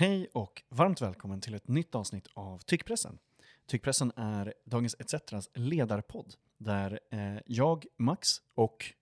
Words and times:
Hej 0.00 0.28
och 0.32 0.62
varmt 0.68 1.02
välkommen 1.02 1.40
till 1.40 1.54
ett 1.54 1.68
nytt 1.68 1.94
avsnitt 1.94 2.28
av 2.34 2.58
Tyckpressen. 2.58 3.18
Tyckpressen 3.66 4.12
är 4.16 4.54
Dagens 4.64 4.96
ETCs 4.98 5.48
ledarpodd 5.54 6.34
där 6.58 7.00
eh, 7.10 7.36
jag, 7.46 7.86
Max 7.96 8.28
och 8.54 8.92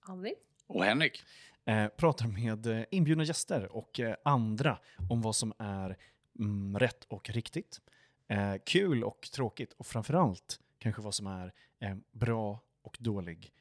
Annie. 0.00 0.34
Och 0.66 0.84
Henrik. 0.84 1.22
eh, 1.64 1.88
pratar 1.88 2.26
med 2.26 2.66
eh, 2.66 2.84
inbjudna 2.90 3.24
gäster 3.24 3.76
och 3.76 4.00
eh, 4.00 4.16
andra 4.24 4.78
om 5.10 5.22
vad 5.22 5.36
som 5.36 5.52
är 5.58 5.96
mm, 6.38 6.78
rätt 6.78 7.04
och 7.04 7.30
riktigt, 7.30 7.80
kul 8.66 9.04
och 9.04 9.28
tråkigt 9.34 9.72
och 9.72 9.86
framförallt 9.86 10.60
kanske 10.78 11.02
vad 11.02 11.14
som 11.14 11.26
är 11.26 11.52
bra 12.12 12.60
och 12.82 12.96
dålig 13.00 13.52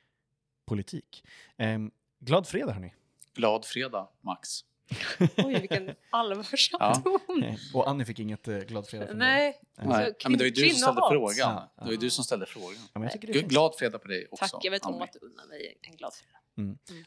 politik. 0.66 1.24
Eh, 1.58 1.80
glad 2.20 2.48
fredag 2.48 2.74
hörni! 2.74 2.94
Glad 3.34 3.66
fredag, 3.66 4.08
Max. 4.22 4.71
Oj, 5.38 5.60
vilken 5.60 5.96
allvarsam 6.10 6.78
Ja. 6.80 6.96
ton. 6.96 7.44
Och 7.74 7.90
Annie 7.90 8.06
fick 8.06 8.20
inget 8.20 8.48
eh, 8.48 8.58
glad 8.58 8.88
fredag 8.88 9.08
från 9.08 9.20
dig. 9.20 9.28
Nej, 9.28 9.60
Nej, 9.78 9.88
Alltså, 9.88 10.14
ja, 10.20 10.30
men 10.30 10.38
det 10.38 10.44
var 10.44 10.46
ju 10.46 10.52
du 10.52 10.70
som 10.70 10.78
ställde 10.78 11.02
kvinnohat. 11.02 11.12
frågan. 11.36 11.56
Ja, 11.56 11.72
Det 11.78 11.86
var 11.86 11.92
ju 11.92 11.98
du 11.98 12.10
som 12.10 12.24
ställde 12.24 12.46
frågan. 12.46 12.74
Ja, 12.84 12.90
men 12.94 13.04
jag 13.04 13.12
tycker 13.12 13.28
det 13.28 13.32
är 13.32 13.34
G- 13.34 13.40
fint. 13.40 13.52
Glad 13.52 13.76
fredag 13.80 14.00
på 14.00 14.08
dig 14.08 14.28
också. 14.32 14.46
tack. 14.56 14.66
Jag 14.66 14.72
vet 14.72 14.86
om 14.86 14.94
Annie. 14.94 15.04
att 15.04 15.14
du 15.14 15.20
unnar 15.20 15.46
mig 15.48 15.78
en 15.82 15.96
glad 15.96 16.12
fredag. 16.14 16.38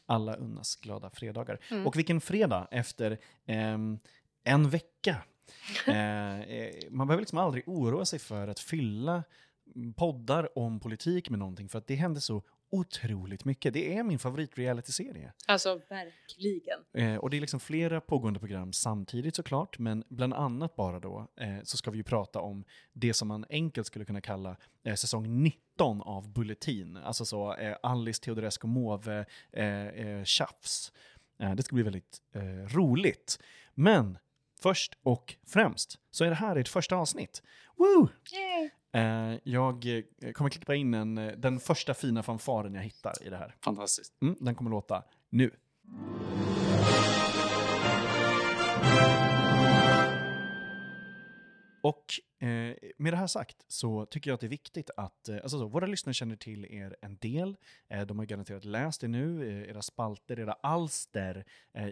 Alla 0.06 0.34
unnas 0.36 0.76
glada 0.76 1.10
fredagar. 1.10 1.60
Mm. 1.70 1.86
Och 1.86 1.98
vilken 1.98 2.20
fredag 2.20 2.68
efter 2.70 3.18
ehm, 3.46 3.98
en 4.44 4.70
vecka. 4.70 5.16
Eh, 5.86 6.40
eh, 6.40 6.74
man 6.90 7.06
behöver 7.06 7.22
liksom 7.22 7.38
aldrig 7.38 7.68
oroa 7.68 8.04
sig 8.04 8.18
för 8.18 8.48
att 8.48 8.60
fylla 8.60 9.22
poddar 9.96 10.58
om 10.58 10.80
politik 10.80 11.30
med 11.30 11.38
någonting, 11.38 11.68
för 11.68 11.78
att 11.78 11.86
det 11.86 11.94
händer 11.94 12.20
så 12.20 12.42
otroligt 12.78 13.44
mycket. 13.44 13.72
Det 13.74 13.96
är 13.96 14.02
min 14.02 14.18
favorit-reality-serie. 14.18 15.32
Alltså 15.46 15.80
verkligen. 15.88 16.80
Eh, 16.94 17.16
och 17.16 17.30
det 17.30 17.36
är 17.36 17.40
liksom 17.40 17.60
flera 17.60 18.00
pågående 18.00 18.40
program 18.40 18.72
samtidigt 18.72 19.36
såklart, 19.36 19.78
men 19.78 20.04
bland 20.08 20.34
annat 20.34 20.76
bara 20.76 21.00
då 21.00 21.28
eh, 21.40 21.62
så 21.62 21.76
ska 21.76 21.90
vi 21.90 21.96
ju 21.96 22.04
prata 22.04 22.40
om 22.40 22.64
det 22.92 23.14
som 23.14 23.28
man 23.28 23.44
enkelt 23.50 23.86
skulle 23.86 24.04
kunna 24.04 24.20
kalla 24.20 24.56
eh, 24.84 24.94
säsong 24.94 25.42
19 25.42 26.02
av 26.02 26.32
Bulletin. 26.32 26.96
Alltså 26.96 27.24
så 27.24 27.54
eh, 27.54 27.76
Alice 27.82 28.22
Teodorescu 28.22 28.66
Måwe 28.66 29.26
eh, 29.52 29.86
eh, 29.86 30.24
tjafs. 30.24 30.92
Eh, 31.40 31.54
det 31.54 31.62
ska 31.62 31.74
bli 31.74 31.82
väldigt 31.82 32.18
eh, 32.34 32.42
roligt. 32.76 33.38
Men 33.74 34.18
först 34.62 34.98
och 35.02 35.34
främst 35.46 35.98
så 36.10 36.24
är 36.24 36.28
det 36.28 36.34
här 36.34 36.56
ett 36.56 36.68
första 36.68 36.96
avsnitt. 36.96 37.42
Woo! 37.76 38.08
Eh, 38.94 39.38
jag 39.44 39.86
eh, 39.86 40.32
kommer 40.32 40.50
klippa 40.50 40.74
in 40.74 40.94
en, 40.94 41.18
eh, 41.18 41.32
den 41.36 41.60
första 41.60 41.94
fina 41.94 42.22
fanfaren 42.22 42.74
jag 42.74 42.82
hittar 42.82 43.12
i 43.26 43.30
det 43.30 43.36
här. 43.36 43.54
Fantastiskt. 43.64 44.22
Mm, 44.22 44.36
den 44.40 44.54
kommer 44.54 44.70
låta 44.70 45.02
nu. 45.30 45.50
Och 51.82 52.04
eh, 52.38 52.76
med 52.98 53.12
det 53.12 53.16
här 53.16 53.26
sagt 53.26 53.64
så 53.68 54.06
tycker 54.06 54.30
jag 54.30 54.34
att 54.34 54.40
det 54.40 54.46
är 54.46 54.48
viktigt 54.48 54.90
att 54.96 55.28
eh, 55.28 55.36
alltså 55.36 55.58
så, 55.58 55.66
våra 55.66 55.86
lyssnare 55.86 56.14
känner 56.14 56.36
till 56.36 56.64
er 56.64 56.96
en 57.02 57.16
del. 57.16 57.56
Eh, 57.88 58.06
de 58.06 58.18
har 58.18 58.26
garanterat 58.26 58.64
läst 58.64 59.04
er 59.04 59.08
nu, 59.08 59.64
era 59.68 59.82
spalter, 59.82 60.40
era 60.40 60.52
alster 60.52 61.44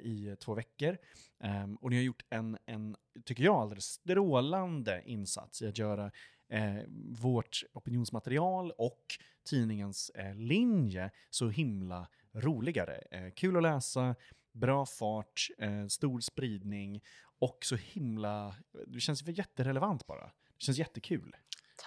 i 0.03 0.37
två 0.41 0.55
veckor. 0.55 0.99
Ehm, 1.41 1.77
och 1.77 1.91
ni 1.91 1.97
har 1.97 2.03
gjort 2.03 2.23
en, 2.31 2.59
en, 2.67 2.97
tycker 3.25 3.45
jag, 3.45 3.55
alldeles 3.55 3.85
strålande 3.85 5.03
insats 5.07 5.63
i 5.63 5.69
att 5.69 5.79
göra 5.79 6.11
eh, 6.53 6.75
vårt 7.23 7.63
opinionsmaterial 7.73 8.71
och 8.79 9.05
tidningens 9.45 10.11
eh, 10.11 10.35
linje 10.35 11.11
så 11.31 11.49
himla 11.49 12.09
roligare. 12.33 12.97
Eh, 13.11 13.31
kul 13.37 13.57
att 13.57 13.63
läsa, 13.63 14.15
bra 14.53 14.87
fart, 14.87 15.49
eh, 15.59 15.87
stor 15.87 16.21
spridning 16.21 17.03
och 17.39 17.59
så 17.65 17.77
himla... 17.77 18.55
Det 18.87 19.01
känns 19.01 19.23
jätterelevant 19.23 20.07
bara. 20.07 20.25
Det 20.25 20.65
känns 20.65 20.79
jättekul. 20.79 21.37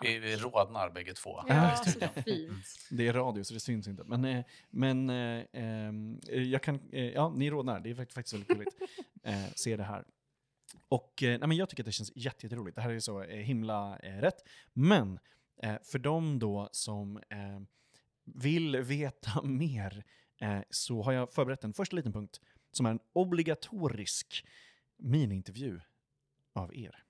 Vi, 0.02 0.20
vi 0.20 0.36
rodnar 0.36 0.90
bägge 0.90 1.14
två. 1.14 1.44
Ja, 1.48 1.54
här 1.54 1.74
i 1.74 1.90
studion. 1.90 2.10
fint. 2.26 2.66
Det 2.90 3.08
är 3.08 3.14
radio 3.14 3.44
så 3.44 3.54
det 3.54 3.60
syns 3.60 3.88
inte. 3.88 4.04
Men, 4.04 4.26
eh, 4.26 4.46
men 4.70 5.10
eh, 5.10 5.46
ehm, 5.54 6.20
jag 6.30 6.64
kan... 6.64 6.80
Eh, 6.92 7.10
ja, 7.10 7.34
ni 7.36 7.50
rodnar. 7.50 7.80
Det 7.80 7.90
är 7.90 7.96
fakt- 7.96 8.14
faktiskt 8.14 8.34
väldigt 8.34 8.58
roligt. 8.58 8.76
Eh, 9.28 9.46
se 9.56 9.78
det 9.78 9.84
här. 9.84 10.06
Och 10.88 11.24
eh, 11.24 11.40
nej, 11.40 11.48
men 11.48 11.58
jag 11.58 11.70
tycker 11.70 11.84
att 11.84 11.86
det 11.86 11.92
känns 11.92 12.12
jätte- 12.16 12.46
jätteroligt. 12.46 12.76
Det 12.76 12.82
här 12.82 12.90
är 12.90 13.00
så 13.00 13.24
eh, 13.24 13.38
himla 13.38 14.00
eh, 14.00 14.18
rätt. 14.22 14.44
Men 14.74 15.20
eh, 15.64 15.76
för 15.84 16.00
de 16.00 16.40
då 16.40 16.70
som 16.72 17.18
eh, 17.18 17.60
vill 18.26 18.78
veta 18.78 19.42
mer 19.44 20.04
eh, 20.42 20.60
så 20.70 21.02
har 21.04 21.12
jag 21.12 21.32
förberett 21.32 21.64
en 21.64 21.74
första 21.74 21.96
liten 21.96 22.14
punkt 22.14 22.42
som 22.72 22.86
är 22.86 22.92
en 22.92 23.00
obligatorisk 23.14 24.46
miniintervju 24.98 25.80
av 26.54 26.76
er. 26.76 27.04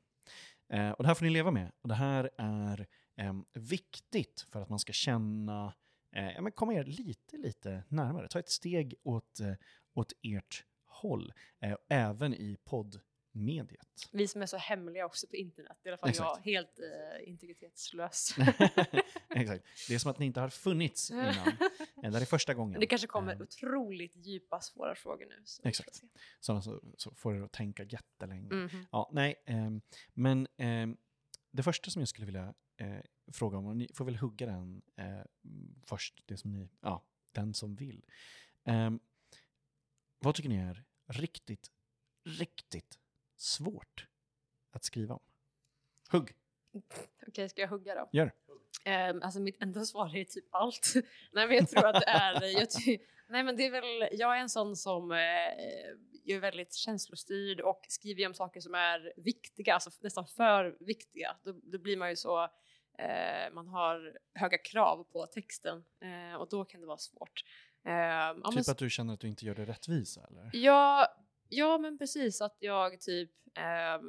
Eh, 0.70 0.90
och 0.92 1.04
det 1.04 1.08
här 1.08 1.16
får 1.16 1.26
ni 1.26 1.32
leva 1.32 1.52
med. 1.52 1.72
Och 1.82 1.90
det 1.90 1.96
här 1.96 2.30
är 2.38 2.88
eh, 3.16 3.34
viktigt 3.54 4.46
för 4.50 4.62
att 4.62 4.70
man 4.70 4.80
ska 4.80 4.94
känna, 4.94 5.74
eh, 6.12 6.32
ja, 6.32 6.42
men 6.42 6.52
komma 6.52 6.74
er 6.74 6.84
lite, 6.84 7.38
lite 7.38 7.84
närmare. 7.90 8.28
Ta 8.28 8.40
ett 8.40 8.50
steg 8.50 8.94
åt, 9.04 9.40
eh, 9.40 9.54
åt 9.94 10.14
ert 10.22 10.64
håll, 10.86 11.34
eh, 11.60 11.76
även 11.90 12.34
i 12.34 12.58
podd 12.64 13.00
poddmediet. 13.36 14.10
Vi 14.12 14.28
som 14.28 14.42
är 14.42 14.46
så 14.46 14.58
hemliga 14.58 15.06
också 15.06 15.28
på 15.28 15.36
internet. 15.36 15.78
I 15.84 15.88
alla 15.90 15.98
fall 15.98 16.10
Exakt. 16.10 16.30
jag, 16.46 16.52
helt 16.54 16.80
eh, 16.80 17.30
integritetslös. 17.30 18.36
Exakt. 19.30 19.66
Det 19.88 19.96
är 19.96 20.00
som 20.00 20.12
att 20.12 20.20
ni 20.20 20.26
inte 20.26 20.40
har 20.40 20.50
funnits 20.50 21.12
innan. 21.12 21.28
Eh, 21.28 21.54
Det 22.02 22.12
här 22.12 22.22
är 22.22 22.26
första 22.26 22.54
gången. 22.54 22.80
Det 22.80 22.88
kanske 22.88 23.08
kommer 23.08 23.36
Eh, 23.36 23.42
otroligt 23.42 24.16
djupa, 24.16 24.62
svåra 24.62 24.96
frågor 24.96 25.26
nu. 25.26 25.42
Så 25.46 25.62
Exakt. 25.68 26.02
Sådana 26.40 26.62
så, 26.62 26.82
så 26.98 27.16
får 27.16 27.36
er 27.36 27.42
att 27.42 27.52
tänka 27.52 27.84
jättelänge. 27.84 28.54
Mhm. 28.54 28.86
Ja, 28.92 29.10
nej, 29.14 29.44
ehm, 29.46 29.82
men 30.14 30.48
ehm, 30.58 30.98
det 31.52 31.64
första 31.64 31.92
som 31.92 32.02
jag 32.02 32.10
skulle 32.10 32.26
vilja 32.26 32.54
eh, 32.78 33.00
fråga 33.32 33.58
om, 33.58 33.66
och 33.66 33.78
ni 33.78 33.90
får 33.94 34.06
väl 34.06 34.16
hugga 34.16 34.46
den 34.46 34.82
eh, 34.96 35.22
först, 35.86 36.24
det 36.26 36.38
som 36.38 36.52
ni, 36.52 36.70
ja, 36.82 37.04
den 37.32 37.54
som 37.54 37.76
vill. 37.76 38.06
Ehm, 38.64 39.00
vad 40.20 40.36
tycker 40.36 40.50
ni 40.50 40.58
är 40.58 40.84
riktigt, 41.08 41.72
riktigt 42.24 43.00
svårt 43.36 44.08
att 44.72 44.84
skriva 44.84 45.14
om? 45.14 45.24
Hugg! 46.12 46.36
Okej, 47.28 47.50
ska 47.50 47.62
jag 47.62 47.68
hugga 47.68 47.96
då? 47.96 48.10
Gör. 48.12 48.32
Um, 48.86 49.22
alltså 49.24 49.40
mitt 49.40 49.62
enda 49.64 49.86
svar 49.86 50.16
är 50.16 50.24
typ 50.24 50.46
allt. 50.52 50.94
Nej 51.32 51.48
men 51.48 51.56
jag 51.56 51.70
tror 51.70 51.86
att 51.88 52.02
det 52.02 52.08
är, 52.08 52.44
jag 52.60 52.70
ty- 52.72 52.98
nej 53.28 53.44
men 53.44 53.56
det 53.58 53.66
är 53.66 53.72
väl, 53.72 54.10
jag 54.20 54.38
är 54.38 54.42
en 54.42 54.50
sån 54.50 54.76
som 54.76 55.12
eh, 55.12 55.18
är 56.26 56.40
väldigt 56.40 56.74
känslostyrd 56.74 57.62
och 57.62 57.86
skriver 57.88 58.28
om 58.28 58.34
saker 58.34 58.60
som 58.62 58.76
är 58.76 59.14
viktiga, 59.18 59.74
alltså 59.74 59.90
nästan 60.02 60.28
för 60.28 60.78
viktiga. 60.80 61.38
Då, 61.44 61.52
då 61.64 61.78
blir 61.80 61.98
man 61.98 62.10
ju 62.10 62.16
så, 62.16 62.44
eh, 62.98 63.54
man 63.54 63.68
har 63.68 64.18
höga 64.34 64.58
krav 64.58 65.04
på 65.04 65.26
texten 65.26 65.84
eh, 66.02 66.36
och 66.42 66.50
då 66.50 66.66
kan 66.66 66.82
det 66.82 66.88
vara 66.88 66.98
svårt. 66.98 67.44
Eh, 67.86 67.94
ja, 67.94 68.34
men 68.34 68.52
Typ 68.52 68.70
att 68.70 68.78
du 68.78 68.90
känner 68.90 69.14
att 69.14 69.20
du 69.20 69.28
inte 69.28 69.46
gör 69.46 69.56
det 69.56 69.66
rättvisa, 69.66 70.28
eller? 70.30 70.50
Ja, 70.54 71.16
ja 71.56 71.78
men 71.78 71.98
precis 71.98 72.42
att 72.42 72.58
jag 72.60 73.02
typ 73.02 73.32
eh, 73.58 74.02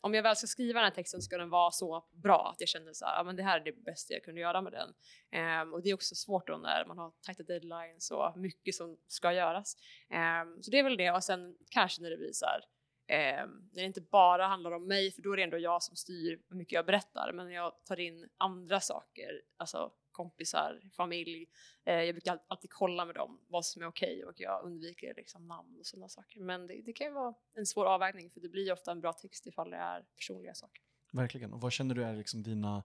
om 0.00 0.14
jag 0.14 0.22
väl 0.22 0.36
ska 0.36 0.46
skriva 0.46 0.80
den 0.80 0.84
här 0.84 0.94
texten 0.94 1.22
ska 1.22 1.38
den 1.38 1.50
vara 1.50 1.70
så 1.70 2.04
bra 2.10 2.50
att 2.54 2.60
jag 2.60 2.68
känner 2.68 2.92
så 2.92 3.04
här, 3.04 3.16
ja 3.16 3.22
men 3.22 3.36
det 3.36 3.42
här 3.42 3.60
är 3.60 3.64
det 3.64 3.84
bästa 3.84 4.14
jag 4.14 4.24
kunde 4.24 4.40
göra 4.40 4.62
med 4.62 4.72
den. 4.72 4.94
Ehm, 5.30 5.72
och 5.72 5.82
det 5.82 5.90
är 5.90 5.94
också 5.94 6.14
svårt 6.14 6.46
då 6.46 6.56
när 6.56 6.84
man 6.86 6.98
har 6.98 7.12
tajta 7.26 7.42
deadlines 7.42 8.10
och 8.10 8.38
mycket 8.38 8.74
som 8.74 8.98
ska 9.06 9.32
göras. 9.32 9.76
Ehm, 10.10 10.62
så 10.62 10.70
det 10.70 10.78
är 10.78 10.82
väl 10.82 10.96
det 10.96 11.10
och 11.10 11.24
sen 11.24 11.56
kanske 11.70 12.02
när 12.02 12.10
det 12.10 12.16
blir 12.16 12.32
så 12.32 12.46
här 12.46 12.64
ehm, 13.06 13.50
när 13.72 13.82
det 13.82 13.86
inte 13.86 14.00
bara 14.00 14.46
handlar 14.46 14.70
om 14.70 14.86
mig 14.86 15.12
för 15.12 15.22
då 15.22 15.32
är 15.32 15.36
det 15.36 15.42
ändå 15.42 15.58
jag 15.58 15.82
som 15.82 15.96
styr 15.96 16.40
hur 16.48 16.56
mycket 16.56 16.72
jag 16.72 16.86
berättar 16.86 17.32
men 17.32 17.46
när 17.46 17.54
jag 17.54 17.84
tar 17.84 18.00
in 18.00 18.28
andra 18.38 18.80
saker, 18.80 19.42
alltså 19.56 19.92
kompisar, 20.12 20.80
familj. 20.96 21.46
Eh, 21.84 21.94
jag 21.94 22.14
brukar 22.14 22.32
all- 22.32 22.40
alltid 22.48 22.70
kolla 22.70 23.04
med 23.04 23.14
dem 23.14 23.40
vad 23.48 23.64
som 23.64 23.82
är 23.82 23.86
okej 23.86 24.24
och 24.24 24.34
jag 24.40 24.64
undviker 24.64 25.14
liksom 25.16 25.48
namn 25.48 25.76
och 25.80 25.86
sådana 25.86 26.08
saker. 26.08 26.40
Men 26.40 26.66
det, 26.66 26.82
det 26.82 26.92
kan 26.92 27.06
ju 27.06 27.12
vara 27.12 27.34
en 27.54 27.66
svår 27.66 27.86
avvägning 27.86 28.30
för 28.30 28.40
det 28.40 28.48
blir 28.48 28.72
ofta 28.72 28.90
en 28.92 29.00
bra 29.00 29.12
text 29.12 29.46
ifall 29.46 29.70
det 29.70 29.76
är 29.76 30.04
personliga 30.16 30.54
saker. 30.54 30.82
Verkligen. 31.12 31.52
Och 31.52 31.60
vad 31.60 31.72
känner 31.72 31.94
du 31.94 32.04
är 32.04 32.16
liksom 32.16 32.42
dina 32.42 32.82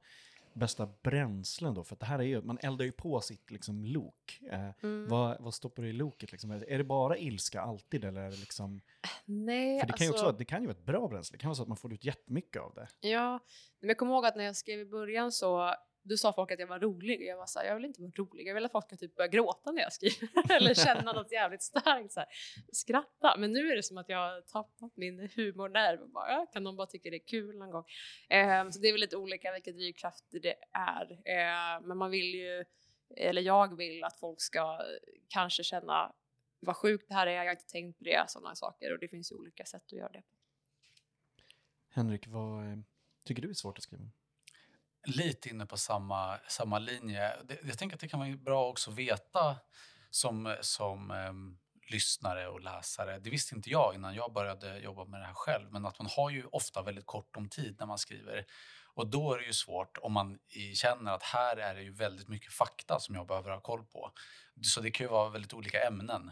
bästa 0.53 0.89
bränslen 1.03 1.73
då? 1.73 1.83
För 1.83 1.95
att 1.95 1.99
det 1.99 2.05
här 2.05 2.19
är 2.19 2.23
ju, 2.23 2.41
man 2.41 2.57
eldar 2.61 2.85
ju 2.85 2.91
på 2.91 3.21
sitt 3.21 3.51
liksom 3.51 3.85
lok. 3.85 4.39
Eh, 4.51 4.69
Mm. 4.83 5.07
vad, 5.09 5.41
vad 5.41 5.53
stoppar 5.53 5.83
du 5.83 5.89
i 5.89 5.93
loket? 5.93 6.31
Liksom? 6.31 6.51
Är 6.51 6.77
det 6.77 6.83
bara 6.83 7.17
ilska 7.17 7.61
alltid? 7.61 8.05
Eller 8.05 8.21
är 8.21 8.29
det 8.31 8.37
liksom... 8.37 8.81
Nej, 9.25 9.79
För 9.79 9.87
det 9.87 9.93
kan 9.93 10.05
ju 10.05 10.09
också 10.11 10.13
alltså, 10.13 10.25
vara, 10.25 10.37
det 10.37 10.45
kan 10.45 10.61
ju 10.61 10.67
vara 10.67 10.77
ett 10.77 10.85
bra 10.85 11.07
bränsle. 11.07 11.33
Det 11.37 11.41
kan 11.41 11.47
vara 11.47 11.55
så 11.55 11.61
att 11.61 11.67
man 11.67 11.77
får 11.77 11.93
ut 11.93 12.03
jättemycket 12.05 12.61
av 12.61 12.73
det. 12.73 12.87
Ja, 13.09 13.39
men 13.79 13.87
jag 13.89 13.97
kommer 13.97 14.13
ihåg 14.13 14.25
att 14.25 14.35
när 14.35 14.43
jag 14.43 14.55
skrev 14.55 14.79
i 14.79 14.85
början 14.85 15.31
så 15.31 15.73
då 16.07 16.17
sa 16.17 16.33
folk 16.33 16.51
att 16.51 16.59
jag 16.59 16.67
var 16.67 16.79
rolig 16.79 17.19
och 17.19 17.25
jag 17.25 17.37
var 17.37 17.45
så 17.45 17.59
här, 17.59 17.65
jag 17.65 17.75
vill 17.75 17.85
inte 17.85 18.01
vara 18.01 18.11
rolig, 18.15 18.47
jag 18.47 18.55
vill 18.55 18.65
att 18.65 18.71
folk 18.71 18.85
ska 18.85 18.95
typ 18.95 19.15
börja 19.15 19.27
gråta 19.27 19.71
när 19.71 19.81
jag 19.81 19.93
skriver 19.93 20.51
eller 20.55 20.73
känna 20.73 21.13
något 21.13 21.31
jävligt 21.31 21.61
starkt 21.61 22.11
så 22.11 22.19
här. 22.19 22.29
Skratta, 22.71 23.37
men 23.37 23.53
nu 23.53 23.71
är 23.71 23.75
det 23.75 23.83
som 23.83 23.97
att 23.97 24.09
jag 24.09 24.17
har 24.17 24.41
tappat 24.41 24.91
min 24.97 25.29
humornerv 25.35 26.01
och 26.01 26.09
bara, 26.09 26.45
kan 26.45 26.63
de 26.63 26.75
bara 26.75 26.87
tycka 26.87 27.09
det 27.09 27.15
är 27.15 27.27
kul 27.27 27.57
någon 27.57 27.71
gång? 27.71 27.85
Eh, 28.29 28.69
så 28.69 28.79
det 28.79 28.87
är 28.87 28.91
väl 28.91 29.01
lite 29.01 29.17
olika 29.17 29.53
vilka 29.53 29.71
drivkrafter 29.71 30.39
det 30.39 30.55
är, 30.71 31.11
eh, 31.11 31.81
men 31.87 31.97
man 31.97 32.11
vill 32.11 32.33
ju, 32.35 32.65
eller 33.15 33.41
jag 33.41 33.77
vill 33.77 34.03
att 34.03 34.19
folk 34.19 34.41
ska 34.41 34.79
kanske 35.27 35.63
känna 35.63 36.13
vad 36.59 36.75
sjukt 36.75 37.07
det 37.07 37.13
här 37.13 37.27
är, 37.27 37.31
jag 37.31 37.45
har 37.45 37.51
inte 37.51 37.67
tänkt 37.67 37.97
på 37.97 38.03
det, 38.03 38.25
sådana 38.27 38.55
saker 38.55 38.93
och 38.93 38.99
det 38.99 39.07
finns 39.07 39.31
ju 39.31 39.35
olika 39.35 39.65
sätt 39.65 39.83
att 39.85 39.91
göra 39.91 40.11
det 40.11 40.21
på. 40.21 40.37
Henrik, 41.89 42.27
vad 42.27 42.71
eh, 42.71 42.77
tycker 43.23 43.41
du 43.41 43.49
är 43.49 43.53
svårt 43.53 43.77
att 43.77 43.83
skriva? 43.83 44.09
Lite 45.05 45.49
inne 45.49 45.65
på 45.65 45.77
samma, 45.77 46.39
samma 46.47 46.79
linje. 46.79 47.33
Det, 47.43 47.59
jag 47.63 47.77
tänker 47.77 47.95
att 47.95 48.01
det 48.01 48.07
kan 48.07 48.19
vara 48.19 48.37
bra 48.37 48.69
också 48.69 48.91
att 48.91 48.97
veta 48.97 49.55
som, 50.09 50.55
som 50.61 51.11
um, 51.11 51.57
lyssnare 51.91 52.47
och 52.47 52.61
läsare. 52.61 53.19
Det 53.19 53.29
visste 53.29 53.55
inte 53.55 53.69
jag 53.69 53.95
innan 53.95 54.15
jag 54.15 54.33
började 54.33 54.79
jobba 54.79 55.05
med 55.05 55.21
det 55.21 55.25
här 55.25 55.33
själv. 55.33 55.71
Men 55.71 55.85
att 55.85 55.99
man 55.99 56.07
har 56.11 56.29
ju 56.29 56.45
ofta 56.45 56.81
väldigt 56.81 57.05
kort 57.05 57.37
om 57.37 57.49
tid 57.49 57.75
när 57.79 57.85
man 57.85 57.97
skriver. 57.97 58.45
Och 58.93 59.07
då 59.07 59.33
är 59.33 59.39
det 59.39 59.45
ju 59.45 59.53
svårt 59.53 59.97
om 59.97 60.13
man 60.13 60.39
känner 60.73 61.11
att 61.11 61.23
här 61.23 61.57
är 61.57 61.75
det 61.75 61.81
ju 61.81 61.93
väldigt 61.93 62.27
mycket 62.27 62.53
fakta 62.53 62.99
som 62.99 63.15
jag 63.15 63.27
behöver 63.27 63.51
ha 63.51 63.59
koll 63.59 63.85
på. 63.85 64.11
Så 64.61 64.81
det 64.81 64.91
kan 64.91 65.05
ju 65.05 65.11
vara 65.11 65.29
väldigt 65.29 65.53
olika 65.53 65.87
ämnen. 65.87 66.31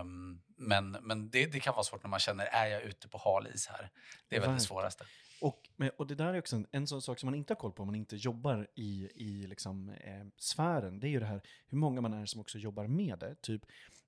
Um, 0.00 0.42
men 0.56 0.90
men 0.90 1.30
det, 1.30 1.46
det, 1.46 1.60
kan 1.60 1.74
vara 1.74 1.84
svårt 1.84 2.02
när 2.02 2.10
man 2.10 2.20
känner, 2.20 2.44
är 2.44 2.66
jag 2.66 2.82
ute 2.82 3.08
på 3.08 3.18
hal 3.18 3.46
is 3.46 3.66
här? 3.66 3.90
Det 4.28 4.36
är 4.36 4.40
väl 4.40 4.54
det 4.54 4.60
svåraste. 4.60 5.04
Och, 5.42 5.68
och 5.96 6.06
det 6.06 6.14
där 6.14 6.34
är 6.34 6.38
också 6.38 6.56
en, 6.56 6.66
en 6.70 6.86
sån 6.86 7.02
sak 7.02 7.18
som 7.18 7.26
man 7.26 7.34
inte 7.34 7.52
har 7.52 7.56
koll 7.56 7.72
på 7.72 7.82
om 7.82 7.86
man 7.86 7.94
inte 7.94 8.16
jobbar 8.16 8.68
i, 8.74 9.10
i 9.14 9.46
liksom, 9.46 9.88
eh, 9.88 10.26
sfären. 10.36 11.00
Det 11.00 11.08
är 11.08 11.10
ju 11.10 11.20
det 11.20 11.26
här 11.26 11.42
hur 11.66 11.78
många 11.78 12.00
man 12.00 12.12
är 12.12 12.26
som 12.26 12.40
också 12.40 12.58
jobbar 12.58 12.86
med 12.86 13.18
det. 13.18 13.34
Typ, 13.34 13.62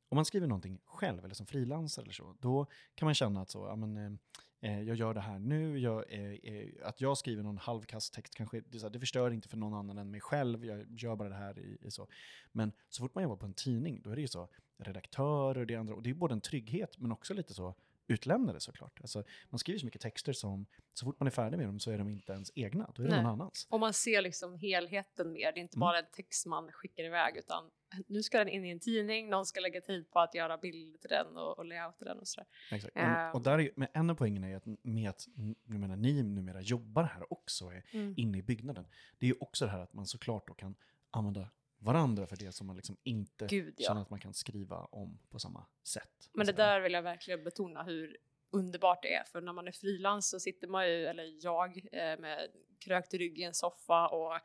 om 0.09 0.17
man 0.17 0.25
skriver 0.25 0.47
någonting 0.47 0.81
själv 0.85 1.25
eller 1.25 1.35
som 1.35 1.47
frilansare 1.47 2.03
eller 2.03 2.13
så, 2.13 2.35
då 2.41 2.67
kan 2.95 3.07
man 3.07 3.15
känna 3.15 3.41
att 3.41 3.51
så, 3.51 3.67
ja, 3.67 3.77
men, 3.77 3.97
eh, 3.97 4.71
eh 4.71 4.83
jag 4.83 4.97
gör 4.97 5.15
det 5.15 5.21
här 5.21 5.39
nu, 5.39 5.79
jag, 5.79 6.13
eh, 6.13 6.33
eh, 6.33 6.69
att 6.83 7.01
jag 7.01 7.19
skriver 7.19 7.43
någon 7.43 7.59
halvkast 7.59 8.15
text 8.15 8.35
kanske, 8.35 8.61
det, 8.61 8.79
så 8.79 8.87
här, 8.87 8.93
det 8.93 9.01
förstör 9.01 9.31
inte 9.31 9.49
för 9.49 9.57
någon 9.57 9.75
annan 9.75 9.99
än 9.99 10.11
mig 10.11 10.21
själv, 10.21 10.65
jag 10.65 10.87
gör 11.01 11.17
bara 11.17 11.29
det 11.29 11.35
här 11.35 11.59
i, 11.59 11.79
i, 11.81 11.91
så. 11.91 12.09
Men 12.53 12.73
så 12.89 13.03
fort 13.03 13.15
man 13.15 13.23
jobbar 13.23 13.37
på 13.37 13.47
en 13.47 13.55
tidning, 13.55 14.01
då 14.03 14.11
är 14.11 14.15
det 14.15 14.23
ju 14.23 14.29
så, 14.29 14.49
redaktörer 14.79 15.61
och 15.61 15.67
det 15.67 15.77
andra, 15.77 15.95
och 15.95 16.03
det 16.03 16.11
är 16.11 16.15
både 16.15 16.35
en 16.35 16.41
trygghet 16.41 16.99
men 16.99 17.13
också 17.13 17.35
lite 17.35 17.55
så, 17.55 17.75
utlämnade 18.07 18.61
såklart. 18.61 19.01
Alltså, 19.01 19.25
man 19.51 19.59
skriver 19.59 19.79
så 19.79 19.87
mycket 19.87 20.01
texter 20.01 20.33
som, 20.33 20.67
så 20.93 21.05
fort 21.05 21.21
man 21.21 21.27
är 21.27 21.31
färdig 21.31 21.59
med 21.59 21.67
dem 21.67 21.81
så 21.81 21.91
är 21.91 21.99
de 21.99 22.09
inte 22.09 22.33
ens 22.33 22.53
egna, 22.55 22.91
då 22.95 23.03
är 23.03 23.09
det 23.09 23.17
någon 23.17 23.27
annans. 23.27 23.67
Och 23.71 23.81
man 23.81 23.93
ser 23.93 24.23
liksom 24.23 24.55
helheten 24.55 25.33
mer, 25.33 25.53
det 25.53 25.59
är 25.59 25.63
inte 25.63 25.77
mm. 25.77 25.81
bara 25.81 25.99
en 25.99 26.11
text 26.13 26.47
man 26.47 26.73
skickar 26.73 27.05
iväg 27.05 27.37
utan 27.37 27.71
nu 28.07 28.23
ska 28.23 28.39
den 28.39 28.49
in 28.49 28.65
i 28.65 28.71
en 28.71 28.81
tidning, 28.81 29.31
någon 29.31 29.47
ska 29.47 29.61
lägga 29.61 29.81
tid 29.81 30.11
på 30.11 30.21
att 30.21 30.35
göra 30.35 30.59
bilder 30.59 30.99
till 30.99 31.11
den 31.11 31.37
och, 31.37 31.59
och 31.59 31.65
layouta 31.65 32.05
den 32.05 32.19
och 32.19 32.29
sådär. 32.29 32.47
Exakt. 32.71 32.97
Um, 32.97 33.35
och 33.35 33.43
där 33.43 33.61
är, 33.61 33.71
men 33.77 33.89
en 33.93 34.11
av 34.11 34.15
poängen 34.15 34.45
är 34.45 34.57
att 34.57 34.65
med 34.83 35.11
att 35.11 35.29
jag 35.67 35.81
menar, 35.81 35.97
ni 35.97 36.23
numera 36.23 36.61
jobbar 36.61 37.03
här 37.03 37.33
också, 37.33 37.67
är 37.67 37.85
mm. 37.91 38.15
inne 38.17 38.39
i 38.39 38.43
byggnaden, 38.43 38.87
det 39.19 39.27
är 39.27 39.29
ju 39.29 39.37
också 39.41 39.65
det 39.65 39.71
här 39.71 39.81
att 39.81 39.93
man 39.93 40.07
såklart 40.07 40.49
då 40.49 40.55
kan 40.55 40.75
använda 41.11 41.49
varandra 41.85 42.27
för 42.27 42.37
det 42.37 42.53
som 42.53 42.67
man 42.67 42.77
liksom 42.77 42.97
inte 43.03 43.47
Gud, 43.47 43.75
ja. 43.77 43.87
känner 43.87 44.01
att 44.01 44.11
man 44.11 44.21
kan 44.21 44.35
skriva 44.35 44.77
om 44.77 45.19
på 45.31 45.39
samma 45.39 45.67
sätt. 45.89 46.31
Men 46.33 46.47
det 46.47 46.53
där 46.53 46.81
vill 46.81 46.93
jag 46.93 47.03
verkligen 47.03 47.45
betona 47.45 47.83
hur 47.83 48.17
underbart 48.51 49.03
det 49.03 49.15
är, 49.15 49.25
för 49.25 49.41
när 49.41 49.53
man 49.53 49.69
är 49.69 49.73
frilans 49.73 50.31
så 50.31 50.41
sitter 50.41 50.69
man 50.69 50.89
ju, 50.89 51.07
eller 51.07 51.45
jag, 51.45 51.77
eh, 51.93 52.19
med 52.19 52.49
krökt 52.85 53.15
rygg 53.15 53.39
i 53.39 53.43
en 53.43 53.55
soffa 53.55 54.09
och 54.09 54.35
eh, 54.35 54.41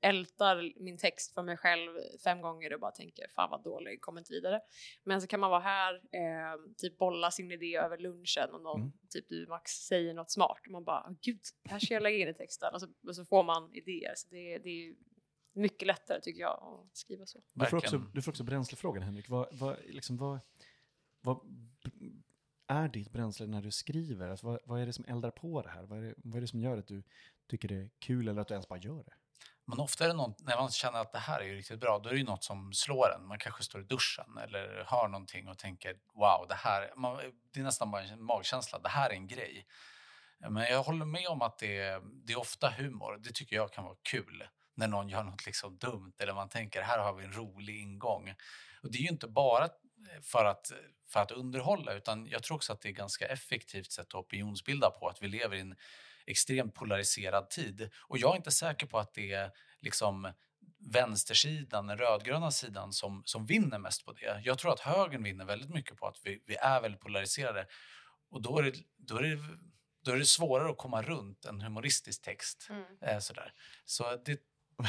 ältar 0.00 0.82
min 0.82 0.98
text 0.98 1.34
för 1.34 1.42
mig 1.42 1.56
själv 1.56 1.90
fem 2.24 2.40
gånger 2.40 2.74
och 2.74 2.80
bara 2.80 2.90
tänker 2.90 3.28
fan 3.34 3.50
vad 3.50 3.62
dålig, 3.62 4.00
kommer 4.00 4.20
inte 4.20 4.32
vidare. 4.32 4.60
Men 5.04 5.20
så 5.20 5.26
kan 5.26 5.40
man 5.40 5.50
vara 5.50 5.60
här, 5.60 5.94
eh, 5.94 6.60
typ 6.76 6.98
bolla 6.98 7.30
sin 7.30 7.52
idé 7.52 7.76
över 7.76 7.98
lunchen 7.98 8.50
och 8.52 8.62
någon, 8.62 8.80
mm. 8.80 8.92
typ 9.10 9.28
du 9.28 9.46
Max 9.46 9.72
säger 9.72 10.14
något 10.14 10.30
smart 10.30 10.60
och 10.66 10.72
man 10.72 10.84
bara 10.84 11.16
gud, 11.22 11.40
här 11.64 11.78
ska 11.78 11.94
jag 11.94 12.02
lägga 12.02 12.18
in 12.18 12.28
i 12.28 12.34
texten 12.34 12.74
och 12.74 12.80
så, 12.80 12.88
och 13.06 13.16
så 13.16 13.24
får 13.24 13.44
man 13.44 13.74
idéer. 13.74 14.12
Så 14.16 14.28
det, 14.30 14.58
det 14.58 14.68
är 14.68 14.94
mycket 15.56 15.86
lättare 15.86 16.20
tycker 16.20 16.40
jag 16.40 16.50
att 16.50 16.96
skriva 16.96 17.26
så. 17.26 17.42
Du 17.54 17.66
får 17.66 17.76
också, 17.76 17.98
du 17.98 18.22
får 18.22 18.32
också 18.32 18.44
bränslefrågan 18.44 19.02
Henrik. 19.02 19.28
Vad, 19.28 19.48
vad, 19.52 19.76
liksom, 19.86 20.16
vad, 20.16 20.40
vad 21.20 21.40
är 22.66 22.88
ditt 22.88 23.12
bränsle 23.12 23.46
när 23.46 23.62
du 23.62 23.70
skriver? 23.70 24.28
Alltså, 24.28 24.46
vad, 24.46 24.60
vad 24.64 24.80
är 24.80 24.86
det 24.86 24.92
som 24.92 25.04
eldar 25.04 25.30
på 25.30 25.62
det 25.62 25.68
här? 25.68 25.82
Vad 25.82 25.98
är 25.98 26.02
det, 26.02 26.14
vad 26.16 26.36
är 26.36 26.40
det 26.40 26.46
som 26.46 26.60
gör 26.60 26.78
att 26.78 26.86
du 26.86 27.02
tycker 27.48 27.68
det 27.68 27.74
är 27.74 27.90
kul 27.98 28.28
eller 28.28 28.40
att 28.40 28.48
du 28.48 28.54
ens 28.54 28.68
bara 28.68 28.78
gör 28.78 29.04
det? 29.04 29.12
Men 29.64 29.80
ofta 29.80 30.04
är 30.04 30.08
det 30.08 30.14
något, 30.14 30.42
när 30.42 30.56
man 30.56 30.70
känner 30.70 30.98
att 30.98 31.12
det 31.12 31.18
här 31.18 31.40
är 31.40 31.54
riktigt 31.54 31.80
bra, 31.80 31.98
då 31.98 32.08
är 32.08 32.12
det 32.12 32.18
ju 32.18 32.24
något 32.24 32.44
som 32.44 32.72
slår 32.72 33.14
en. 33.18 33.26
Man 33.26 33.38
kanske 33.38 33.62
står 33.62 33.80
i 33.80 33.84
duschen 33.84 34.38
eller 34.42 34.84
hör 34.86 35.08
någonting 35.08 35.48
och 35.48 35.58
tänker 35.58 35.96
wow, 36.14 36.46
det 36.48 36.54
här, 36.54 36.92
man, 36.96 37.16
det 37.52 37.60
är 37.60 37.64
nästan 37.64 37.90
bara 37.90 38.02
en 38.02 38.22
magkänsla, 38.22 38.78
det 38.78 38.88
här 38.88 39.10
är 39.10 39.14
en 39.14 39.26
grej. 39.26 39.66
Men 40.38 40.62
jag 40.62 40.82
håller 40.82 41.04
med 41.04 41.28
om 41.28 41.42
att 41.42 41.58
det, 41.58 42.02
det 42.24 42.32
är 42.32 42.38
ofta 42.38 42.70
humor, 42.78 43.20
det 43.24 43.32
tycker 43.32 43.56
jag 43.56 43.72
kan 43.72 43.84
vara 43.84 43.96
kul 44.02 44.44
när 44.76 44.88
någon 44.88 45.08
gör 45.08 45.24
något 45.24 45.46
liksom 45.46 45.78
dumt 45.78 46.12
eller 46.18 46.34
man 46.34 46.48
tänker 46.48 46.82
här 46.82 46.98
har 46.98 47.14
vi 47.14 47.24
en 47.24 47.32
rolig 47.32 47.80
ingång. 47.80 48.34
Och 48.82 48.92
det 48.92 48.98
är 48.98 49.02
ju 49.02 49.08
inte 49.08 49.28
bara 49.28 49.68
för 50.22 50.44
att, 50.44 50.72
för 51.08 51.20
att 51.20 51.30
underhålla 51.30 51.92
utan 51.92 52.26
jag 52.26 52.42
tror 52.42 52.56
också 52.56 52.72
att 52.72 52.80
det 52.80 52.88
är 52.88 52.92
ganska 52.92 53.26
effektivt 53.26 53.92
sätt 53.92 54.06
att 54.06 54.14
opinionsbilda 54.14 54.90
på 54.90 55.08
att 55.08 55.22
vi 55.22 55.28
lever 55.28 55.56
i 55.56 55.60
en 55.60 55.76
extremt 56.26 56.74
polariserad 56.74 57.50
tid. 57.50 57.90
Och 58.08 58.18
jag 58.18 58.32
är 58.32 58.36
inte 58.36 58.50
säker 58.50 58.86
på 58.86 58.98
att 58.98 59.14
det 59.14 59.32
är 59.32 59.50
liksom 59.80 60.32
vänstersidan, 60.78 61.86
den 61.86 61.98
rödgröna 61.98 62.50
sidan 62.50 62.92
som, 62.92 63.22
som 63.24 63.46
vinner 63.46 63.78
mest 63.78 64.04
på 64.04 64.12
det. 64.12 64.42
Jag 64.44 64.58
tror 64.58 64.72
att 64.72 64.80
högern 64.80 65.22
vinner 65.22 65.44
väldigt 65.44 65.70
mycket 65.70 65.96
på 65.96 66.06
att 66.06 66.20
vi, 66.24 66.42
vi 66.46 66.56
är 66.56 66.80
väldigt 66.80 67.00
polariserade. 67.00 67.66
Och 68.30 68.42
då 68.42 68.58
är, 68.58 68.62
det, 68.62 68.72
då, 68.96 69.16
är 69.16 69.22
det, 69.22 69.38
då 70.04 70.12
är 70.12 70.16
det 70.16 70.26
svårare 70.26 70.70
att 70.70 70.78
komma 70.78 71.02
runt 71.02 71.44
en 71.44 71.60
humoristisk 71.60 72.22
text. 72.22 72.66
Mm. 72.70 72.84
Eh, 73.00 73.18
sådär. 73.18 73.52
Så 73.84 74.16
det, 74.24 74.40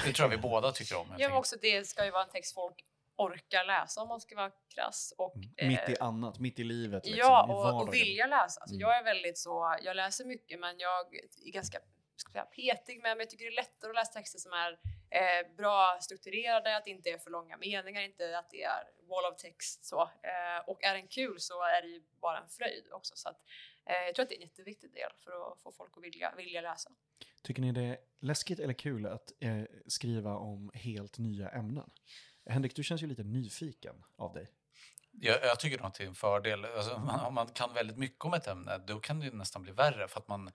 det 0.05 0.13
tror 0.13 0.29
jag 0.29 0.37
vi 0.37 0.41
båda 0.41 0.71
tycker 0.71 0.97
om. 0.97 1.15
Ja, 1.17 1.29
men 1.29 1.37
också 1.37 1.55
det 1.61 1.87
ska 1.87 2.05
ju 2.05 2.11
vara 2.11 2.23
en 2.23 2.29
text 2.29 2.53
folk 2.53 2.85
orkar 3.17 3.65
läsa 3.65 4.01
om 4.01 4.07
man 4.07 4.21
ska 4.21 4.35
vara 4.35 4.51
krass. 4.75 5.13
Och, 5.17 5.35
mm. 5.35 5.67
mitt 5.67 5.89
i 5.89 5.95
eh, 5.99 6.07
annat, 6.07 6.39
mitt 6.39 6.59
i 6.59 6.63
livet. 6.63 7.05
Liksom, 7.05 7.19
ja, 7.19 7.45
och, 7.49 7.81
och 7.81 7.93
vilja 7.93 8.27
läsa. 8.27 8.61
Alltså, 8.61 8.75
mm. 8.75 8.79
Jag 8.79 8.97
är 8.97 9.03
väldigt 9.03 9.37
så, 9.37 9.77
jag 9.83 9.95
läser 9.95 10.25
mycket 10.25 10.59
men 10.59 10.79
jag 10.79 11.15
är 11.15 11.51
ganska 11.51 11.79
ska 12.19 12.31
säga, 12.31 12.45
petig 12.45 13.01
med 13.01 13.17
mig. 13.17 13.23
Jag 13.23 13.29
tycker 13.29 13.45
det 13.45 13.51
är 13.51 13.55
lättare 13.55 13.89
att 13.89 13.95
läsa 13.95 14.13
texter 14.13 14.39
som 14.39 14.53
är 14.53 14.71
eh, 15.09 15.55
bra 15.57 15.97
strukturerade, 16.01 16.77
att 16.77 16.85
det 16.85 16.91
inte 16.91 17.09
är 17.09 17.17
för 17.17 17.31
långa 17.31 17.57
meningar, 17.57 18.01
inte 18.01 18.39
att 18.39 18.49
det 18.49 18.63
är 18.63 18.83
wall 19.09 19.33
of 19.33 19.37
text 19.37 19.85
så. 19.85 20.01
Eh, 20.01 20.59
och 20.67 20.83
är 20.83 20.93
den 20.93 21.07
kul 21.07 21.39
så 21.39 21.63
är 21.63 21.81
det 21.81 21.87
ju 21.87 22.03
bara 22.21 22.37
en 22.37 22.49
fröjd 22.49 22.87
också. 22.91 23.15
Så 23.15 23.29
att, 23.29 23.37
eh, 23.37 23.41
jag 24.05 24.15
tror 24.15 24.23
att 24.23 24.29
det 24.29 24.35
är 24.35 24.41
en 24.41 24.47
jätteviktig 24.47 24.93
del 24.93 25.11
för 25.23 25.51
att 25.51 25.61
få 25.61 25.71
folk 25.71 25.97
att 25.97 26.03
vilja, 26.03 26.33
vilja 26.37 26.61
läsa. 26.61 26.91
Tycker 27.43 27.61
ni 27.61 27.71
det 27.71 27.83
är 27.83 27.97
läskigt 28.19 28.59
eller 28.59 28.73
kul 28.73 29.05
att 29.05 29.31
eh, 29.39 29.63
skriva 29.87 30.35
om 30.35 30.71
helt 30.73 31.17
nya 31.17 31.49
ämnen? 31.49 31.89
Henrik, 32.49 32.75
du 32.75 32.83
känns 32.83 33.03
ju 33.03 33.07
lite 33.07 33.23
nyfiken 33.23 34.03
av 34.17 34.33
dig. 34.33 34.47
Jag, 35.11 35.43
jag 35.43 35.59
tycker 35.59 35.77
nog 35.77 35.87
att 35.87 35.93
det 35.93 36.03
är 36.03 36.07
en 36.07 36.15
fördel. 36.15 36.65
Alltså, 36.65 36.99
man, 36.99 37.25
om 37.25 37.33
man 37.33 37.47
kan 37.47 37.73
väldigt 37.73 37.97
mycket 37.97 38.25
om 38.25 38.33
ett 38.33 38.47
ämne, 38.47 38.77
då 38.77 38.99
kan 38.99 39.19
det 39.19 39.33
nästan 39.33 39.61
bli 39.61 39.71
värre 39.71 40.07
för 40.07 40.19
att 40.19 40.27
man 40.27 40.51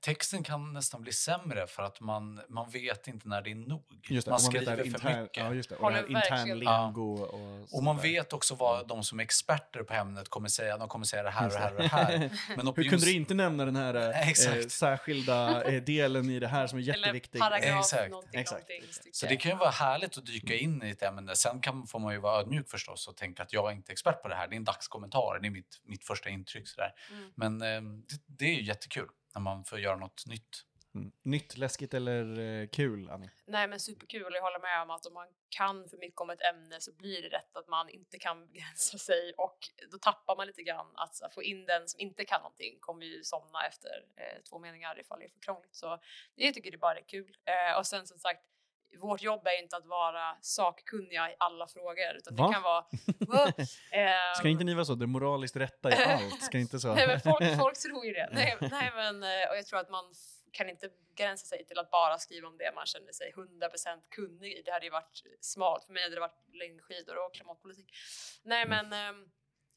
texten 0.00 0.42
kan 0.42 0.72
nästan 0.72 1.02
bli 1.02 1.12
sämre 1.12 1.66
för 1.66 1.82
att 1.82 2.00
man, 2.00 2.40
man 2.48 2.70
vet 2.70 3.08
inte 3.08 3.28
när 3.28 3.42
det 3.42 3.50
är 3.50 3.54
nog. 3.54 3.84
Just 4.08 4.24
det, 4.24 4.30
man 4.30 4.40
skriver 4.40 4.76
för 4.76 4.86
intern, 4.86 5.22
mycket. 5.22 5.44
Ja, 5.44 5.54
just 5.54 5.68
det. 5.68 5.76
Och 5.76 5.92
det 5.92 6.08
intern 6.08 6.58
lingo. 6.58 7.22
Och, 7.22 7.74
och 7.76 7.82
man 7.82 7.98
vet 7.98 8.32
också 8.32 8.54
vad 8.54 8.88
de 8.88 9.04
som 9.04 9.20
är 9.20 9.24
experter 9.24 9.82
på 9.82 9.94
ämnet 9.94 10.28
kommer 10.28 10.48
säga. 10.48 10.78
De 10.78 10.88
kommer 10.88 11.04
säga 11.04 11.22
det 11.22 11.30
här 11.30 11.46
och 11.46 11.52
det 11.52 11.58
här 11.58 11.74
och 11.74 11.82
det 11.82 11.88
här. 11.88 12.18
Men 12.56 12.68
opinions... 12.68 12.76
Hur 12.76 12.90
kunde 12.90 13.06
du 13.06 13.12
inte 13.12 13.34
nämna 13.34 13.64
den 13.64 13.76
här 13.76 13.94
eh, 14.56 14.66
särskilda 14.68 15.64
eh, 15.64 15.82
delen 15.82 16.30
i 16.30 16.38
det 16.38 16.48
här 16.48 16.66
som 16.66 16.78
är 16.78 16.82
jätteviktig? 16.82 17.38
Eller 17.38 17.50
paragraf, 17.50 17.78
Exakt. 17.80 18.10
någonting, 18.10 18.40
Exakt. 18.40 18.68
någonting. 18.68 19.12
Så 19.12 19.26
det 19.26 19.36
kan 19.36 19.52
ju 19.52 19.58
vara 19.58 19.70
härligt 19.70 20.18
att 20.18 20.26
dyka 20.26 20.54
in 20.54 20.82
i 20.82 20.90
ett 20.90 21.02
ämne. 21.02 21.36
Sen 21.36 21.60
kan, 21.60 21.86
får 21.86 21.98
man 21.98 22.12
ju 22.12 22.20
vara 22.20 22.40
ödmjuk 22.40 22.70
förstås 22.70 23.08
och 23.08 23.16
tänka 23.16 23.42
att 23.42 23.52
jag 23.52 23.70
är 23.70 23.74
inte 23.74 23.92
expert 23.92 24.22
på 24.22 24.28
det 24.28 24.34
här. 24.34 24.48
Det 24.48 24.54
är 24.54 24.56
en 24.56 24.64
dagskommentar, 24.64 25.38
det 25.42 25.48
är 25.48 25.50
mitt, 25.50 25.80
mitt 25.84 26.04
första 26.04 26.28
intryck. 26.28 26.68
Sådär. 26.68 26.92
Mm. 27.10 27.30
Men 27.34 27.62
eh, 27.62 27.82
det, 28.08 28.20
det 28.26 28.44
är 28.44 28.54
ju 28.54 28.62
jättekul 28.62 29.08
när 29.34 29.40
man 29.40 29.64
får 29.64 29.78
göra 29.78 29.96
något 29.96 30.26
nytt. 30.26 30.64
Mm. 30.94 31.12
Nytt, 31.22 31.56
läskigt 31.56 31.94
eller 31.94 32.38
eh, 32.38 32.68
kul, 32.68 33.10
Annie? 33.10 33.30
Nej, 33.46 33.68
men 33.68 33.80
superkul. 33.80 34.32
Jag 34.34 34.42
håller 34.42 34.60
med 34.60 34.82
om 34.82 34.90
att 34.90 35.06
om 35.06 35.14
man 35.14 35.28
kan 35.48 35.88
för 35.88 35.96
mycket 35.96 36.20
om 36.20 36.30
ett 36.30 36.42
ämne 36.42 36.80
så 36.80 36.92
blir 36.92 37.22
det 37.22 37.28
rätt 37.28 37.56
att 37.56 37.68
man 37.68 37.88
inte 37.88 38.18
kan 38.18 38.46
begränsa 38.52 38.98
sig 38.98 39.32
och 39.36 39.58
då 39.90 39.98
tappar 39.98 40.36
man 40.36 40.46
lite 40.46 40.62
grann 40.62 40.86
att 40.94 41.34
få 41.34 41.42
in 41.42 41.66
den 41.66 41.88
som 41.88 42.00
inte 42.00 42.24
kan 42.24 42.40
någonting 42.40 42.78
kommer 42.80 43.06
ju 43.06 43.24
somna 43.24 43.66
efter 43.66 44.04
eh, 44.16 44.42
två 44.50 44.58
meningar 44.58 45.00
ifall 45.00 45.18
det 45.18 45.24
är 45.24 45.28
för 45.28 45.40
krångligt. 45.40 45.74
Så 45.74 45.98
jag 46.34 46.54
tycker 46.54 46.70
det 46.70 46.78
bara 46.78 46.98
är 46.98 47.08
kul. 47.08 47.36
Eh, 47.44 47.78
och 47.78 47.86
sen 47.86 48.06
som 48.06 48.18
sagt, 48.18 48.42
vårt 48.96 49.22
jobb 49.22 49.46
är 49.46 49.62
inte 49.62 49.76
att 49.76 49.86
vara 49.86 50.36
sakkunniga 50.40 51.30
i 51.30 51.34
alla 51.38 51.68
frågor. 51.68 52.16
Utan 52.16 52.36
det 52.36 52.52
kan 52.52 52.62
vara... 52.62 52.84
Ska 54.36 54.48
inte 54.48 54.64
ni 54.64 54.74
vara 54.74 54.84
så? 54.84 54.94
Det 54.94 55.06
moraliskt 55.06 55.56
rätta 55.56 55.90
i 55.90 55.94
allt? 56.06 56.42
Ska 56.42 56.58
inte 56.58 56.80
så? 56.80 56.94
nej, 56.94 57.06
men 57.06 57.20
folk, 57.20 57.56
folk 57.58 57.78
tror 57.78 58.06
ju 58.06 58.12
det. 58.12 58.28
Nej, 58.32 58.56
nej, 58.60 58.92
men, 58.94 59.22
eh, 59.22 59.50
och 59.50 59.56
jag 59.56 59.66
tror 59.66 59.80
att 59.80 59.90
man 59.90 60.04
kan 60.52 60.68
inte 60.68 60.90
begränsa 61.08 61.46
sig 61.46 61.66
till 61.66 61.78
att 61.78 61.90
bara 61.90 62.18
skriva 62.18 62.48
om 62.48 62.58
det 62.58 62.72
man 62.74 62.86
känner 62.86 63.12
sig 63.12 63.32
100% 63.36 64.02
kunnig 64.08 64.52
i. 64.52 64.62
Det 64.62 64.72
hade 64.72 64.84
ju 64.84 64.90
varit 64.90 65.22
smalt. 65.40 65.84
För 65.84 65.92
mig 65.92 66.02
hade 66.02 66.14
det 66.14 66.20
varit 66.20 66.44
längdskidor 66.52 67.26
och 67.26 67.34
klimatpolitik. 67.34 67.92
Nej, 68.42 68.62
mm. 68.62 68.88
men... 68.88 69.14
Um, 69.14 69.30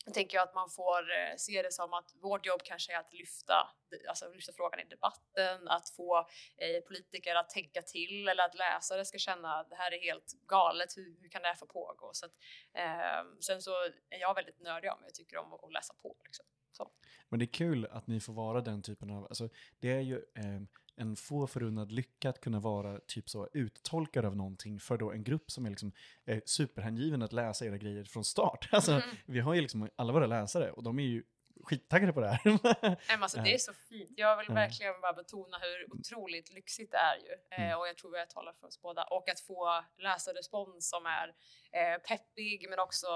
jag 0.06 0.14
tänker 0.14 0.40
att 0.40 0.56
man 0.56 0.70
får 0.70 1.02
eh, 1.12 1.36
se 1.38 1.62
det 1.62 1.72
som 1.72 1.94
att 1.94 2.16
vårt 2.22 2.46
jobb 2.46 2.62
kanske 2.64 2.94
är 2.94 3.00
att 3.00 3.14
lyfta, 3.14 3.68
alltså 4.10 4.34
lyfta 4.34 4.54
frågan 4.54 4.80
i 4.80 4.84
debatten, 4.84 5.68
att 5.68 5.90
få 5.90 6.18
eh, 6.58 6.82
politiker 6.88 7.36
att 7.36 7.50
tänka 7.50 7.82
till 7.82 8.28
eller 8.28 8.44
att 8.44 8.56
läsare 8.56 9.06
ska 9.06 9.18
känna 9.18 9.60
att 9.60 9.70
det 9.70 9.76
här 9.76 9.94
är 9.94 10.00
helt 10.00 10.34
galet, 10.48 10.98
hur, 10.98 11.22
hur 11.22 11.30
kan 11.30 11.42
det 11.42 11.48
här 11.48 11.56
få 11.56 11.66
pågå? 11.66 12.10
Så 12.14 12.26
att, 12.26 12.32
eh, 12.74 13.24
sen 13.40 13.62
så 13.62 13.72
är 14.10 14.20
jag 14.20 14.36
väldigt 14.36 14.60
nördig 14.60 14.92
om, 14.92 15.00
jag 15.04 15.14
tycker 15.14 15.38
om 15.38 15.54
att 15.54 15.74
läsa 15.74 15.94
på. 15.94 16.18
Liksom. 16.24 16.46
Så. 16.72 16.92
Men 17.30 17.40
det 17.40 17.46
är 17.46 17.54
kul 17.54 17.88
att 17.92 18.08
ni 18.08 18.20
får 18.20 18.34
vara 18.34 18.62
den 18.62 18.82
typen 18.82 19.10
av, 19.12 19.24
alltså 19.24 19.50
det 19.80 19.92
är 19.92 20.02
ju 20.02 20.16
eh, 20.16 20.62
en 21.02 21.16
få 21.16 21.48
förunnad 21.48 21.92
lycka 21.92 22.30
att 22.30 22.42
kunna 22.42 22.60
vara 22.60 23.00
typ 23.00 23.30
så 23.30 23.50
uttolkare 23.54 24.28
av 24.28 24.36
någonting 24.36 24.80
för 24.80 24.98
då 24.98 25.12
en 25.12 25.24
grupp 25.24 25.52
som 25.52 25.66
är 25.66 25.70
liksom 25.70 25.92
eh, 26.26 26.40
superhängiven 26.46 27.22
att 27.22 27.34
läsa 27.34 27.66
era 27.66 27.78
grejer 27.78 28.04
från 28.04 28.24
start. 28.26 28.70
Alltså 28.72 28.92
Mm. 28.92 29.04
vi 29.26 29.40
har 29.40 29.54
ju 29.54 29.62
liksom 29.62 29.90
alla 29.96 30.14
våra 30.14 30.28
läsare 30.28 30.72
och 30.72 30.84
de 30.84 31.00
är 31.00 31.04
ju 31.04 31.24
skittaggade 31.64 32.14
på 32.14 32.22
det 32.22 32.28
här. 32.28 32.42
Men 33.08 33.24
alltså, 33.24 33.42
det 33.42 33.54
är 33.54 33.58
så 33.58 33.74
fint. 33.74 34.10
Jag 34.18 34.38
vill 34.38 34.48
verkligen 34.56 35.02
bara 35.02 35.14
betona 35.14 35.58
hur 35.58 35.94
otroligt 36.00 36.54
lyxigt 36.54 36.92
det 36.92 36.98
är 36.98 37.16
ju. 37.18 37.32
Eh, 37.52 37.62
Mm. 37.66 37.80
och 37.80 37.88
jag 37.88 37.98
tror 37.98 38.18
jag 38.18 38.30
talar 38.30 38.54
för 38.54 38.68
oss 38.68 38.82
båda. 38.82 39.04
Och 39.04 39.30
att 39.30 39.40
få 39.40 39.84
läsarrespons 39.98 40.90
som 40.90 41.06
är 41.06 41.28
eh, 41.72 41.98
peppig 42.02 42.66
men 42.70 42.80
också 42.80 43.08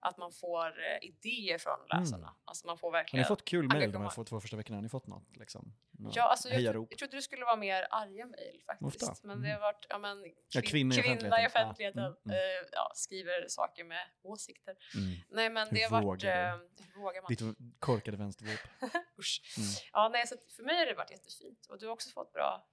att 0.00 0.18
man 0.18 0.32
får 0.32 0.66
eh, 0.66 0.98
idéer 1.08 1.58
från 1.58 1.78
läsarna. 1.92 2.34
Alltså 2.44 2.66
man 2.66 2.78
får 2.78 2.88
Mm. 2.88 2.94
Har 2.94 3.00
verkligen... 3.02 3.22
ni 3.22 3.26
fått 3.28 3.44
kul 3.44 3.68
mejl 3.72 3.92
de 3.92 4.02
här 4.02 4.24
två, 4.24 4.40
första 4.40 4.56
veckorna? 4.56 4.76
Har 4.76 4.82
ni 4.82 4.88
fått 4.88 5.06
något 5.06 5.36
liksom? 5.36 5.74
Ja, 6.12 6.22
alltså 6.22 6.48
jag, 6.48 6.72
tro, 6.72 6.86
jag 6.90 6.98
trodde 6.98 7.16
det 7.16 7.22
skulle 7.22 7.44
vara 7.44 7.56
mer 7.56 7.86
arga 7.90 8.26
mejl 8.26 8.62
faktiskt. 8.66 9.02
Ofta. 9.10 9.26
Men 9.26 9.36
Mm. 9.36 9.48
det 9.48 9.54
har 9.54 9.60
varit 9.60 9.86
ja, 9.88 9.98
men, 9.98 10.18
Ja, 10.48 10.60
kvin- 10.60 10.64
i 10.98 11.02
kvinna 11.02 11.42
i 11.42 11.46
offentligheten. 11.46 11.46
offentligheten. 11.46 12.02
Ja, 12.02 12.06
mm, 12.06 12.16
mm. 12.24 12.36
eh, 12.62 12.68
ja, 12.72 12.92
skriver 12.94 13.48
saker 13.48 13.84
med 13.84 14.02
åsikter. 14.22 14.74
Mm. 14.94 15.16
Nej 15.30 15.50
men 15.50 15.68
Hur 15.68 15.76
det 15.76 15.82
har 15.82 15.90
varit... 15.90 16.04
vågar 16.24 16.52
Eh, 16.54 16.58
hur 16.94 17.00
vågar 17.02 17.22
man? 17.22 17.28
Ditt 17.52 17.58
korkade 17.78 18.16
vänstervåp. 18.16 18.60
Usch. 19.18 19.42
Mm. 19.58 19.68
Ja, 19.92 20.08
nej, 20.12 20.26
så 20.26 20.34
för 20.56 20.62
mig 20.62 20.76
har 20.78 20.86
det 20.86 20.94
varit 20.94 21.10
jättefint. 21.10 21.66
Och 21.68 21.78
du 21.78 21.86
har 21.86 21.92
också 21.92 22.10
fått 22.10 22.32
bra. 22.32 22.66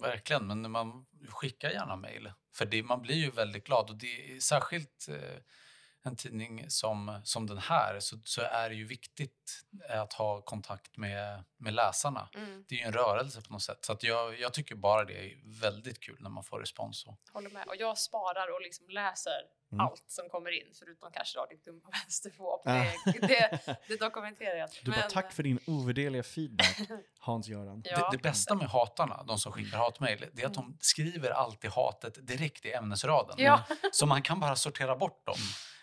Verkligen, 0.00 0.46
men 0.46 0.70
man 0.70 1.06
skickar 1.28 1.70
gärna 1.70 1.96
mejl. 1.96 2.32
För 2.54 2.64
det, 2.66 2.82
man 2.82 3.02
blir 3.02 3.14
ju 3.14 3.30
väldigt 3.30 3.64
glad 3.66 3.90
och 3.90 3.96
det 3.96 4.32
är 4.36 4.40
särskilt 4.40 5.08
eh, 5.08 5.16
en 6.02 6.16
tidning 6.16 6.70
som, 6.70 7.20
som 7.24 7.46
den 7.46 7.58
här 7.58 8.00
så, 8.00 8.16
så 8.24 8.40
är 8.42 8.68
det 8.68 8.74
ju 8.74 8.86
viktigt 8.86 9.60
att 9.88 10.12
ha 10.12 10.40
kontakt 10.42 10.96
med, 10.96 11.44
med 11.58 11.74
läsarna. 11.74 12.28
Mm, 12.34 12.64
Det 12.68 12.74
är 12.74 12.78
ju 12.78 12.84
en 12.84 12.92
rörelse 12.92 13.42
på 13.42 13.52
något 13.52 13.62
sätt. 13.62 13.84
Så 13.84 13.92
att 13.92 14.02
jag, 14.02 14.40
jag 14.40 14.52
tycker 14.52 14.74
bara 14.74 15.04
det 15.04 15.14
är 15.24 15.60
väldigt 15.60 16.00
kul 16.00 16.16
när 16.20 16.30
man 16.30 16.44
får 16.44 16.58
respons. 16.60 17.00
Så. 17.00 17.16
håller 17.32 17.50
med. 17.50 17.66
Och 17.66 17.76
jag 17.76 17.98
sparar 17.98 18.54
och 18.54 18.60
liksom 18.62 18.88
läser 18.88 19.40
Mm. 19.72 19.86
allt 19.86 20.04
som 20.06 20.28
kommer 20.28 20.50
in, 20.50 20.72
förutom 20.78 21.12
kanske 21.12 21.38
då 21.38 21.46
ditt 21.46 21.64
dumma 21.64 21.80
vänstervåp. 21.92 22.62
Det, 22.64 23.18
det, 23.28 23.78
det 23.88 23.96
dokumenterar 24.00 24.56
jag. 24.56 24.68
Du 24.84 24.90
bara 24.90 25.02
tack 25.02 25.32
för 25.32 25.42
din 25.42 25.58
ovärderliga 25.66 26.22
feedback, 26.22 26.78
Hans-Göran. 27.18 27.82
Ja. 27.84 27.96
Det, 28.10 28.16
det 28.16 28.22
bästa 28.22 28.54
med 28.54 28.66
hatarna, 28.68 29.22
de 29.22 29.38
som 29.38 29.52
skickar 29.52 29.78
hatmejl, 29.78 30.26
det 30.32 30.42
är 30.42 30.46
att 30.46 30.54
de 30.54 30.76
skriver 30.80 31.30
alltid 31.30 31.70
hatet 31.70 32.26
direkt 32.26 32.64
i 32.64 32.72
ämnesraden. 32.72 33.34
Ja. 33.38 33.62
Så 33.92 34.06
man 34.06 34.22
kan 34.22 34.40
bara 34.40 34.56
sortera 34.56 34.96
bort 34.96 35.26
dem. 35.26 35.36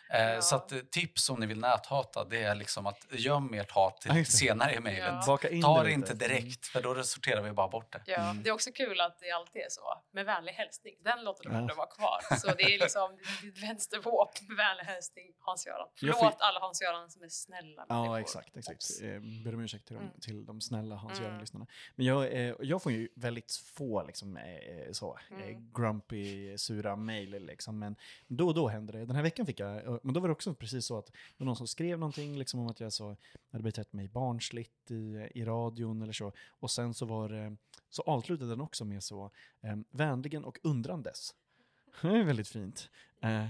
Eh, 0.09 0.21
Ja. 0.21 0.41
Så 0.41 0.55
att, 0.55 0.71
eh, 0.71 0.79
tips 0.79 1.29
om 1.29 1.39
ni 1.39 1.45
vill 1.45 1.59
näthata, 1.59 2.25
det 2.25 2.43
är 2.43 2.55
liksom 2.55 2.85
att 2.85 3.05
göm 3.11 3.53
ert 3.53 3.71
hat 3.71 4.01
till 4.01 4.25
senare 4.25 4.73
i 4.73 4.79
mejlet. 4.79 5.13
Ja. 5.27 5.37
Ta 5.61 5.83
det 5.83 5.91
inte 5.91 6.13
direkt, 6.13 6.65
för 6.67 6.81
då 6.81 7.03
sorterar 7.03 7.41
vi 7.41 7.51
bara 7.51 7.67
bort 7.67 7.91
det. 7.93 8.01
Ja, 8.05 8.17
Mm. 8.31 8.43
Det 8.43 8.49
är 8.49 8.53
också 8.53 8.71
kul 8.71 9.01
att 9.01 9.19
det 9.19 9.31
alltid 9.31 9.61
är 9.61 9.69
så. 9.69 10.01
Med 10.11 10.25
vänlig 10.25 10.51
hälsning. 10.53 10.93
Den 11.03 11.23
låter 11.23 11.43
de 11.43 11.53
Ja. 11.53 11.59
ändå 11.59 11.75
vara 11.75 11.87
kvar. 11.87 12.35
Så 12.37 12.47
det 12.47 12.63
är 12.63 12.79
liksom 12.79 13.17
ditt 13.41 13.63
vänstervåp 13.63 14.31
med 14.47 14.57
vänlig 14.57 14.83
hälsning 14.83 15.25
Hans-Göran. 15.39 15.87
Förlåt 15.99 16.19
får- 16.19 16.33
alla 16.39 16.59
Hans-Göran 16.59 17.09
som 17.11 17.23
är 17.23 17.29
snälla 17.29 17.85
Ja, 17.89 17.95
människor. 17.95 18.19
exakt. 18.19 18.57
exakt. 18.57 18.75
Ops. 18.83 19.01
Eh, 19.01 19.21
ber 19.43 19.53
om 19.53 19.61
ursäkt 19.61 19.87
till 19.87 19.95
de, 19.95 20.01
Mm. 20.03 20.19
till 20.19 20.45
de 20.45 20.61
snälla 20.61 20.95
Hans 20.95 21.19
Mm. 21.19 21.67
Men 21.95 22.05
jag, 22.05 22.33
eh, 22.33 22.55
jag 22.59 22.81
får 22.83 22.91
ju 22.91 23.09
väldigt 23.15 23.55
få 23.75 24.03
liksom, 24.03 24.37
eh, 24.37 24.91
så, 24.91 25.17
eh, 25.31 25.37
Mm. 25.37 25.71
grumpy, 25.73 26.57
sura 26.57 26.95
mejl. 26.95 27.45
Liksom. 27.45 27.79
Men 27.79 27.95
då 28.27 28.47
och 28.47 28.53
då 28.53 28.67
händer 28.67 28.93
det. 28.93 29.05
Den 29.05 29.15
här 29.15 29.23
veckan 29.23 29.45
fick 29.45 29.59
jag, 29.59 29.96
men 30.03 30.13
då 30.13 30.19
var 30.19 30.27
det 30.27 30.31
också 30.31 30.53
precis 30.53 30.85
så 30.85 30.97
att 30.97 31.05
det 31.05 31.13
var 31.37 31.45
någon 31.45 31.55
som 31.55 31.67
skrev 31.67 31.99
någonting 31.99 32.37
liksom, 32.37 32.59
om 32.59 32.67
att 32.67 32.79
jag 32.79 32.93
så, 32.93 33.15
hade 33.51 33.63
betett 33.63 33.93
mig 33.93 34.07
barnsligt 34.07 34.91
i, 34.91 35.29
i 35.35 35.45
radion 35.45 36.01
eller 36.01 36.13
så. 36.13 36.31
Och 36.49 36.71
sen 36.71 36.93
så 36.93 37.05
var 37.05 37.29
det, 37.29 37.57
så 37.89 38.01
avslutade 38.01 38.49
den 38.49 38.61
också 38.61 38.85
med 38.85 39.03
så, 39.03 39.31
eh, 39.61 39.75
vänligen 39.89 40.45
och 40.45 40.59
undrandes. 40.63 41.35
Det 42.01 42.07
är 42.07 42.23
väldigt 42.23 42.47
fint. 42.47 42.89
Eh, 43.21 43.47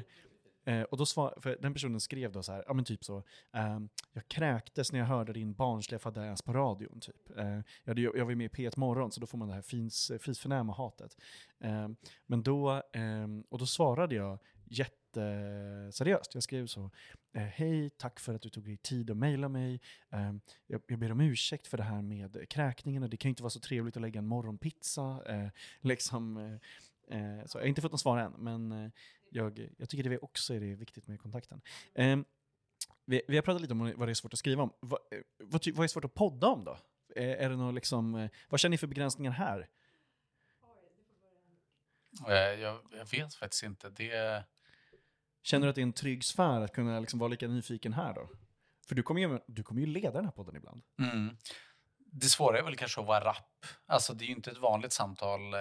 Eh, 0.67 0.81
och 0.81 0.97
då 0.97 1.05
svar, 1.05 1.33
för 1.37 1.57
den 1.61 1.73
personen 1.73 1.99
skrev 1.99 2.31
då 2.31 2.43
så 2.43 2.51
här, 2.51 2.63
ja 2.67 2.73
men 2.73 2.85
typ 2.85 3.03
så, 3.03 3.17
eh, 3.53 3.79
jag 4.13 4.27
kräktes 4.27 4.91
när 4.91 4.99
jag 4.99 5.05
hörde 5.05 5.33
din 5.33 5.53
barnsliga 5.53 5.99
fadäs 5.99 6.41
på 6.41 6.53
radion 6.53 6.99
typ. 6.99 7.37
Eh, 7.37 7.59
jag, 7.83 7.99
jag 7.99 8.25
var 8.25 8.29
ju 8.29 8.35
med 8.35 8.45
i 8.45 8.55
P1 8.55 8.79
Morgon 8.79 9.11
så 9.11 9.19
då 9.19 9.27
får 9.27 9.37
man 9.37 9.47
det 9.47 9.53
här 9.53 9.61
fins, 9.61 10.11
fisförnäma 10.19 10.73
hatet. 10.73 11.17
Ehm, 11.59 11.95
men 12.25 12.43
då, 12.43 12.83
ehm, 12.93 13.43
och 13.49 13.59
då 13.59 13.65
svarade 13.65 14.15
jag 14.15 14.39
jätte, 14.65 14.93
jätteseriöst, 15.17 16.33
jag 16.33 16.43
skrev 16.43 16.67
så, 16.67 16.91
eh, 17.33 17.41
hej, 17.41 17.89
tack 17.89 18.19
för 18.19 18.33
att 18.33 18.41
du 18.41 18.49
tog 18.49 18.65
dig 18.65 18.77
tid 18.77 19.11
att 19.11 19.17
mejla 19.17 19.49
mig. 19.49 19.81
Ehm, 20.09 20.41
jag, 20.67 20.81
jag 20.87 20.99
ber 20.99 21.11
om 21.11 21.21
ursäkt 21.21 21.67
för 21.67 21.77
det 21.77 21.83
här 21.83 22.01
med 22.01 22.49
kräkningarna, 22.49 23.07
det 23.07 23.17
kan 23.17 23.29
ju 23.29 23.31
inte 23.31 23.43
vara 23.43 23.49
så 23.49 23.59
trevligt 23.59 23.95
att 23.95 24.01
lägga 24.01 24.17
en 24.17 24.27
morgonpizza. 24.27 25.23
Eh, 25.25 25.49
liksom, 25.81 26.37
eh, 27.07 27.45
så 27.45 27.57
jag 27.57 27.63
har 27.63 27.67
inte 27.67 27.81
fått 27.81 27.91
något 27.91 28.01
svar 28.01 28.17
än, 28.17 28.31
men 28.31 28.91
jag, 29.29 29.69
jag 29.77 29.89
tycker 29.89 30.09
det 30.09 30.17
också 30.17 30.53
är 30.53 30.59
det 30.59 30.75
viktigt 30.75 31.07
med 31.07 31.19
kontakten. 31.19 31.61
Ehm, 31.95 32.25
vi, 33.05 33.21
vi 33.27 33.35
har 33.35 33.43
pratat 33.43 33.61
lite 33.61 33.73
om 33.73 33.93
vad 33.95 34.07
det 34.07 34.11
är 34.11 34.13
svårt 34.13 34.33
att 34.33 34.39
skriva 34.39 34.63
om. 34.63 34.73
Vad, 34.79 34.99
vad, 35.37 35.67
vad 35.73 35.83
är 35.83 35.87
svårt 35.87 36.05
att 36.05 36.13
podda 36.13 36.47
om 36.47 36.63
då? 36.63 36.77
Är, 37.15 37.49
det 37.49 37.55
något 37.55 37.75
liksom, 37.75 38.29
vad 38.49 38.59
känner 38.59 38.71
ni 38.71 38.77
för 38.77 38.87
begränsningar 38.87 39.31
här? 39.31 39.67
Jag, 42.27 42.79
jag 42.91 43.11
vet 43.11 43.33
faktiskt 43.33 43.63
inte. 43.63 43.89
Det, 43.89 44.43
Känner 45.49 45.65
du 45.67 45.69
att 45.69 45.75
det 45.75 45.81
är 45.81 45.83
en 45.83 45.93
trygg 45.93 46.23
sfär 46.23 46.61
att 46.61 46.73
kunna 46.73 46.99
liksom 46.99 47.19
vara 47.19 47.27
lika 47.29 47.47
nyfiken 47.47 47.93
här 47.93 48.13
då? 48.13 48.29
För 48.87 48.95
du 48.95 49.03
kommer 49.03 49.21
ju, 49.21 49.39
du 49.47 49.63
kommer 49.63 49.81
ju 49.81 49.87
leda 49.87 50.11
den 50.11 50.25
här 50.25 50.31
podden 50.31 50.55
ibland. 50.55 50.81
mm. 50.99 51.37
det 52.11 52.25
svåra 52.27 52.59
är 52.59 52.63
väl 52.63 52.75
kanske 52.75 53.01
att 53.01 53.07
vara 53.07 53.23
rapp. 53.23 53.65
Alltså 53.85 54.13
det 54.13 54.25
är 54.25 54.27
ju 54.27 54.33
inte 54.33 54.51
ett 54.51 54.57
vanligt 54.57 54.93
samtal 54.93 55.53
eh, 55.53 55.59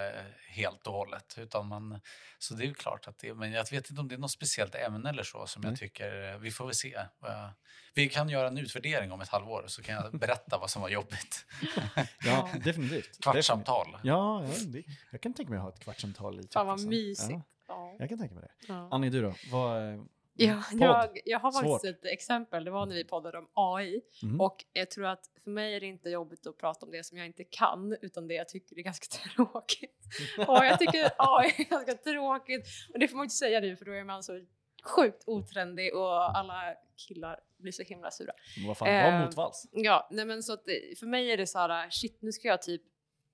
helt 0.49 0.87
och 0.87 0.93
hållet. 0.93 1.35
Utan 1.37 1.67
man, 1.67 2.01
så 2.39 2.53
det 2.53 2.63
är 2.63 2.67
ju 2.67 2.73
klart 2.73 3.07
att 3.07 3.19
det 3.19 3.33
Men 3.33 3.51
jag 3.51 3.71
vet 3.71 3.89
inte 3.89 4.01
om 4.01 4.07
det 4.07 4.15
är 4.15 4.19
något 4.19 4.31
speciellt 4.31 4.75
ämne 4.75 5.09
eller 5.09 5.23
så 5.23 5.47
som 5.47 5.61
Nej. 5.61 5.71
jag 5.71 5.79
tycker... 5.79 6.33
eh, 6.33 6.37
Vi 6.37 6.51
får 6.51 6.65
väl 6.65 6.75
se. 6.75 6.93
Eh, 6.95 7.49
Vi 7.93 8.09
kan 8.09 8.29
göra 8.29 8.47
en 8.47 8.57
utvärdering 8.57 9.11
om 9.11 9.21
ett 9.21 9.29
halvår 9.29 9.63
så 9.67 9.83
kan 9.83 9.95
jag 9.95 10.19
berätta 10.19 10.57
vad 10.57 10.69
som 10.69 10.81
var 10.81 10.89
jobbigt. 10.89 11.45
Ja, 12.25 12.49
definitivt. 12.63 13.19
Kvartssamtal. 13.23 13.97
Ja, 14.03 14.43
ja 14.43 14.53
det, 14.67 14.83
jag 15.11 15.21
kan 15.21 15.33
tänka 15.33 15.49
mig 15.49 15.57
att 15.57 15.63
ha 15.63 15.69
ett 15.73 15.79
kvartssamtal 15.79 16.39
i 16.39 16.47
Fan 16.53 16.67
vad 16.67 16.85
mysigt. 16.85 17.31
Ja, 17.31 17.41
Ja. 17.67 17.95
jag 17.99 18.09
kan 18.09 18.17
tänka 18.19 18.35
mig 18.35 18.43
det. 18.43 18.65
Ja. 18.67 18.87
Annie, 18.91 19.09
du 19.09 19.21
då? 19.21 19.33
Vad, 19.51 19.93
eh, 19.93 19.99
Ja, 20.39 20.63
jag, 20.71 21.19
jag 21.25 21.39
har 21.39 21.51
faktiskt 21.51 21.81
Svårt. 21.81 21.85
ett 21.85 22.05
exempel. 22.05 22.63
Det 22.65 22.71
var 22.71 22.85
när 22.85 22.95
vi 22.95 23.03
poddade 23.03 23.37
om 23.37 23.47
AI. 23.53 24.01
Mhm. 24.23 24.41
Och 24.41 24.65
jag 24.73 24.91
tror 24.91 25.05
att 25.05 25.25
för 25.43 25.51
mig 25.51 25.75
är 25.75 25.79
det 25.79 25.85
inte 25.85 26.09
jobbigt 26.09 26.47
att 26.47 26.57
prata 26.57 26.85
om 26.85 26.91
det 26.91 27.03
som 27.05 27.17
jag 27.17 27.27
inte 27.27 27.43
kan, 27.43 27.97
utan 28.01 28.27
det 28.27 28.33
jag 28.33 28.49
tycker 28.49 28.77
är 28.77 28.81
ganska 28.81 29.17
tråkigt. 29.35 29.97
Och 30.37 30.65
jag 30.65 30.79
tycker 30.79 31.11
AI 31.17 31.47
är 31.57 31.69
ganska 31.69 31.93
tråkigt. 31.93 32.65
Och 32.93 32.99
det 32.99 33.07
får 33.07 33.17
man 33.17 33.23
inte 33.25 33.35
säga 33.35 33.59
nu, 33.59 33.75
för 33.75 33.85
då 33.85 33.91
är 33.91 34.03
man 34.03 34.23
så 34.23 34.45
sjukt 34.83 35.23
otrendig 35.25 35.95
och 35.95 36.37
alla 36.37 36.75
killar 37.07 37.39
blir 37.57 37.71
så 37.71 37.83
himla 37.83 38.11
sura. 38.11 38.33
Men 38.57 38.67
vad 38.67 38.77
fan, 38.77 38.87
var 38.87 39.11
Eh, 39.19 39.25
motvalls. 39.25 39.69
Ja, 39.71 40.07
nej 40.11 40.25
men 40.25 40.43
så 40.43 40.53
att 40.53 40.63
för 40.99 41.05
mig 41.05 41.31
är 41.31 41.37
det 41.37 41.47
så 41.47 41.59
här, 41.59 41.89
shit 41.89 42.17
nu 42.21 42.31
ska 42.31 42.47
jag 42.47 42.61
typ 42.61 42.81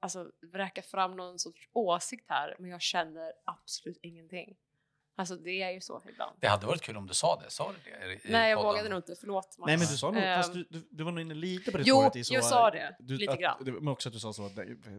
alltså 0.03 0.31
vräka 0.41 0.81
fram 0.81 1.15
någon 1.15 1.39
sorts 1.39 1.69
åsikt 1.73 2.25
här, 2.29 2.55
men 2.59 2.69
jag 2.69 2.81
känner 2.81 3.33
absolut 3.43 3.99
ingenting. 4.01 4.55
Alltså 5.15 5.35
det 5.35 5.61
är 5.63 5.71
ju 5.71 5.81
så 5.81 6.01
ibland. 6.09 6.35
Det 6.39 6.47
hade 6.47 6.65
varit 6.67 6.81
kul 6.81 6.97
om 6.97 7.07
du 7.07 7.13
sa 7.13 7.35
det. 7.43 7.49
Sa 7.49 7.71
du 7.71 7.91
det? 7.91 8.13
i- 8.13 8.13
i 8.13 8.31
Nej, 8.31 8.49
jag 8.49 8.57
podden? 8.57 8.69
vågade 8.71 8.89
nog 8.89 8.97
inte. 8.99 9.15
Förlåt 9.19 9.57
Max. 9.57 9.67
Nej 9.67 9.77
men 9.77 9.87
du 9.87 9.97
sa 9.97 10.11
nog, 10.11 10.23
Ehm, 10.23 10.37
fast 10.37 10.53
du, 10.53 10.67
du, 10.69 10.87
du 10.91 11.03
var 11.03 11.11
nog 11.11 11.21
inne 11.21 11.33
lite 11.33 11.71
på 11.71 11.77
det 11.77 11.83
Jo, 11.87 11.95
spåret 11.99 12.15
i 12.15 12.23
så, 12.23 12.33
jag 12.33 12.43
sa 12.45 12.71
det, 12.71 12.95
du, 12.99 13.17
lite 13.17 13.31
att, 13.33 13.39
grann. 13.39 13.63
det- 13.63 13.71
Men 13.71 13.87
också 13.87 14.09
att 14.09 14.13
du 14.13 14.19
sa 14.19 14.33
så 14.33 14.45
att 14.45 14.55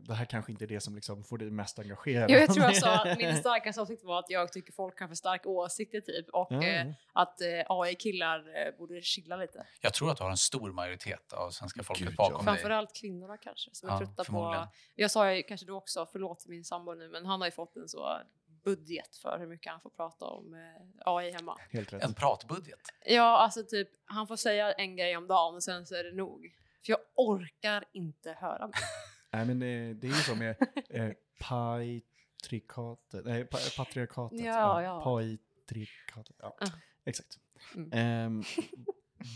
det, 0.07 0.15
här 0.15 0.25
kanske 0.25 0.53
inte 0.53 0.65
är 0.65 0.67
det 0.67 0.81
som 0.81 0.95
liksom 0.95 1.25
får 1.25 1.39
dig 1.39 1.51
mest 1.51 1.79
engagerad. 1.79 2.31
Jo, 2.31 2.39
jag 2.39 2.55
tror 2.55 2.65
jag 2.67 2.77
sa 2.77 3.03
att 3.05 3.19
min 3.19 3.37
starkaste 3.37 3.81
åsikt 3.83 4.05
var 4.05 4.19
att 4.19 4.31
jag 4.31 4.53
tycker 4.53 4.73
folk 4.73 5.01
har 5.01 5.09
för 5.09 5.15
starka 5.15 5.49
åsikter 5.49 6.01
typ 6.01 6.29
och 6.29 6.47
Ja, 6.51 6.63
eh, 6.63 6.87
ja. 6.87 6.93
att 7.13 7.41
eh, 7.41 7.47
AI-killar 7.69 8.39
eh, 8.39 8.79
borde 8.79 9.03
chilla 9.03 9.37
lite. 9.37 9.67
Jag 9.81 9.95
tror 9.95 10.11
att 10.11 10.17
du 10.17 10.23
har 10.23 10.31
en 10.31 10.37
stor 10.37 10.73
majoritet 10.73 11.33
av 11.33 11.51
svenska 11.51 11.83
folket 11.83 12.07
Gud, 12.07 12.15
ja. 12.19 12.29
bakom 12.31 12.37
dig. 12.37 12.55
Framförallt 12.55 12.97
kvinnorna 12.97 13.37
kanske 13.37 13.71
som 13.73 13.89
är 13.89 13.93
Ja, 13.93 13.99
trötta 13.99 14.25
på... 14.25 14.67
Jag 14.95 15.11
sa 15.11 15.33
ju 15.33 15.43
kanske 15.43 15.67
då 15.67 15.77
också, 15.77 16.07
förlåt 16.13 16.39
till 16.41 16.51
min 16.51 16.65
sambo 16.65 16.95
nu, 16.95 17.09
men 17.09 17.27
han 17.27 17.41
har 17.41 17.49
ju 17.49 17.53
fått 17.53 17.77
en 17.77 17.89
så 17.89 18.19
budget 18.65 19.17
för 19.17 19.39
hur 19.39 19.47
mycket 19.47 19.73
han 19.73 19.81
får 19.81 19.91
prata 19.91 20.25
om 20.25 20.55
eh, 20.55 20.61
AI 21.05 21.31
hemma. 21.31 21.59
Helt 21.71 21.93
rätt. 21.93 22.05
En 22.05 22.15
pratbudget. 22.15 22.81
Ja, 23.07 23.39
alltså 23.39 23.65
typ 23.65 23.89
han 24.05 24.27
får 24.27 24.37
säga 24.37 24.73
en 24.73 24.97
grej 24.97 25.17
om 25.17 25.27
dagen 25.27 25.55
och 25.55 25.63
sen 25.63 25.87
så 25.87 25.95
är 25.95 26.05
det 26.05 26.13
nog. 26.13 26.55
För 26.87 26.91
jag 26.93 27.01
orkar 27.15 27.85
inte 27.93 28.33
höra 28.33 28.67
mer. 28.67 28.75
Nej 29.33 29.47
men 29.47 29.59
det, 29.59 29.95
det 29.95 30.07
är 30.07 30.09
ju 30.09 30.23
så 30.23 30.35
med 30.35 30.57
eh, 30.89 31.11
patrikatet, 31.41 33.25
nej 33.25 33.45
pa, 33.45 33.59
patriarkatet. 33.77 34.41
Ja, 34.41 34.83
ja. 34.83 35.05
Paitrikatet, 35.05 36.37
ja. 36.39 36.57
Ah. 36.61 36.67
Exakt. 37.05 37.39
Mm. 37.75 37.91
Ehm, 37.93 38.43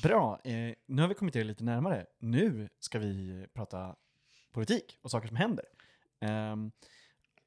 bra, 0.02 0.40
eh, 0.44 0.75
nu 0.87 1.02
har 1.02 1.08
vi 1.08 1.14
kommit 1.14 1.37
er 1.37 1.44
lite 1.44 1.64
närmare. 1.64 2.06
Nu 2.18 2.68
ska 2.78 2.99
vi 2.99 3.47
prata 3.54 3.97
politik 4.52 4.99
och 5.02 5.11
saker 5.11 5.28
som 5.28 5.37
händer. 5.37 5.64
Ehm, 6.20 6.70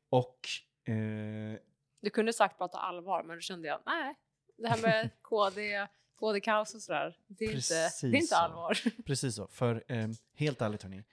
och 0.10 0.50
eh, 0.84 1.60
Du 2.02 2.10
kunde 2.10 2.34
sagt 2.34 2.58
prata 2.58 2.78
allvar, 2.78 3.24
men 3.24 3.38
då 3.38 3.42
kände 3.42 3.68
jag 3.68 3.80
nej. 3.86 4.16
Det 4.58 4.68
här 4.68 4.82
med 4.82 5.10
KD, 5.22 5.88
KD-kaos 6.16 6.76
och 6.76 6.82
sådär. 6.82 7.18
Det 7.28 7.46
är, 7.46 7.56
inte, 7.56 7.90
det 8.02 8.18
är 8.18 8.22
inte 8.22 8.28
så. 8.28 8.36
allvar. 8.36 8.78
Precis 9.06 9.36
så. 9.36 9.48
För 9.48 9.84
eh, 9.88 10.08
helt 10.34 10.62
ärligt 10.62 10.84
hörni, 10.84 11.04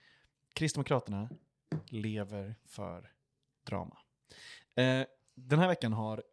Kristdemokraterna 0.53 1.29
lever 1.89 2.55
för 2.65 3.11
drama. 3.63 3.97
Eh, 4.75 5.05
den 5.35 5.59
här 5.59 5.67
veckan 5.67 5.93
har 5.93 6.23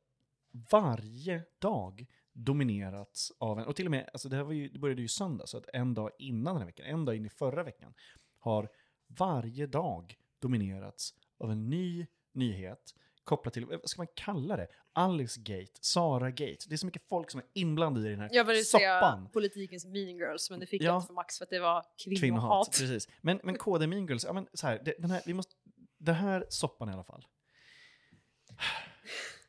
varje 0.71 1.43
dag 1.59 2.07
dominerats 2.33 3.33
av 3.39 3.59
en, 3.59 3.67
och 3.67 3.77
till 3.77 3.87
och 3.87 3.91
med, 3.91 4.11
alltså 4.13 4.29
det, 4.29 4.37
här 4.37 4.53
ju, 4.53 4.69
det 4.69 4.79
började 4.79 5.03
ju 5.03 5.09
söndag, 5.09 5.47
så 5.47 5.59
att 5.59 5.69
en 5.73 5.95
dag 5.95 6.11
innan 6.19 6.55
den 6.55 6.61
här 6.61 6.67
veckan, 6.67 6.87
en 6.87 7.05
dag 7.05 7.17
in 7.17 7.27
i 7.27 7.29
förra 7.29 7.63
veckan, 7.63 7.95
har 8.39 8.69
varje 9.07 9.67
dag 9.67 10.19
dominerats 10.39 11.15
av 11.39 11.51
en 11.51 11.71
ny 11.71 12.07
nyhet 12.33 12.95
kopplat 13.27 13.55
till, 13.55 13.65
vad 13.67 13.89
ska 13.91 14.01
man 14.01 14.07
kalla 14.15 14.57
det? 14.57 14.67
Alice 14.93 15.41
Gate, 15.41 15.73
Sara 15.81 16.31
Gate. 16.31 16.57
Det 16.69 16.75
är 16.75 16.77
så 16.77 16.87
mycket 16.87 17.09
folk 17.09 17.31
som 17.31 17.41
är 17.41 17.47
inblandade 17.53 18.07
i 18.07 18.11
den 18.11 18.21
här 18.21 18.31
Jag 18.33 18.47
säga 18.47 18.65
soppan. 19.01 19.29
politikens 19.33 19.85
mean 19.87 20.17
girls, 20.17 20.51
men 20.51 20.61
det 20.61 20.67
fick 20.67 20.83
Ja. 20.83 20.87
jag 20.87 20.97
inte 20.97 21.07
för 21.07 21.15
Max 21.15 21.39
för 21.39 21.45
att 21.45 21.51
det 21.51 21.59
var 21.61 21.85
Kvinnohat, 22.05 22.21
kvinnohat. 22.21 22.67
precis. 22.71 23.09
Men, 23.21 23.41
men 23.45 23.59
KD 23.59 23.87
Mean 23.87 24.07
Girls, 24.07 24.25
ja 24.25 24.33
men 24.33 24.47
så 24.53 24.67
här, 24.67 24.83
det, 24.85 24.95
den 24.99 25.11
här, 25.11 25.23
vi 25.27 25.35
måste, 25.35 25.55
den 25.99 26.15
här 26.15 26.47
soppan 26.49 26.89
i 26.89 26.93
alla 26.93 27.05
fall, 27.05 27.27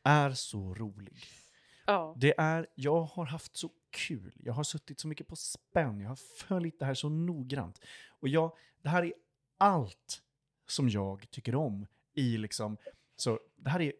är 0.02 0.30
så 0.30 0.74
rolig. 0.74 1.22
Ja. 1.86 2.14
Det 2.18 2.34
är, 2.38 2.66
jag 2.74 3.02
har 3.02 3.24
haft 3.26 3.56
så 3.56 3.70
kul, 3.90 4.32
jag 4.44 4.52
har 4.52 4.64
suttit 4.64 5.00
så 5.00 5.08
mycket 5.08 5.26
på 5.28 5.36
spänn, 5.36 6.00
jag 6.00 6.08
har 6.08 6.18
följt 6.36 6.78
det 6.78 6.84
här 6.84 6.94
så 6.94 7.08
noggrant. 7.08 7.80
Och 8.08 8.28
jag, 8.28 8.52
det 8.82 8.88
här 8.88 9.04
är 9.04 9.12
allt 9.58 10.22
som 10.66 10.88
jag 10.88 11.26
tycker 11.30 11.54
om 11.54 11.86
i 12.14 12.36
liksom, 12.38 12.76
så 13.20 13.38
det 13.56 13.70
här 13.70 13.80
är 13.80 13.92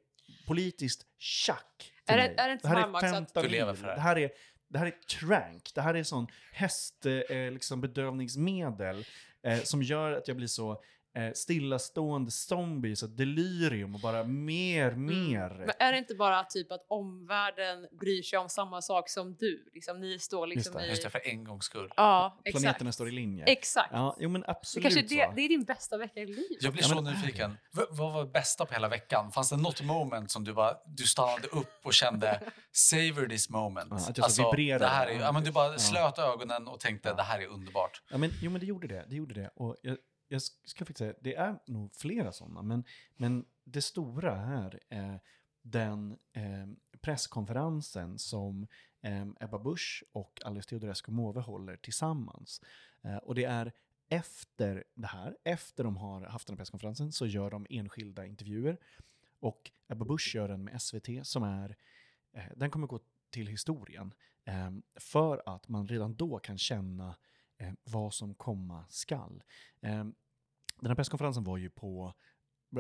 politiskt 0.47 1.07
tjack 1.19 1.93
Är 2.07 2.17
det- 2.17 2.35
är 2.43 2.47
det 2.49 2.53
inte 2.53 2.69
här 2.69 2.77
att- 2.95 3.01
fentanyl, 3.01 3.51
det. 3.51 3.95
det 3.95 4.01
här 4.01 4.19
är 4.19 4.31
det 4.71 4.79
här 4.79 4.87
är 4.87 4.91
trank, 5.19 5.71
det 5.75 5.81
här 5.81 5.95
är 5.95 6.03
sån 6.03 6.27
häst, 6.53 7.07
eh, 7.07 7.51
liksom 7.53 7.81
bedövningsmedel 7.81 9.05
eh, 9.43 9.59
som 9.63 9.83
gör 9.83 10.13
att 10.13 10.29
jag 10.29 10.37
blir 10.37 10.47
så 10.47 10.83
eh, 11.19 11.33
stillastående 11.35 12.31
zombie, 12.31 12.97
så 12.97 13.07
delirium 13.07 13.95
och 13.95 14.01
bara 14.01 14.25
mer, 14.25 14.91
mer. 14.91 15.51
Mm. 15.51 15.59
Men 15.67 15.75
är 15.79 15.93
det 15.93 15.99
inte 15.99 16.15
bara 16.15 16.45
typ 16.45 16.73
att 16.73 16.87
omvärlden 16.89 17.87
bryr 18.01 18.23
sig 18.23 18.39
om 18.39 18.49
samma 18.49 18.83
sak 18.83 19.09
som 19.09 19.35
du? 19.35 19.71
Liksom, 19.75 20.01
ni 20.01 20.19
står 20.19 20.47
liksom 20.47 20.75
det. 20.75 20.87
i... 20.87 20.89
Just 20.89 21.03
det, 21.03 21.11
för 21.11 21.29
en 21.29 21.45
gångs 21.45 21.65
skull. 21.65 21.93
Ja, 21.97 22.39
exakt. 22.45 22.63
Planeterna 22.63 22.93
står 22.93 23.09
i 23.09 23.13
linje. 23.13 23.45
Exakt. 23.45 23.89
Ja, 23.93 24.17
jo 24.21 24.29
men 24.29 24.41
det, 24.41 24.49
absolut 24.51 24.83
kanske 24.85 25.01
är 25.01 25.29
det, 25.29 25.33
det 25.37 25.43
är 25.43 25.49
din 25.49 25.65
bästa 25.65 25.97
vecka 25.99 26.21
i 26.21 26.27
livet. 26.27 26.63
Jag 26.63 26.73
blir 26.73 26.83
Ja, 26.83 26.89
så 26.89 26.95
men 27.03 27.15
nyfiken. 27.15 27.51
V- 27.77 27.83
vad 27.91 28.13
var 28.13 28.25
det 28.25 28.31
bästa 28.31 28.67
på 28.67 28.75
hela 28.75 28.89
veckan? 28.89 29.33
Fanns 29.33 29.51
det 29.51 29.57
något 29.57 29.83
moment 29.83 30.31
som 30.31 30.45
du 30.45 30.53
bara 30.53 30.77
du 30.87 31.05
stannade 31.07 31.49
upp 31.49 31.81
och 31.85 31.95
kände 31.95 32.41
savor 32.73 33.29
this 33.29 33.51
moment? 33.51 33.89
Ja, 33.91 33.97
att 33.97 34.19
jag 34.19 34.31
så 34.31 34.51
vibrerade. 34.51 34.85
det 34.85 34.89
här 34.89 35.07
är, 35.07 35.21
ja, 35.21 35.33
men 35.33 35.45
du 35.45 35.51
bara 35.53 35.73
Ja. 35.73 35.79
slöt 35.79 36.19
ögonen 36.19 36.69
och 36.69 36.81
tänkte 36.81 37.15
det 37.15 37.23
här 37.23 37.39
är 37.41 37.47
underbart. 37.47 38.03
Ja, 38.11 38.19
men, 38.19 38.31
jo, 38.43 38.51
men 38.51 38.61
det 38.61 38.67
gjorde 38.67 38.89
det. 38.89 39.05
Det 39.09 39.17
gjorde 39.17 39.35
det. 39.35 39.51
Och 39.57 39.77
jag, 39.83 39.97
jag 40.29 40.43
ska 40.43 40.85
faktiskt 40.85 40.99
säga, 40.99 41.15
det 41.21 41.35
är 41.35 41.59
nog 41.67 41.95
flera 41.95 42.33
sådana, 42.33 42.63
men, 42.63 42.85
men 43.17 43.45
det 43.65 43.83
stora 43.83 44.35
här 44.35 44.81
är 44.89 45.21
den 45.63 46.19
eh, 46.33 46.67
presskonferensen 47.01 48.19
som 48.19 48.67
eh, 49.01 49.27
Ebba 49.41 49.59
Busch 49.59 50.05
och 50.13 50.41
Alice 50.45 50.69
Teodorescu 50.69 51.13
Måwe 51.13 51.41
håller 51.41 51.77
tillsammans. 51.77 52.63
Eh, 53.03 53.17
och 53.17 53.35
det 53.35 53.45
är 53.45 53.73
efter 54.09 54.85
det 54.95 55.07
här, 55.07 55.37
efter 55.45 55.85
de 55.85 55.97
har 55.97 56.21
haft 56.21 56.47
den 56.47 56.55
här 56.55 56.59
presskonferensen, 56.59 57.13
så 57.13 57.27
gör 57.27 57.51
de 57.51 57.67
enskilda 57.71 58.27
intervjuer. 58.27 58.79
Och 59.41 59.71
Ebba 59.89 60.05
Busch 60.05 60.35
gör 60.35 60.49
den 60.49 60.65
med 60.65 60.83
SVT 60.83 61.09
som 61.27 61.43
är, 61.43 61.77
eh, 62.33 62.45
den 62.57 62.71
kommer 62.71 62.87
gå 62.87 63.01
till 63.31 63.47
historien. 63.47 64.15
Eh, 64.45 64.71
för 64.95 65.43
att 65.47 65.69
man 65.69 65.89
redan 65.89 66.15
då 66.15 66.39
kan 66.39 66.59
känna 66.59 67.17
eh, 67.59 67.73
vad 67.85 68.15
som 68.15 68.35
komma 68.35 68.85
skall. 68.89 69.43
Eh, 69.81 70.05
den 70.81 70.87
här 70.91 70.95
presskonferensen 70.95 71.45
var 71.45 71.57
ju 71.57 71.71
på 71.71 72.15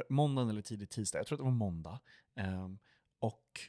måndagen 0.09 0.51
eller 0.51 0.63
tidigt 0.63 0.91
tisdag, 0.91 1.19
jag 1.19 1.27
tror 1.27 1.37
att 1.37 1.41
det 1.41 1.45
var 1.45 1.51
måndag. 1.51 2.01
Eh, 2.35 2.69
och 3.19 3.61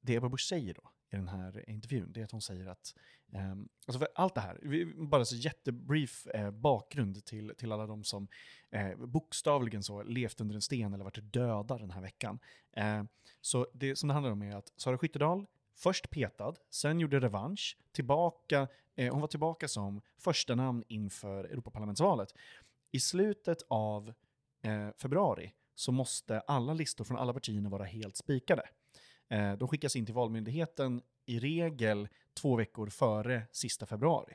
det 0.00 0.14
Ebba 0.14 0.28
Busch 0.28 0.48
säger 0.48 0.74
då 0.74 0.90
i 1.10 1.16
den 1.16 1.28
här 1.28 1.70
intervjun, 1.70 2.12
det 2.12 2.20
är 2.20 2.24
att 2.24 2.30
hon 2.30 2.42
säger 2.42 2.66
att, 2.66 2.94
eh, 3.32 3.50
alltså 3.86 3.98
för 3.98 4.08
allt 4.14 4.34
det 4.34 4.40
här, 4.40 4.58
vi- 4.62 4.94
bara 4.94 5.24
så 5.24 5.36
jättebrief 5.36 6.26
eh, 6.26 6.50
bakgrund 6.50 7.24
till, 7.24 7.52
till 7.58 7.72
alla 7.72 7.86
de 7.86 8.04
som 8.04 8.28
eh, 8.70 8.96
bokstavligen 8.96 9.82
så 9.82 10.02
levt 10.02 10.40
under 10.40 10.54
en 10.54 10.62
sten 10.62 10.94
eller 10.94 11.04
varit 11.04 11.32
döda 11.32 11.78
den 11.78 11.90
här 11.90 12.00
veckan. 12.00 12.38
Eh, 12.72 13.04
så 13.40 13.66
det 13.74 13.96
som 13.96 14.08
det 14.08 14.12
handlar 14.12 14.30
om 14.32 14.42
är 14.42 14.56
att 14.56 14.72
Sara 14.76 14.98
Skyttedal, 14.98 15.46
först 15.76 16.10
petad, 16.10 16.54
sen 16.70 17.00
gjorde 17.00 17.20
revansch, 17.20 17.78
tillbaka, 17.92 18.68
Eh, 18.96 19.12
hon 19.12 19.20
var 19.20 19.28
tillbaka 19.28 19.68
som 19.68 20.00
första 20.18 20.54
namn 20.54 20.84
inför 20.88 21.44
Europaparlamentsvalet. 21.44 22.34
I 22.92 23.00
slutet 23.00 23.62
av 23.68 24.12
eh, 24.62 24.88
februari 24.98 25.52
så 25.74 25.92
måste 25.92 26.40
alla 26.40 26.74
listor 26.74 27.04
från 27.04 27.18
alla 27.18 27.32
partierna 27.32 27.68
vara 27.68 27.84
helt 27.84 28.16
spikade. 28.16 28.62
Eh, 29.28 29.52
de 29.52 29.68
skickas 29.68 29.96
in 29.96 30.06
till 30.06 30.14
Valmyndigheten 30.14 31.02
i 31.26 31.38
regel 31.38 32.08
två 32.34 32.56
veckor 32.56 32.86
före 32.86 33.42
sista 33.52 33.86
februari. 33.86 34.34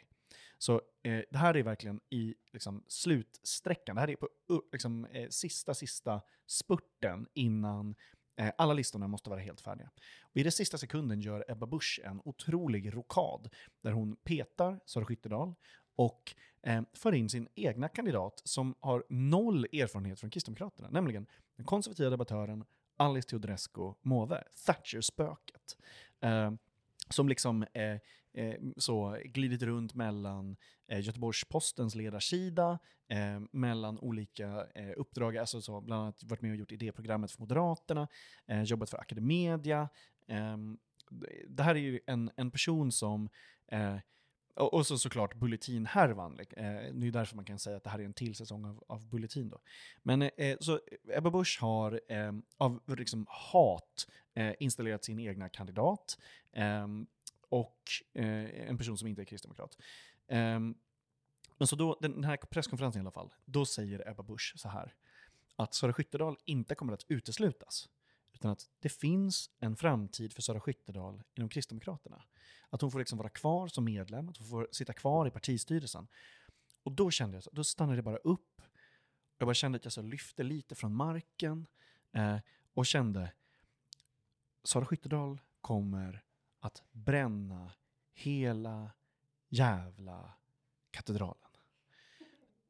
Så 0.58 0.82
eh, 1.04 1.22
det 1.32 1.38
här 1.38 1.58
är 1.58 1.64
verkligen 1.64 2.00
i 2.10 2.36
liksom, 2.54 2.84
slutsträckan, 2.88 3.96
det 3.96 4.02
här 4.02 4.10
är 4.10 4.16
på 4.16 4.30
uh, 4.52 4.60
liksom, 4.72 5.06
eh, 5.06 5.30
sista, 5.30 5.74
sista 5.74 6.22
spurten 6.46 7.28
innan 7.34 7.96
Eh, 8.40 8.52
alla 8.58 8.74
listorna 8.74 9.08
måste 9.08 9.30
vara 9.30 9.40
helt 9.40 9.62
färdiga. 9.62 9.90
Och 10.22 10.38
I 10.38 10.44
den 10.44 10.52
sista 10.52 10.78
sekunden 10.78 11.22
gör 11.22 11.46
Ebba 11.48 11.66
Busch 11.66 12.00
en 12.04 12.22
otrolig 12.26 12.96
rokad 12.96 13.50
där 13.82 13.92
hon 13.92 14.16
petar 14.16 14.80
Sara 14.86 15.06
Skyttedal 15.06 15.54
och 15.96 16.36
eh, 16.62 16.82
för 16.94 17.14
in 17.14 17.30
sin 17.30 17.48
egna 17.56 17.88
kandidat 17.88 18.42
som 18.44 18.76
har 18.80 19.04
noll 19.10 19.66
erfarenhet 19.66 20.20
från 20.20 20.30
Kristdemokraterna, 20.30 20.90
nämligen 20.90 21.28
den 21.56 21.66
konservativa 21.66 22.10
debattören 22.10 22.66
Alice 22.98 23.30
Teodorescu 23.30 23.94
Måwe, 24.02 24.44
Thatcher-spöket. 24.66 25.78
Eh, 26.22 26.52
som 27.10 27.30
liksom 27.30 27.66
eh, 27.74 27.98
eh, 28.34 28.56
så 28.78 29.18
glidit 29.26 29.64
runt 29.64 29.94
mellan 29.94 30.58
eh, 30.88 31.00
Göteborgs-Postens 31.00 31.96
ledarsida, 31.96 32.80
eh, 33.08 33.42
mellan 33.52 34.00
olika 34.00 34.68
eh, 34.76 34.92
uppdrag, 34.98 35.38
alltså 35.38 35.62
så, 35.62 35.82
bland 35.82 36.02
annat 36.02 36.24
varit 36.24 36.42
med 36.42 36.52
och 36.52 36.58
gjort 36.58 36.72
idéprogrammet 36.72 37.32
för 37.32 37.40
Moderaterna, 37.40 38.08
eh, 38.48 38.64
jobbat 38.64 38.90
för 38.90 38.98
Academedia. 38.98 39.90
Eh, 40.28 40.58
det 41.48 41.64
här 41.64 41.76
är 41.76 41.80
ju 41.80 42.00
en, 42.06 42.32
en 42.36 42.52
person 42.52 42.92
som 42.92 43.30
eh, 43.68 43.98
och, 44.60 44.74
och 44.74 44.88
så 44.88 44.98
såklart 44.98 45.36
Bulletin-härvan. 45.36 46.40
Eh, 46.40 46.46
det 46.94 47.08
är 47.08 47.12
därför 47.12 47.36
man 47.36 47.46
kan 47.46 47.60
säga 47.60 47.78
att 47.78 47.84
det 47.84 47.90
här 47.90 48.00
är 48.00 48.04
en 48.04 48.14
till 48.14 48.36
säsong 48.36 48.66
av, 48.66 48.84
av 48.88 49.10
Bulletin. 49.10 49.50
Då. 49.50 49.60
Men 50.04 50.22
eh, 50.22 50.58
så 50.60 50.80
Ebba 51.14 51.30
Busch 51.30 51.58
har 51.62 52.02
eh, 52.08 52.32
av 52.58 52.82
liksom, 52.98 53.26
hat 53.30 54.08
eh, 54.10 54.19
Eh, 54.40 54.54
installerat 54.60 55.04
sin 55.04 55.20
egna 55.20 55.50
kandidat 55.50 56.18
eh, 56.52 56.88
och 57.50 57.84
eh, 58.14 58.70
en 58.70 58.78
person 58.78 58.98
som 58.98 59.08
inte 59.08 59.22
är 59.22 59.26
kristdemokrat. 59.26 59.78
Eh, 60.28 60.60
men 61.58 61.68
så 61.68 61.76
då, 61.76 61.98
den 62.02 62.24
här 62.24 62.38
presskonferensen 62.38 63.00
i 63.00 63.04
alla 63.04 63.12
fall, 63.12 63.34
då 63.46 63.66
säger 63.66 64.10
Ebba 64.10 64.24
Busch 64.24 64.54
så 64.58 64.70
här 64.70 64.94
att 65.56 65.74
Sara 65.74 65.94
Skyttedal 65.94 66.38
inte 66.46 66.76
kommer 66.76 66.94
att 66.94 67.06
uteslutas 67.08 67.90
utan 68.34 68.52
att 68.52 68.70
det 68.80 68.90
finns 68.90 69.50
en 69.60 69.76
framtid 69.76 70.34
för 70.34 70.42
Sara 70.42 70.60
Skyttedal 70.60 71.24
inom 71.36 71.50
Kristdemokraterna. 71.50 72.24
Att 72.70 72.82
hon 72.82 72.92
får 72.92 73.00
liksom 73.00 73.18
vara 73.18 73.30
kvar 73.30 73.68
som 73.68 73.86
medlem, 73.86 74.30
att 74.30 74.38
hon 74.38 74.48
får 74.48 74.68
sitta 74.72 74.94
kvar 74.94 75.28
i 75.28 75.32
partistyrelsen. 75.32 76.08
Och 76.84 76.92
då 76.92 77.12
kände 77.12 77.38
jag, 77.38 77.44
då 77.52 77.64
stannade 77.64 77.96
det 77.96 78.04
bara 78.04 78.18
upp. 78.18 78.62
Jag 79.38 79.48
bara 79.48 79.54
kände 79.54 79.76
att 79.76 79.86
jag 79.86 79.94
så 79.94 80.02
lyfte 80.02 80.44
lite 80.44 80.76
från 80.76 80.96
marken 80.96 81.68
eh, 82.14 82.38
och 82.74 82.86
kände 82.86 83.32
Sara 84.70 84.86
Skyttedal 84.86 85.42
kommer 85.62 86.24
att 86.60 86.84
bränna 86.92 87.72
hela 88.14 88.92
jävla 89.48 90.34
katedralen. 90.92 91.50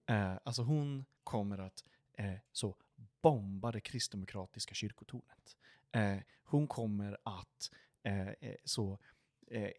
Eh, 0.05 0.37
alltså 0.43 0.61
hon 0.61 1.05
kommer 1.23 1.57
att 1.57 1.83
eh, 2.13 2.35
så 2.51 2.75
bomba 3.21 3.71
det 3.71 3.81
kristdemokratiska 3.81 4.73
kyrkotornet. 4.73 5.57
Eh, 5.91 6.17
hon 6.43 6.67
kommer 6.67 7.17
att 7.23 7.71
eh, 8.03 8.29
eh, 8.29 8.55
så 8.65 8.99
eh, 9.47 9.71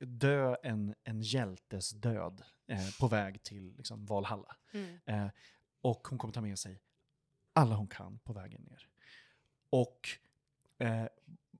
dö 0.00 0.56
en, 0.62 0.94
en 1.04 1.20
hjältes 1.20 1.90
död 1.90 2.42
på 3.00 3.08
väg 3.08 3.42
till 3.42 3.76
liksom, 3.76 4.06
Valhalla. 4.06 4.56
Mm. 4.72 5.30
Och 5.80 6.08
hon 6.08 6.18
kommer 6.18 6.34
ta 6.34 6.40
med 6.40 6.58
sig 6.58 6.80
alla 7.52 7.74
hon 7.74 7.88
kan 7.88 8.18
på 8.18 8.32
vägen 8.32 8.62
ner. 8.62 8.88
Och 9.70 10.08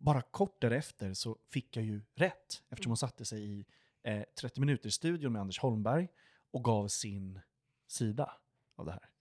bara 0.05 0.23
kort 0.23 0.61
därefter 0.61 1.15
så 1.15 1.39
fick 1.51 1.77
jag 1.77 1.85
ju 1.85 2.03
rätt 2.15 2.63
eftersom 2.69 2.91
hon 2.91 2.97
satte 2.97 3.25
sig 3.25 3.43
i 3.43 3.67
eh, 4.03 4.23
30 4.41 4.61
minuter 4.61 4.91
studion 4.91 5.33
med 5.33 5.41
Anders 5.43 5.59
Holmberg 5.59 6.09
och 6.51 6.65
gav 6.65 6.89
sin 6.89 7.41
sida 7.87 8.33
av 8.77 8.87
det 8.87 8.93
här. 8.93 9.14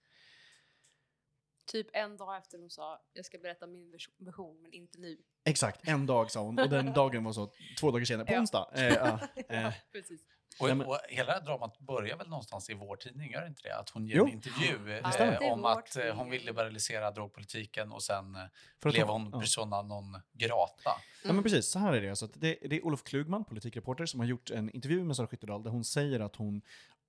Typ 1.65 1.87
en 1.93 2.17
dag 2.17 2.37
efter 2.37 2.57
hon 2.57 2.69
sa 2.69 3.01
jag 3.13 3.25
ska 3.25 3.37
berätta 3.37 3.67
min 3.67 3.91
vers- 3.91 4.09
version 4.17 4.61
men 4.61 4.73
inte 4.73 4.99
nu. 4.99 5.17
Exakt, 5.45 5.87
en 5.87 6.05
dag 6.05 6.31
sa 6.31 6.41
hon. 6.41 6.59
Och 6.59 6.69
den 6.69 6.93
dagen 6.93 7.23
var 7.23 7.33
så 7.33 7.51
två 7.79 7.91
dagar 7.91 8.05
senare, 8.05 8.25
på 8.27 8.33
Ja. 8.33 8.39
onsdag. 8.39 8.69
Eh, 8.75 8.87
ja, 8.93 9.19
eh, 9.49 9.73
Precis. 9.91 10.21
Och, 10.59 10.69
och 10.69 10.99
hela 11.09 11.39
dramat 11.39 11.79
börjar 11.79 12.17
väl 12.17 12.29
någonstans 12.29 12.69
i 12.69 12.73
vår 12.73 12.95
tidning, 12.95 13.31
gör 13.31 13.47
inte 13.47 13.61
det? 13.63 13.75
Att 13.77 13.89
hon 13.89 14.07
ger 14.07 14.15
Jo. 14.17 14.25
en 14.25 14.31
intervju 14.31 14.99
Ja, 15.03 15.17
eh, 15.17 15.51
om 15.53 15.65
att 15.65 15.95
eh, 15.95 16.15
hon 16.15 16.29
vill 16.29 16.45
liberalisera 16.45 17.11
drogpolitiken 17.11 17.91
och 17.91 18.03
sen 18.03 18.35
eh, 18.35 18.41
för 18.81 18.91
blev 18.91 19.07
hon 19.07 19.29
ja. 19.33 19.39
persona 19.39 19.81
non 19.81 20.21
grata. 20.33 20.91
Ja 21.23 21.33
men 21.33 21.43
precis, 21.43 21.65
så 21.67 21.79
här 21.79 21.93
är 21.93 22.01
det. 22.01 22.09
Alltså 22.09 22.25
att 22.25 22.33
det, 22.41 22.57
det 22.61 22.75
är 22.75 22.85
Olof 22.85 23.03
Klugman, 23.03 23.45
politikreporter, 23.45 24.05
som 24.05 24.19
har 24.19 24.27
gjort 24.27 24.49
en 24.51 24.69
intervju 24.69 25.03
med 25.03 25.15
Sara 25.15 25.27
Skyttedal 25.27 25.63
där 25.63 25.71
hon 25.71 25.83
säger 25.83 26.19
att 26.19 26.35
hon 26.35 26.61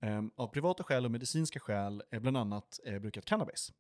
ehm, 0.03 0.31
av 0.37 0.47
privata 0.49 0.85
skäl 0.85 1.05
och 1.05 1.11
medicinska 1.11 1.61
skäl 1.61 2.03
eh, 2.11 2.21
bland 2.21 2.37
annat 2.37 2.81
eh, 2.87 2.99
brukat 2.99 3.25
cannabis. 3.25 3.73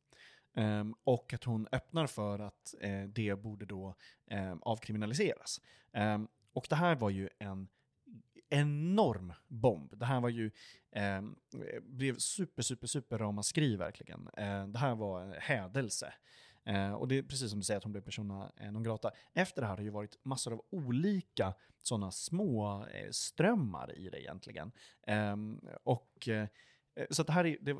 Um, 0.56 0.94
och 1.04 1.34
att 1.34 1.44
hon 1.44 1.68
öppnar 1.72 2.06
för 2.06 2.38
att 2.38 2.74
uh, 2.84 3.04
det 3.04 3.42
borde 3.42 3.66
då 3.66 3.94
um, 4.30 4.62
avkriminaliseras. 4.62 5.60
Um, 5.92 6.28
och 6.52 6.66
det 6.70 6.76
här 6.76 6.96
var 6.96 7.10
ju 7.10 7.28
en 7.38 7.68
enorm 8.50 9.32
bomb. 9.48 9.98
Det 9.98 10.06
här 10.06 10.20
var 10.20 10.28
ju, 10.28 10.50
eh, 10.90 11.22
blev 11.82 12.16
super, 12.18 12.62
super, 12.62 12.86
super 12.86 13.18
ramaskri 13.18 13.76
verkligen. 13.76 14.28
Eh, 14.36 14.66
det 14.66 14.78
här 14.78 14.94
var 14.94 15.22
en 15.22 15.34
hädelse. 15.38 16.14
Eh, 16.64 16.92
och 16.92 17.08
det 17.08 17.18
är 17.18 17.22
precis 17.22 17.50
som 17.50 17.58
du 17.58 17.64
säger 17.64 17.78
att 17.78 17.84
hon 17.84 17.92
blev 17.92 18.02
persona 18.02 18.52
eh, 18.56 18.72
non 18.72 18.82
grata. 18.82 19.10
Efter 19.34 19.62
det 19.62 19.66
här 19.66 19.72
har 19.72 19.76
det 19.76 19.82
ju 19.82 19.90
varit 19.90 20.18
massor 20.24 20.52
av 20.52 20.64
olika 20.70 21.54
sådana 21.82 22.10
små 22.10 22.86
eh, 22.86 23.10
strömmar 23.10 23.98
i 23.98 24.08
det 24.10 24.22
egentligen. 24.22 24.72
Och 25.84 26.28
eh, 26.28 26.48
så 27.10 27.22
att 27.22 27.26
det 27.26 27.32
här 27.32 27.46
är, 27.46 27.56
det, 27.60 27.76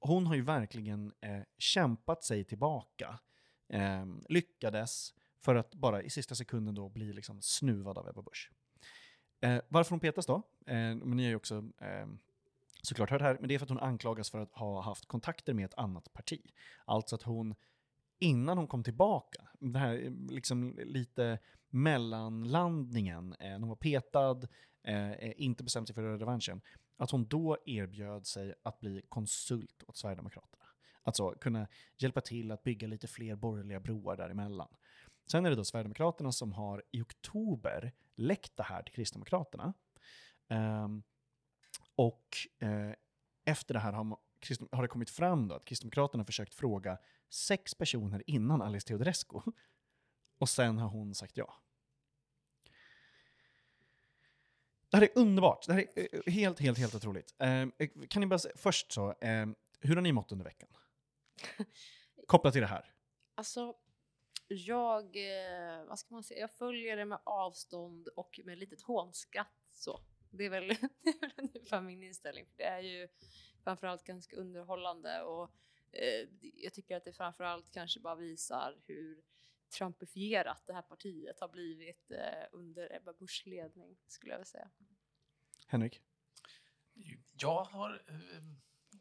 hon 0.00 0.26
har 0.26 0.34
ju 0.34 0.42
verkligen 0.42 1.12
eh, 1.20 1.42
kämpat 1.58 2.24
sig 2.24 2.44
tillbaka. 2.44 3.18
Eh, 3.68 4.06
lyckades 4.28 5.14
för 5.44 5.54
att 5.54 5.74
bara 5.74 6.02
i 6.02 6.10
sista 6.10 6.34
sekunden 6.34 6.74
då 6.74 6.88
bli 6.88 7.12
liksom 7.12 7.42
snuvad 7.42 7.98
av 7.98 8.08
Ebba 8.08 8.22
Busch. 8.22 8.50
Eh, 9.40 9.60
varför 9.68 9.90
hon 9.90 10.00
petas 10.00 10.26
då? 10.26 10.34
Eh, 10.66 10.74
men 10.74 11.16
ni 11.16 11.22
har 11.22 11.30
ju 11.30 11.36
också 11.36 11.64
eh, 11.80 12.06
såklart 12.82 13.10
hört 13.10 13.18
det 13.18 13.24
här, 13.24 13.36
men 13.40 13.48
det 13.48 13.54
är 13.54 13.58
för 13.58 13.66
att 13.66 13.70
hon 13.70 13.80
anklagas 13.80 14.30
för 14.30 14.38
att 14.38 14.52
ha 14.52 14.80
haft 14.80 15.06
kontakter 15.06 15.54
med 15.54 15.64
ett 15.64 15.74
annat 15.74 16.12
parti. 16.12 16.40
Alltså 16.84 17.14
att 17.14 17.22
hon, 17.22 17.54
innan 18.18 18.58
hon 18.58 18.66
kom 18.66 18.84
tillbaka, 18.84 19.48
det 19.60 19.78
här 19.78 20.04
eh, 20.04 20.12
liksom 20.30 20.78
lite 20.84 21.38
mellanlandningen, 21.70 23.34
eh, 23.40 23.58
hon 23.58 23.68
var 23.68 23.76
petad, 23.76 24.40
eh, 24.82 25.12
eh, 25.12 25.32
inte 25.36 25.64
bestämt 25.64 25.88
sig 25.88 25.94
för 25.94 26.18
revanschen, 26.18 26.60
att 27.00 27.10
hon 27.10 27.24
då 27.24 27.56
erbjöd 27.66 28.26
sig 28.26 28.54
att 28.62 28.80
bli 28.80 29.02
konsult 29.08 29.82
åt 29.86 29.96
Sverigedemokraterna. 29.96 30.64
Alltså 31.02 31.30
kunna 31.30 31.68
hjälpa 31.96 32.20
till 32.20 32.52
att 32.52 32.62
bygga 32.62 32.88
lite 32.88 33.06
fler 33.06 33.36
borgerliga 33.36 33.80
broar 33.80 34.16
däremellan. 34.16 34.76
Sen 35.30 35.46
är 35.46 35.50
det 35.50 35.56
då 35.56 35.64
Sverigedemokraterna 35.64 36.32
som 36.32 36.52
har 36.52 36.82
i 36.90 37.02
oktober 37.02 37.92
läckt 38.14 38.56
det 38.56 38.62
här 38.62 38.82
till 38.82 38.94
Kristdemokraterna. 38.94 39.74
Um, 40.48 41.02
och 41.94 42.36
uh, 42.62 42.92
efter 43.44 43.74
det 43.74 43.80
här 43.80 43.92
har, 43.92 44.04
har 44.76 44.82
det 44.82 44.88
kommit 44.88 45.10
fram 45.10 45.48
då 45.48 45.54
att 45.54 45.64
Kristdemokraterna 45.64 46.20
har 46.20 46.26
försökt 46.26 46.54
fråga 46.54 46.98
sex 47.28 47.74
personer 47.74 48.22
innan 48.26 48.62
Alice 48.62 48.86
Teodorescu. 48.86 49.40
Och 50.38 50.48
sen 50.48 50.78
har 50.78 50.88
hon 50.88 51.14
sagt 51.14 51.36
ja. 51.36 51.54
Det 54.90 54.96
här 54.96 55.04
är 55.04 55.18
underbart. 55.18 55.66
Det 55.66 55.72
här 55.72 55.86
är 55.94 56.08
eh, 56.12 56.32
helt, 56.32 56.60
helt, 56.60 56.78
helt 56.78 56.94
otroligt. 56.94 57.34
Ehm, 57.38 57.72
eh, 57.78 57.88
kan 58.08 58.20
ni 58.20 58.26
bara 58.26 58.38
säga, 58.38 58.54
först 58.56 58.92
så, 58.92 59.14
ehm, 59.20 59.54
hur 59.80 59.94
har 59.94 60.02
ni 60.02 60.12
mått 60.12 60.32
under 60.32 60.44
veckan? 60.44 60.68
Kopplat 62.26 62.52
till 62.52 62.62
det 62.62 62.68
här. 62.68 62.92
Alltså, 63.34 63.74
jag, 64.48 65.16
eh, 65.16 65.84
vad 65.84 65.98
ska 65.98 66.14
man 66.14 66.22
säga, 66.22 66.40
jag 66.40 66.50
följer 66.50 66.96
det 66.96 67.04
med 67.04 67.18
avstånd 67.24 68.08
och 68.08 68.40
med 68.44 68.58
litet 68.58 68.82
hånskratt 68.82 69.52
så. 69.70 70.00
Det 70.30 70.44
är 70.44 70.50
väl 70.50 70.68
det 71.02 71.10
är 71.10 71.20
väl 71.20 71.30
ungefär 71.36 71.80
min 71.80 72.02
inställning. 72.02 72.46
För 72.46 72.56
det 72.56 72.64
är 72.64 72.80
ju 72.80 73.08
framförallt 73.64 74.04
ganska 74.04 74.36
underhållande 74.36 75.22
och 75.22 75.50
eh, 75.92 76.28
jag 76.54 76.74
tycker 76.74 76.96
att 76.96 77.04
det 77.04 77.12
framförallt 77.12 77.70
kanske 77.70 78.00
bara 78.00 78.14
visar 78.14 78.76
hur 78.86 79.22
trumpifierat 79.70 80.62
det 80.66 80.72
här 80.72 80.82
partiet 80.82 81.40
har 81.40 81.48
blivit 81.48 82.10
eh, 82.10 82.18
under 82.52 82.96
Ebba 82.96 83.12
Buschs 83.12 83.46
ledning, 83.46 83.96
skulle 84.06 84.32
jag 84.32 84.38
vilja 84.38 84.44
säga. 84.46 84.70
Henrik? 85.66 86.00
Jag 87.32 87.64
har 87.64 88.02
eh, 88.08 88.14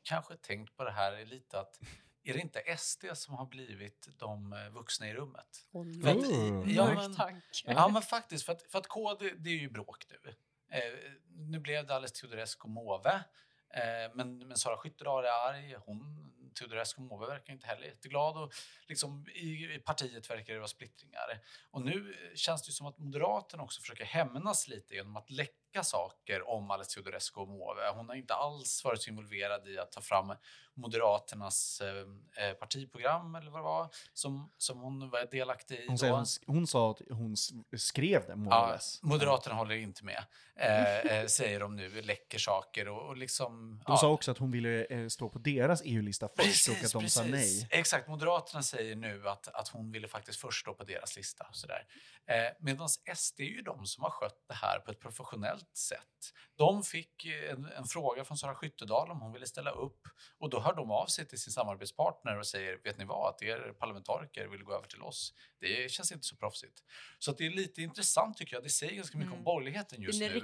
kanske 0.03 0.37
tänkt 0.37 0.75
på 0.77 0.83
det 0.83 0.91
här 0.91 1.25
lite 1.25 1.59
att 1.59 1.79
är 2.23 2.33
det 2.33 2.39
inte 2.39 2.77
SD 2.77 3.05
som 3.13 3.33
har 3.33 3.45
blivit 3.45 4.07
de 4.19 4.53
eh, 4.53 4.69
vuxna 4.69 5.09
i 5.09 5.13
rummet? 5.13 5.67
Åh 5.71 5.85
För 6.03 6.09
att 6.09 6.17
nej. 6.17 6.71
i- 6.71 6.75
ja, 6.75 6.93
men, 6.93 7.15
tanke. 7.15 7.41
ja 7.65 7.87
men 7.87 8.01
faktiskt, 8.01 8.45
för 8.45 8.53
att, 8.53 8.61
för 8.61 8.79
att 8.79 8.87
KD 8.87 9.29
det 9.37 9.49
är 9.49 9.55
ju 9.57 9.69
bråk 9.69 10.05
nu. 10.09 10.33
Eh, 10.71 11.11
nu 11.29 11.59
blev 11.59 11.85
det 11.87 11.95
Alice 11.95 12.15
Teodorescu 12.15 12.67
Måwe. 12.67 13.13
Eh, 13.69 14.15
men, 14.15 14.37
men 14.47 14.57
Sara 14.57 14.77
Skyttedal 14.77 15.25
är 15.25 15.49
arg. 15.49 15.75
Hon, 15.75 16.28
Teodorescu 16.59 17.01
Måwe 17.01 17.27
verkar 17.27 17.53
inte 17.53 17.67
heller 17.67 17.87
jätteglad. 17.87 18.37
Och 18.37 18.53
liksom 18.87 19.27
i, 19.35 19.75
I 19.75 19.79
partiet 19.79 20.29
verkar 20.29 20.53
det 20.53 20.59
vara 20.59 20.67
splittringar. 20.67 21.41
Och 21.71 21.81
nu 21.81 22.15
känns 22.35 22.63
det 22.63 22.69
ju 22.69 22.73
som 22.73 22.87
att 22.87 22.97
Moderaterna 22.97 23.63
också 23.63 23.81
försöker 23.81 24.05
hämnas 24.05 24.67
lite 24.67 24.95
genom 24.95 25.17
att 25.17 25.29
läcka 25.29 25.53
saker 25.83 26.49
om 26.49 26.71
Alice 26.71 26.93
Teodorescu 26.93 27.39
Måwe. 27.39 27.91
Hon 27.95 28.09
har 28.09 28.15
inte 28.15 28.33
alls 28.33 28.83
varit 28.83 29.01
så 29.01 29.09
involverad 29.09 29.67
i 29.67 29.79
att 29.79 29.91
ta 29.91 30.01
fram 30.01 30.33
Moderaternas 30.73 31.81
eh, 31.81 32.45
eh, 32.45 32.53
partiprogram 32.53 33.35
eller 33.35 33.51
vad 33.51 33.59
det 33.59 33.63
var 33.63 33.89
som, 34.13 34.51
som 34.57 34.79
hon 34.79 35.09
var 35.09 35.31
delaktig 35.31 35.75
i. 35.75 35.85
Hon, 35.87 35.97
säger, 35.97 36.13
hon, 36.13 36.25
hon 36.47 36.67
sa 36.67 36.91
att 36.91 37.01
hon 37.09 37.35
skrev 37.77 38.25
det, 38.27 38.35
Ja, 38.49 38.71
less. 38.71 39.03
Moderaterna 39.03 39.55
håller 39.55 39.75
inte 39.75 40.05
med, 40.05 40.23
eh, 40.55 40.99
eh, 40.99 41.25
säger 41.25 41.59
de 41.59 41.75
nu, 41.75 42.01
läcker 42.01 42.39
saker 42.39 42.87
och, 42.87 43.07
och 43.07 43.17
liksom... 43.17 43.83
De 43.87 43.97
sa 43.97 44.09
också 44.09 44.31
att 44.31 44.37
hon 44.37 44.51
ville 44.51 44.85
eh, 44.85 45.07
stå 45.07 45.29
på 45.29 45.39
deras 45.39 45.81
EU-lista 45.85 46.29
först 46.37 46.69
och 46.69 46.75
att 46.75 46.91
de 46.91 47.09
sa 47.09 47.21
precis. 47.21 47.61
nej. 47.61 47.67
Exakt, 47.71 48.07
Moderaterna 48.07 48.63
säger 48.63 48.95
nu 48.95 49.29
att, 49.29 49.47
att 49.47 49.67
hon 49.67 49.91
ville 49.91 50.07
faktiskt 50.07 50.39
först 50.39 50.61
stå 50.61 50.73
på 50.73 50.83
deras 50.83 51.15
lista. 51.15 51.45
och 51.49 51.55
Sådär. 51.55 51.85
Eh, 52.25 52.53
Medan 52.59 52.89
SD 53.15 53.39
är 53.39 53.43
ju 53.43 53.61
de 53.61 53.85
som 53.85 54.03
har 54.03 54.11
skött 54.11 54.45
det 54.47 54.53
här 54.53 54.79
på 54.79 54.91
ett 54.91 54.99
professionellt 54.99 55.58
sätt. 55.77 56.33
De 56.55 56.83
fick 56.83 57.25
en, 57.25 57.65
en 57.65 57.85
fråga 57.85 58.25
från 58.25 58.37
Sara 58.37 58.55
Skyttedal 58.55 59.11
om 59.11 59.21
hon 59.21 59.33
ville 59.33 59.45
ställa 59.47 59.71
upp 59.71 60.01
och 60.37 60.49
då 60.49 60.59
hör 60.59 60.73
de 60.73 60.91
av 60.91 61.05
sig 61.05 61.27
till 61.27 61.39
sin 61.39 61.53
samarbetspartner 61.53 62.37
och 62.39 62.47
säger 62.47 62.79
vet 62.83 62.97
ni 62.97 63.05
vad, 63.05 63.29
att 63.29 63.41
er 63.41 63.73
parlamentariker 63.79 64.47
vill 64.47 64.63
gå 64.63 64.73
över 64.73 64.87
till 64.87 65.01
oss. 65.01 65.33
Det 65.59 65.91
känns 65.91 66.11
inte 66.11 66.25
så 66.25 66.35
proffsigt. 66.35 66.83
Så 67.19 67.31
det 67.31 67.45
är 67.45 67.49
lite 67.51 67.81
intressant 67.81 68.37
tycker 68.37 68.55
jag. 68.55 68.63
Det 68.63 68.69
säger 68.69 68.95
ganska 68.95 69.17
mycket 69.17 69.31
om 69.31 69.39
Mm. 69.39 69.43
borgerligheten 69.43 70.01
just 70.01 70.19
nu. 70.33 70.39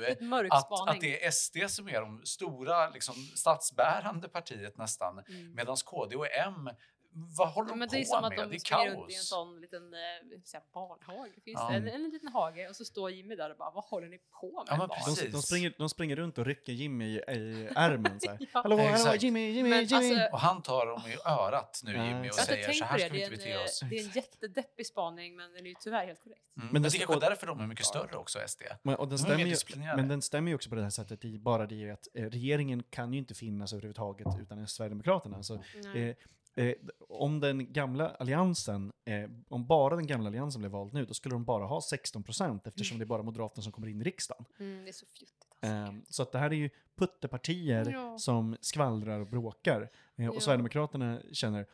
Att, 0.52 0.72
att 0.96 1.02
det 1.02 1.26
är 1.26 1.32
SD 1.32 1.58
som 1.68 1.88
är 1.90 2.02
de 2.02 2.26
stora 2.26 2.90
liksom, 2.90 3.16
statsbärande 3.36 4.30
partiet 4.30 4.78
nästan. 4.78 5.20
Mm. 5.20 5.56
Medan 5.56 5.76
KD 5.86 6.16
och 6.16 6.28
M, 6.32 6.70
vad 7.18 7.48
håller 7.50 7.70
Ja, 7.70 7.74
de 7.74 7.80
men 7.80 7.88
på 7.90 7.96
det 7.96 8.02
är 8.02 8.04
som 8.06 8.24
att 8.24 8.30
med? 8.30 8.38
de 8.38 8.50
Det 8.50 8.72
är 8.72 8.96
runt 8.96 9.12
i 9.12 9.16
en 9.16 9.22
sån 9.22 9.62
liten 9.62 9.94
eh, 9.94 10.62
barnhage. 10.74 11.32
Finns 11.46 11.60
Ja. 11.60 11.70
det? 11.70 11.76
En, 11.76 11.88
en 11.88 12.10
liten 12.10 12.30
hage 12.30 12.70
och 12.70 12.76
så 12.76 12.86
står 12.86 13.12
Jimmy 13.12 13.36
där 13.36 13.50
och 13.52 13.58
bara, 13.58 13.72
vad 13.72 13.84
håller 13.84 14.08
ni 14.08 14.18
på 14.42 14.52
med 14.52 14.64
Ja, 14.68 14.78
men 14.78 14.88
barn?" 14.88 14.98
precis. 15.06 15.24
De, 15.24 15.32
de, 15.32 15.42
springer, 15.42 15.74
de 15.78 15.90
springer 15.90 16.16
runt 16.16 16.38
och 16.38 16.46
rycker 16.46 16.74
Jimmy 16.74 17.06
i, 17.06 17.16
i 17.18 17.70
ärmen 17.76 18.20
så 18.20 18.30
här. 18.30 18.38
Ja. 18.54 18.62
Hallå, 18.62 18.78
hallå, 18.78 18.90
Exakt. 18.90 19.24
Jimmy, 19.24 19.50
Jimmy, 19.50 19.70
Men 19.70 19.86
Jimmy! 19.86 20.10
alltså, 20.16 20.34
Och 20.34 20.40
han 20.40 20.62
tar 20.62 20.86
dem 20.86 21.02
i 21.08 21.16
örat 21.30 21.82
nu, 21.84 21.96
Ja, 21.96 22.06
Jimmy, 22.06 22.22
och 22.22 22.26
Jag 22.26 22.36
säger 22.36 22.72
så 22.74 22.86
här 22.86 22.98
det. 22.98 23.06
ska 23.06 23.14
vi 23.14 23.20
Det 23.20 23.26
inte 23.26 23.36
är, 23.36 23.38
bete 23.38 23.52
en, 23.52 23.64
oss. 23.66 23.80
det 23.90 23.96
är 24.00 24.04
en 24.04 24.10
jättedeppig 24.12 24.86
spaning, 24.88 25.36
men 25.36 25.54
den 25.54 25.66
är 25.66 25.70
ju 25.70 25.76
tyvärr 25.80 26.06
helt 26.06 26.24
korrekt. 26.24 26.42
Mm. 26.58 26.68
Men 26.68 26.74
Men 26.74 26.82
det 26.82 26.88
är 26.98 27.06
kanske 27.06 27.30
därför 27.30 27.48
de 27.48 27.60
är 27.60 27.68
mycket 27.68 27.86
större 27.86 28.16
också, 28.16 28.40
SD. 28.48 28.62
men, 28.84 28.96
och 28.96 29.08
den 29.08 29.10
De 29.10 29.14
är 29.16 29.18
stämmer 29.18 29.78
mer 29.78 29.92
ju, 29.92 29.96
men 29.96 30.08
den 30.08 30.22
stämmer 30.22 30.52
ju 30.52 30.56
också 30.56 30.70
på 30.70 30.76
det 30.76 30.84
här 30.84 30.90
sättet 30.90 31.26
i 31.26 31.40
bara 31.40 31.66
det 31.66 31.90
att 31.92 32.08
eh, 32.14 32.24
regeringen 32.24 32.84
kan 32.90 33.14
ju 33.14 33.20
inte 33.20 33.34
finnas 33.34 33.74
överhuvudtaget 33.74 34.28
utan 34.42 34.68
Sverigedemokraterna. 34.68 35.44
Så, 35.44 35.64
Nej. 35.84 36.18
Eh, 36.56 36.74
om 37.00 37.40
den 37.40 37.74
gamla 37.74 38.10
alliansen, 38.10 38.92
eh, 39.06 39.30
om 39.50 39.68
bara 39.68 39.96
den 39.96 40.08
gamla 40.08 40.28
alliansen 40.28 40.62
blev 40.62 40.72
vald 40.72 40.94
nu, 40.94 41.06
då 41.06 41.14
skulle 41.14 41.36
de 41.36 41.46
bara 41.46 41.66
ha 41.66 41.82
16 41.82 42.24
procent 42.24 42.68
eftersom 42.68 42.98
det 42.98 43.04
är 43.04 43.06
bara 43.06 43.24
Moderaterna 43.24 43.64
som 43.64 43.72
kommer 43.72 43.88
in 43.88 44.02
i 44.02 44.04
riksdagen. 44.04 44.46
Mm, 44.60 44.84
det 44.84 44.90
är 44.90 44.94
så 44.94 45.06
fjuttigt. 45.06 45.46
Alltså. 45.62 45.68
Eh, 45.68 45.94
så 46.10 46.24
att 46.24 46.32
det 46.32 46.40
här 46.40 46.50
är 46.50 46.56
ju 46.56 46.70
puttepartier 46.96 47.92
Ja. 47.92 48.18
som 48.18 48.58
skvallrar 48.62 49.20
och 49.20 49.28
bråkar. 49.28 49.90
Eh, 50.16 50.28
och 50.30 50.36
Ja. 50.36 50.40
Sverigedemokraterna 50.40 51.22
känner, 51.32 51.66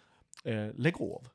eh, 0.44 0.74
lägg 0.76 1.02
av. 1.02 1.28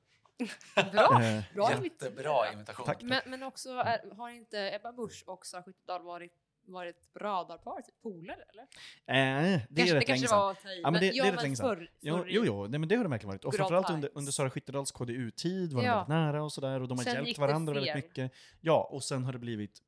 Bra! 0.92 1.22
Eh, 1.22 1.42
Bra 1.54 1.70
Jättebra 1.84 2.52
invitation. 2.52 2.86
Tack. 2.86 3.02
Men, 3.02 3.20
men 3.26 3.42
också, 3.42 3.70
är, 3.70 4.14
har 4.16 4.30
inte 4.30 4.74
Ebba 4.74 4.92
Busch 4.92 5.24
och 5.26 5.46
Sara 5.46 5.62
Skyttedal 5.62 6.02
varit, 6.02 6.32
varit 6.72 7.08
radarpar, 7.20 7.82
typ 7.82 8.02
polare 8.02 8.44
eller? 8.52 8.62
eh, 8.62 9.60
det 9.70 9.82
är 9.82 9.86
kanske, 9.86 9.94
rätt 9.94 10.06
det 10.06 10.12
länge 10.12 10.28
sedan. 10.28 10.54
Ja, 10.82 10.90
men 10.90 11.00
det- 11.00 11.10
det 11.10 11.18
är 11.18 11.32
rätt 11.32 11.42
länge 11.42 11.56
sedan. 11.56 11.88
Jo, 12.00 12.24
jo, 12.26 12.42
jo 12.46 12.66
nej, 12.66 12.78
men 12.80 12.88
det 12.88 12.96
har 12.96 13.04
det 13.04 13.10
verkligen 13.10 13.28
varit. 13.30 13.44
Och 13.44 13.54
framförallt 13.54 13.90
under, 13.90 14.10
under 14.14 14.32
Sara 14.32 14.50
Skyttedals 14.50 14.90
KDU-tid 14.92 15.72
var 15.72 15.82
de 15.82 15.86
Ja. 15.86 15.94
väldigt 15.94 16.08
nära 16.08 16.42
och 16.42 16.52
sådär. 16.52 16.80
Och 16.82 16.88
de 16.88 16.98
har 16.98 17.04
Sen 17.04 17.14
hjälpt 17.14 17.38
varandra 17.38 17.74
väldigt 17.74 17.94
mycket. 17.94 18.32
Ja, 18.60 18.88
och 18.92 19.04
sen 19.04 19.24
har 19.24 19.32
det 19.32 19.38
blivit 19.38 19.82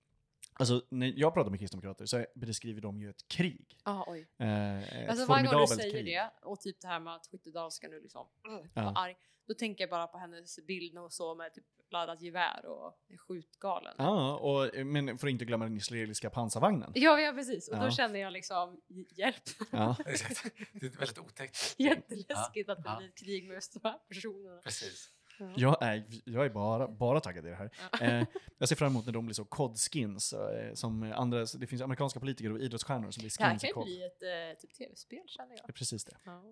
Alltså, 0.59 0.83
när 0.91 1.13
jag 1.17 1.35
pratar 1.35 1.51
med 1.51 1.61
kristdemokrater 1.61 2.07
så 2.07 2.27
beskriver 2.35 2.81
de 2.81 3.01
ju 3.01 3.11
ett 3.11 3.29
krig. 3.29 3.79
Ah, 3.83 4.05
oj. 4.07 4.29
Eh, 4.39 5.03
ett 5.03 5.11
Alltså 5.11 5.27
varje 5.27 5.47
gång 5.47 5.61
du 5.61 5.67
säger 5.67 5.91
krig. 5.91 6.07
det 6.07 6.31
och 6.43 6.61
typ 6.61 6.81
det 6.81 6.89
här 6.89 7.01
med 7.01 7.15
att 7.15 7.27
Skyttedal 7.27 7.71
ska 7.73 7.89
nu 7.89 8.01
liksom 8.01 8.27
uh, 8.49 8.67
Ja. 8.75 8.83
vara 8.83 8.95
arg. 8.95 9.17
Då 9.49 9.55
tänker 9.55 9.83
jag 9.85 9.91
bara 9.91 10.07
på 10.07 10.19
hennes 10.19 10.67
bild 10.67 10.95
när 10.95 11.01
hon 11.01 11.11
står 11.11 11.35
med 11.35 11.55
typ 11.55 11.65
laddat 11.91 12.23
gevär 12.23 12.67
och 12.67 12.99
är 13.09 13.17
skjutgalen. 13.17 13.95
Ja, 13.99 14.37
och, 14.39 14.87
men 14.87 15.19
för 15.19 15.27
att 15.27 15.31
inte 15.31 15.45
glömma 15.45 15.65
den 15.65 15.77
israeliska 15.77 16.31
pansarvagnen. 16.31 16.93
Ja, 16.95 17.21
ja 17.21 17.33
precis. 17.33 17.69
Och 17.69 17.77
Ja. 17.77 17.85
då 17.85 17.91
känner 17.91 18.21
jag 18.21 18.33
liksom 18.33 18.81
hjälp. 19.11 19.43
Ja. 19.71 19.97
Exakt. 20.07 20.45
Det 20.73 20.87
är 20.87 20.91
väldigt 20.91 21.19
otäckt. 21.19 21.75
Jätteläskigt 21.79 22.69
att 22.69 22.83
det 22.83 22.89
Ja. 22.91 22.97
blir 22.99 23.09
ett 23.09 23.19
krig 23.19 23.49
med 23.49 23.63
de 23.75 23.89
här 23.89 23.99
personerna. 24.09 24.61
Precis. 24.63 25.11
Ja. 25.39 25.47
Jag 25.57 25.83
är, 25.83 26.05
jag 26.25 26.45
är 26.45 26.51
bara, 26.51 26.89
bara 26.89 27.21
taggad 27.21 27.47
i 27.47 27.49
det 27.49 27.55
här. 27.57 27.71
Eh, 28.03 28.27
jag 28.59 28.69
ser 28.69 28.77
fram 28.77 28.89
emot 28.93 29.07
när 29.07 29.13
de 29.13 29.27
blir 29.27 29.35
så 29.35 29.45
COD-skins. 29.45 30.33
Eh, 30.33 30.75
som 30.75 31.13
andra, 31.13 31.45
det 31.59 31.67
finns 31.67 31.83
amerikanska 31.83 32.21
politiker 32.21 32.53
och 32.53 32.59
idrottsstjärnor 32.61 33.11
som 33.11 33.21
blir 33.21 33.33
Det 33.39 33.45
här 33.45 33.51
skins 33.51 33.65
i 33.65 33.67
kan 33.67 33.69
ju 33.69 33.75
COD. 33.75 33.85
bli 33.85 34.03
ett 34.07 34.23
eh, 34.23 34.61
typ 34.61 34.75
tv-spel 34.75 35.23
känner 35.27 35.55
Det 35.55 35.61
jag. 35.67 35.75
precis 35.75 36.05
det. 36.05 36.17
Ja. 36.25 36.43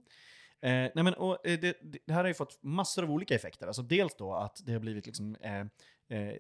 Eh, 0.60 0.90
nej 0.94 1.04
men, 1.04 1.14
och, 1.14 1.46
eh, 1.46 1.60
det, 1.60 1.76
det 2.06 2.12
här 2.12 2.20
har 2.20 2.28
ju 2.28 2.34
fått 2.34 2.62
massor 2.62 3.02
av 3.02 3.10
olika 3.10 3.34
effekter. 3.34 3.66
Alltså 3.66 3.82
dels 3.82 4.14
då 4.14 4.34
att 4.34 4.60
det 4.66 4.72
har 4.72 4.80
blivit 4.80 5.06
liksom, 5.06 5.36
eh, 5.36 5.66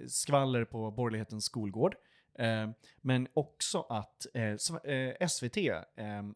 skvaller 0.08 0.64
på 0.64 0.90
borgerlighetens 0.90 1.44
skolgård. 1.44 1.94
Men 3.00 3.28
också 3.34 3.80
att 3.88 4.26
sv- 4.34 5.26
SVT 5.28 5.56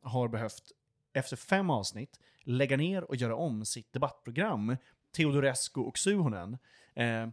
har 0.02 0.28
behövt, 0.28 0.72
efter 1.12 1.36
fem 1.36 1.70
avsnitt, 1.70 2.20
lägga 2.42 2.76
ner 2.76 3.04
och 3.04 3.16
göra 3.16 3.36
om 3.36 3.64
sitt 3.64 3.92
debattprogram 3.92 4.76
Teodorescu 5.12 5.80
och 5.80 5.98
Suhonen. 5.98 6.58
Eh, 6.94 7.28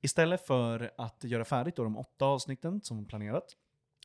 istället 0.00 0.46
för 0.46 0.92
att 0.98 1.24
göra 1.24 1.44
färdigt 1.44 1.76
då 1.76 1.84
de 1.84 1.96
åtta 1.96 2.24
avsnitten 2.24 2.80
som 2.82 3.04
planerat, 3.04 3.56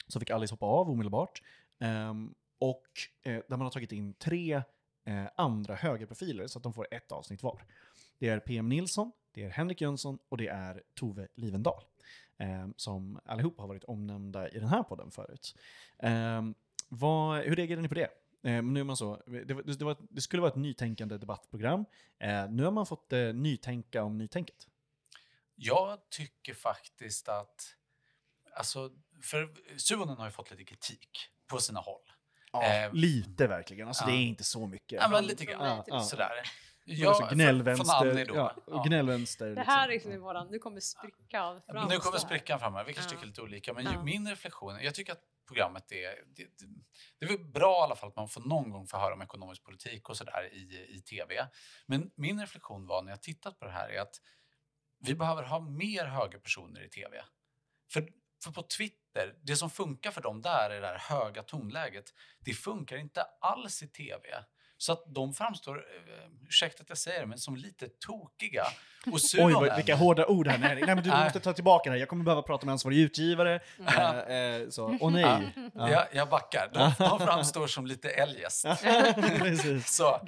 så 0.08 0.20
fick 0.20 0.30
Alice 0.30 0.54
hoppa 0.54 0.66
av 0.66 0.90
omedelbart. 0.90 1.42
Eh, 1.80 2.14
och 2.60 2.88
eh, 3.24 3.42
där 3.48 3.58
man 3.58 3.62
har 3.62 3.70
tagit 3.70 3.92
in 3.92 4.14
tre 4.14 4.62
eh, 5.06 5.26
andra 5.36 5.76
högerprofiler 5.76 6.48
så 6.48 6.60
att 6.60 6.64
de 6.64 6.74
får 6.74 6.88
ett 6.92 7.12
avsnitt 7.12 7.44
var. 7.44 7.64
Det 8.20 8.30
är 8.30 8.40
PM 8.40 8.70
Nilsson, 8.70 9.12
det 9.32 9.44
är 9.44 9.50
Henrik 9.50 9.82
Jönsson 9.82 10.20
och 10.30 10.38
det 10.38 10.48
är 10.48 10.84
Tove 10.94 11.28
Livendal. 11.36 11.84
Eh, 12.38 12.68
som 12.76 13.20
allihopa 13.26 13.64
har 13.64 13.68
varit 13.68 13.84
omnämnda 13.84 14.50
i 14.50 14.60
den 14.60 14.68
här 14.68 14.84
podden 14.84 15.12
förut. 15.12 15.56
Eh, 15.98 16.42
vad, 16.90 17.42
hur 17.42 17.56
reagerar 17.56 17.82
ni 17.82 17.88
på 17.88 17.96
det? 17.96 18.10
Eh, 18.44 18.64
nu 18.64 18.80
är 18.80 18.84
man 18.84 18.98
så, 18.98 19.24
det, 19.26 19.44
det, 19.44 19.86
var, 19.86 19.98
det 20.10 20.22
skulle 20.22 20.42
vara 20.42 20.52
ett 20.52 20.58
nytänkande 20.58 21.18
debattprogram. 21.18 21.86
Eh, 22.20 22.50
nu 22.50 22.64
har 22.64 22.72
man 22.72 22.86
fått 22.86 23.14
eh, 23.14 23.34
nytänka 23.34 24.04
om 24.04 24.18
nytänket. 24.18 24.68
Jag 25.56 26.10
tycker 26.10 26.54
faktiskt 26.54 27.30
att... 27.30 27.76
Alltså, 28.56 28.92
för 29.22 29.54
Suonen 29.78 30.18
har 30.18 30.26
ju 30.26 30.32
fått 30.32 30.52
lite 30.52 30.64
kritik 30.64 31.10
på 31.48 31.60
sina 31.60 31.80
håll. 31.80 32.02
Eh, 32.54 32.94
lite 32.94 33.48
verkligen, 33.48 33.88
alltså 33.88 34.04
ja. 34.04 34.12
det 34.12 34.18
är 34.18 34.22
inte 34.22 34.44
så 34.44 34.68
mycket. 34.68 35.02
Ja, 35.02 35.08
men 35.08 35.26
lite 35.26 35.46
grann. 35.46 35.66
Ja, 35.66 35.84
ja. 35.88 36.00
Sådär. 36.00 36.32
Ja, 36.90 37.10
alltså 37.10 37.26
från- 37.26 37.36
gnällvänster. 37.38 38.26
Ja, 38.36 38.56
Ja. 38.68 38.84
gnällvänster. 38.88 39.56
Det 39.56 39.62
här 39.62 39.88
är 39.88 39.92
liksom. 39.92 40.12
liksom 40.12 40.24
våran, 40.24 40.48
nu 40.52 40.60
kommer 40.60 40.80
sprickan 40.80 41.62
fram. 41.62 41.90
Nu 41.90 41.98
kommer 41.98 42.18
sprickan 42.18 42.60
fram 42.60 42.74
här. 42.74 42.84
Vi 42.84 42.94
kanske 42.94 43.10
Ja. 43.12 43.16
tycker 43.16 43.28
lite 43.28 43.42
olika. 43.42 43.74
Men 43.74 43.84
Ja. 43.86 44.04
min 44.04 44.30
reflektion, 44.30 44.80
jag 44.84 44.96
tycker 44.96 45.12
att 45.14 45.22
programmet 45.48 45.92
är... 45.92 46.24
Det, 46.36 46.44
det, 46.44 46.66
det 47.20 47.26
är 47.26 47.30
väl 47.38 47.46
bra 47.46 47.80
i 47.80 47.84
alla 47.84 47.96
fall 47.96 48.10
att 48.10 48.16
man 48.16 48.30
får 48.30 48.42
någon 48.42 48.70
gång 48.72 48.88
få 48.88 48.98
höra 48.98 49.14
om 49.14 49.22
ekonomisk 49.22 49.64
politik 49.64 50.10
och 50.10 50.18
sådär 50.18 50.50
i, 50.54 50.96
i 50.98 51.02
tv. 51.02 51.48
Men 51.86 52.12
min 52.16 52.40
reflektion 52.40 52.88
var 52.88 53.02
när 53.02 53.12
jag 53.12 53.22
tittat 53.22 53.60
på 53.60 53.66
det 53.66 53.72
här 53.72 53.90
är 53.90 54.02
att 54.02 54.16
vi 55.00 55.16
behöver 55.16 55.44
ha 55.44 55.60
mer 55.60 56.06
högerpersoner 56.06 56.82
i 56.86 56.90
tv. 56.90 57.24
För, 57.92 58.10
för 58.44 58.52
på 58.52 58.64
Twitter, 58.64 59.36
det 59.44 59.56
som 59.56 59.70
funkar 59.70 60.12
för 60.12 60.22
dem 60.22 60.42
där 60.42 60.70
är 60.70 60.82
det 60.82 60.88
här 60.88 60.98
höga 61.00 61.44
tonläget. 61.44 62.14
Det 62.40 62.54
funkar 62.54 62.98
inte 62.98 63.24
alls 63.42 63.84
i 63.84 63.88
tv. 63.88 64.44
Så 64.78 64.92
att 64.94 65.04
de 65.08 65.34
framstår, 65.34 65.76
eh, 65.78 66.48
ursäkta 66.48 66.84
att 66.84 66.90
jag 66.90 66.98
säger 66.98 67.20
det, 67.20 67.26
men 67.28 67.38
som 67.38 67.56
lite 67.56 67.88
tokiga. 68.08 68.64
Och 69.06 69.14
Oj, 69.14 69.20
Suhonen- 69.20 69.54
vad, 69.54 69.76
vilka 69.76 69.96
hårda 69.96 70.26
ord 70.26 70.48
här. 70.48 70.58
Nej, 70.58 70.76
nej 70.76 70.96
men 70.96 71.04
du 71.04 71.10
måste 71.10 71.40
ta 71.40 71.54
tillbaka 71.54 71.90
det 71.90 71.94
här. 71.94 72.00
Jag 72.00 72.10
kommer 72.10 72.24
behöva 72.24 72.42
prata 72.42 72.66
med 72.66 72.74
ansvarig 72.74 72.98
utgivare. 72.98 73.60
Eh, 73.88 74.20
eh, 74.20 74.70
så, 74.70 74.98
åh 75.02 75.12
nej. 75.12 75.54
Ja. 75.76 75.90
Jag, 75.92 76.06
jag 76.14 76.30
backar. 76.30 76.70
De, 76.74 76.92
de 77.00 77.20
framstår 77.20 77.68
som 77.68 77.86
lite 77.88 78.10
eljest. 78.10 78.66
Precis. 79.38 79.96
Så, 79.96 80.20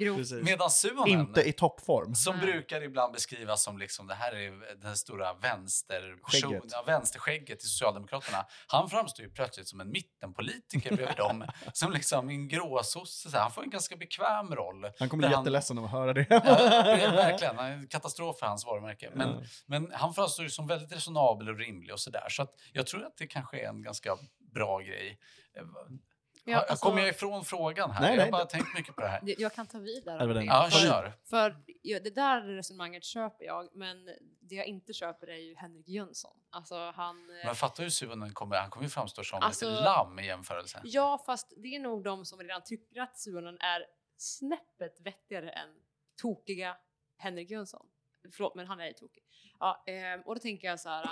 medan 0.42 0.70
Suhonen, 0.70 1.20
Inte 1.20 1.42
i 1.42 1.52
toppform. 1.52 2.14
som 2.14 2.36
Nej. 2.36 2.46
brukar 2.46 2.82
ibland 2.82 3.12
beskrivas 3.12 3.62
som 3.62 3.78
liksom, 3.78 4.06
det 4.06 4.14
här 4.14 4.32
är 4.32 4.76
den 4.82 4.96
stora 4.96 5.34
vänster 5.34 6.16
Skägget. 6.22 6.62
ja, 6.72 6.82
vänsterskägget 6.86 7.62
i 7.64 7.66
Socialdemokraterna. 7.66 8.46
Han 8.66 8.90
framstår 8.90 9.24
ju 9.24 9.30
plötsligt 9.32 9.68
som 9.68 9.80
en 9.80 9.90
mittenpolitiker 9.90 10.96
bredvid 10.96 11.16
dem. 11.16 11.44
Som 11.72 11.92
liksom 11.92 12.28
en 12.28 12.48
gråsosse. 12.48 13.38
Han 13.38 13.50
får 13.52 13.62
en 13.62 13.70
ganska 13.70 13.96
bekväm 13.96 14.39
roll. 14.48 14.90
Han 14.98 15.08
kommer 15.08 15.22
Där 15.22 15.28
bli 15.28 15.34
han- 15.34 15.44
jätteledsen 15.44 15.78
av 15.78 15.84
att 15.84 15.90
höra 15.90 16.12
det. 16.12 16.26
Ja, 16.30 16.40
det 16.84 17.02
är 17.02 17.12
verkligen. 17.12 17.56
Han 17.56 17.66
är 17.66 17.72
en 17.72 17.86
katastrof 17.86 18.38
för 18.38 18.46
hans 18.46 18.66
varumärke. 18.66 19.10
Men, 19.14 19.28
Ja. 19.28 19.40
men 19.66 19.92
han 19.92 20.14
framstår 20.14 20.42
ju 20.44 20.50
som 20.50 20.66
väldigt 20.66 20.92
resonabel 20.92 21.48
och 21.48 21.58
rimlig 21.58 21.92
och 21.92 22.00
sådär. 22.00 22.26
Så 22.28 22.42
att 22.42 22.54
jag 22.72 22.86
tror 22.86 23.04
att 23.06 23.16
det 23.16 23.26
kanske 23.26 23.60
är 23.60 23.68
en 23.68 23.82
ganska 23.82 24.16
bra 24.54 24.78
grej. 24.80 25.18
Ja, 26.44 26.58
alltså- 26.58 26.86
Kommer 26.86 27.00
jag 27.00 27.08
ifrån 27.08 27.44
frågan 27.44 27.90
här? 27.90 28.00
Nej, 28.00 28.10
jag 28.10 28.16
nej. 28.16 28.24
har 28.24 28.32
bara 28.32 28.44
tänkt 28.44 28.74
mycket 28.74 28.94
på 28.94 29.00
det 29.00 29.08
här. 29.08 29.20
Jag 29.38 29.54
kan 29.54 29.66
ta 29.66 29.78
vidare. 29.78 30.16
Ja, 30.20 30.26
det 30.26 30.40
om. 30.40 30.46
Ja, 30.46 30.68
För- 30.70 30.78
kör. 30.78 31.12
För 31.30 31.56
ja, 31.82 32.00
det 32.00 32.10
där 32.14 32.40
resonemanget 32.42 33.04
köper 33.04 33.44
jag, 33.44 33.68
men 33.76 33.96
det 34.40 34.54
jag 34.54 34.66
inte 34.66 34.92
köper 34.92 35.26
är 35.26 35.36
ju 35.36 35.54
Henrik 35.56 35.88
Jönsson. 35.88 36.36
Alltså 36.50 36.90
han... 36.96 37.16
eh, 37.40 37.46
Men 37.46 37.54
fattar 37.54 37.82
hur 37.82 37.90
Suhonen 37.90 38.32
kommer, 38.32 38.56
han 38.56 38.70
kommer 38.70 38.84
ju 38.86 38.90
framstå 38.90 39.24
som 39.24 39.42
Alltså- 39.42 39.70
lite 39.70 39.82
lamm 39.82 40.18
i 40.18 40.26
jämförelse. 40.26 40.80
Ja, 40.84 41.22
fast 41.26 41.52
det 41.56 41.68
är 41.76 41.80
nog 41.80 42.04
de 42.04 42.24
som 42.24 42.38
redan 42.40 42.62
tycker 42.64 43.00
att 43.00 43.18
Suhonen 43.18 43.58
är 43.60 43.84
snäppet 44.20 45.00
vettigare 45.00 45.50
än 45.50 45.68
tokiga 46.22 46.76
Henrik 47.16 47.50
Jönsson. 47.50 47.86
Förlåt, 48.32 48.54
men 48.54 48.66
han 48.66 48.80
är 48.80 48.86
ju 48.86 48.92
tokig. 48.92 49.22
Ja, 49.60 49.84
ehm, 49.86 50.20
och 50.20 50.34
då 50.34 50.40
tänker 50.40 50.68
jag 50.68 50.80
så 50.80 50.88
här. 50.88 51.10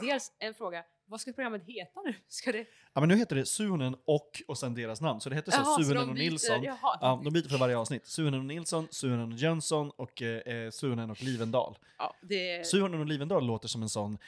Dels 0.00 0.32
en 0.38 0.54
fråga, 0.54 0.84
vad 1.04 1.20
ska 1.20 1.32
programmet 1.32 1.62
heta 1.66 2.00
nu? 2.04 2.14
Ska 2.28 2.52
det... 2.52 2.66
Ja, 2.92 3.00
men 3.00 3.08
nu 3.08 3.16
heter 3.16 3.36
det 3.36 3.46
Suhonen 3.46 3.96
och 4.04 4.42
och 4.48 4.58
sen 4.58 4.74
deras 4.74 5.00
namn. 5.00 5.20
Så 5.20 5.28
det 5.28 5.34
heter 5.36 5.52
så 5.52 5.58
Jaha, 5.58 5.64
så 5.64 5.82
Suhonen 5.82 6.06
de 6.06 6.10
och 6.10 6.16
Nilsson. 6.16 6.62
Jaha, 6.62 6.98
Ja, 7.00 7.20
de 7.24 7.32
byter 7.32 7.48
för 7.48 7.58
varje 7.58 7.76
avsnitt. 7.76 8.06
Suhonen 8.06 8.40
och 8.40 8.46
Nilsson, 8.46 8.88
Suhonen 8.90 9.32
och 9.32 9.38
Jönsson 9.38 9.90
och 9.90 10.22
eh, 10.22 10.70
Suhonen 10.70 11.10
och 11.10 11.22
Livendal. 11.22 11.78
ja, 11.98 12.14
det... 12.22 12.66
Suhonen 12.66 13.00
och 13.00 13.06
Livendal 13.06 13.46
låter 13.46 13.68
som 13.68 13.82
en 13.82 13.88
sån 13.88 14.18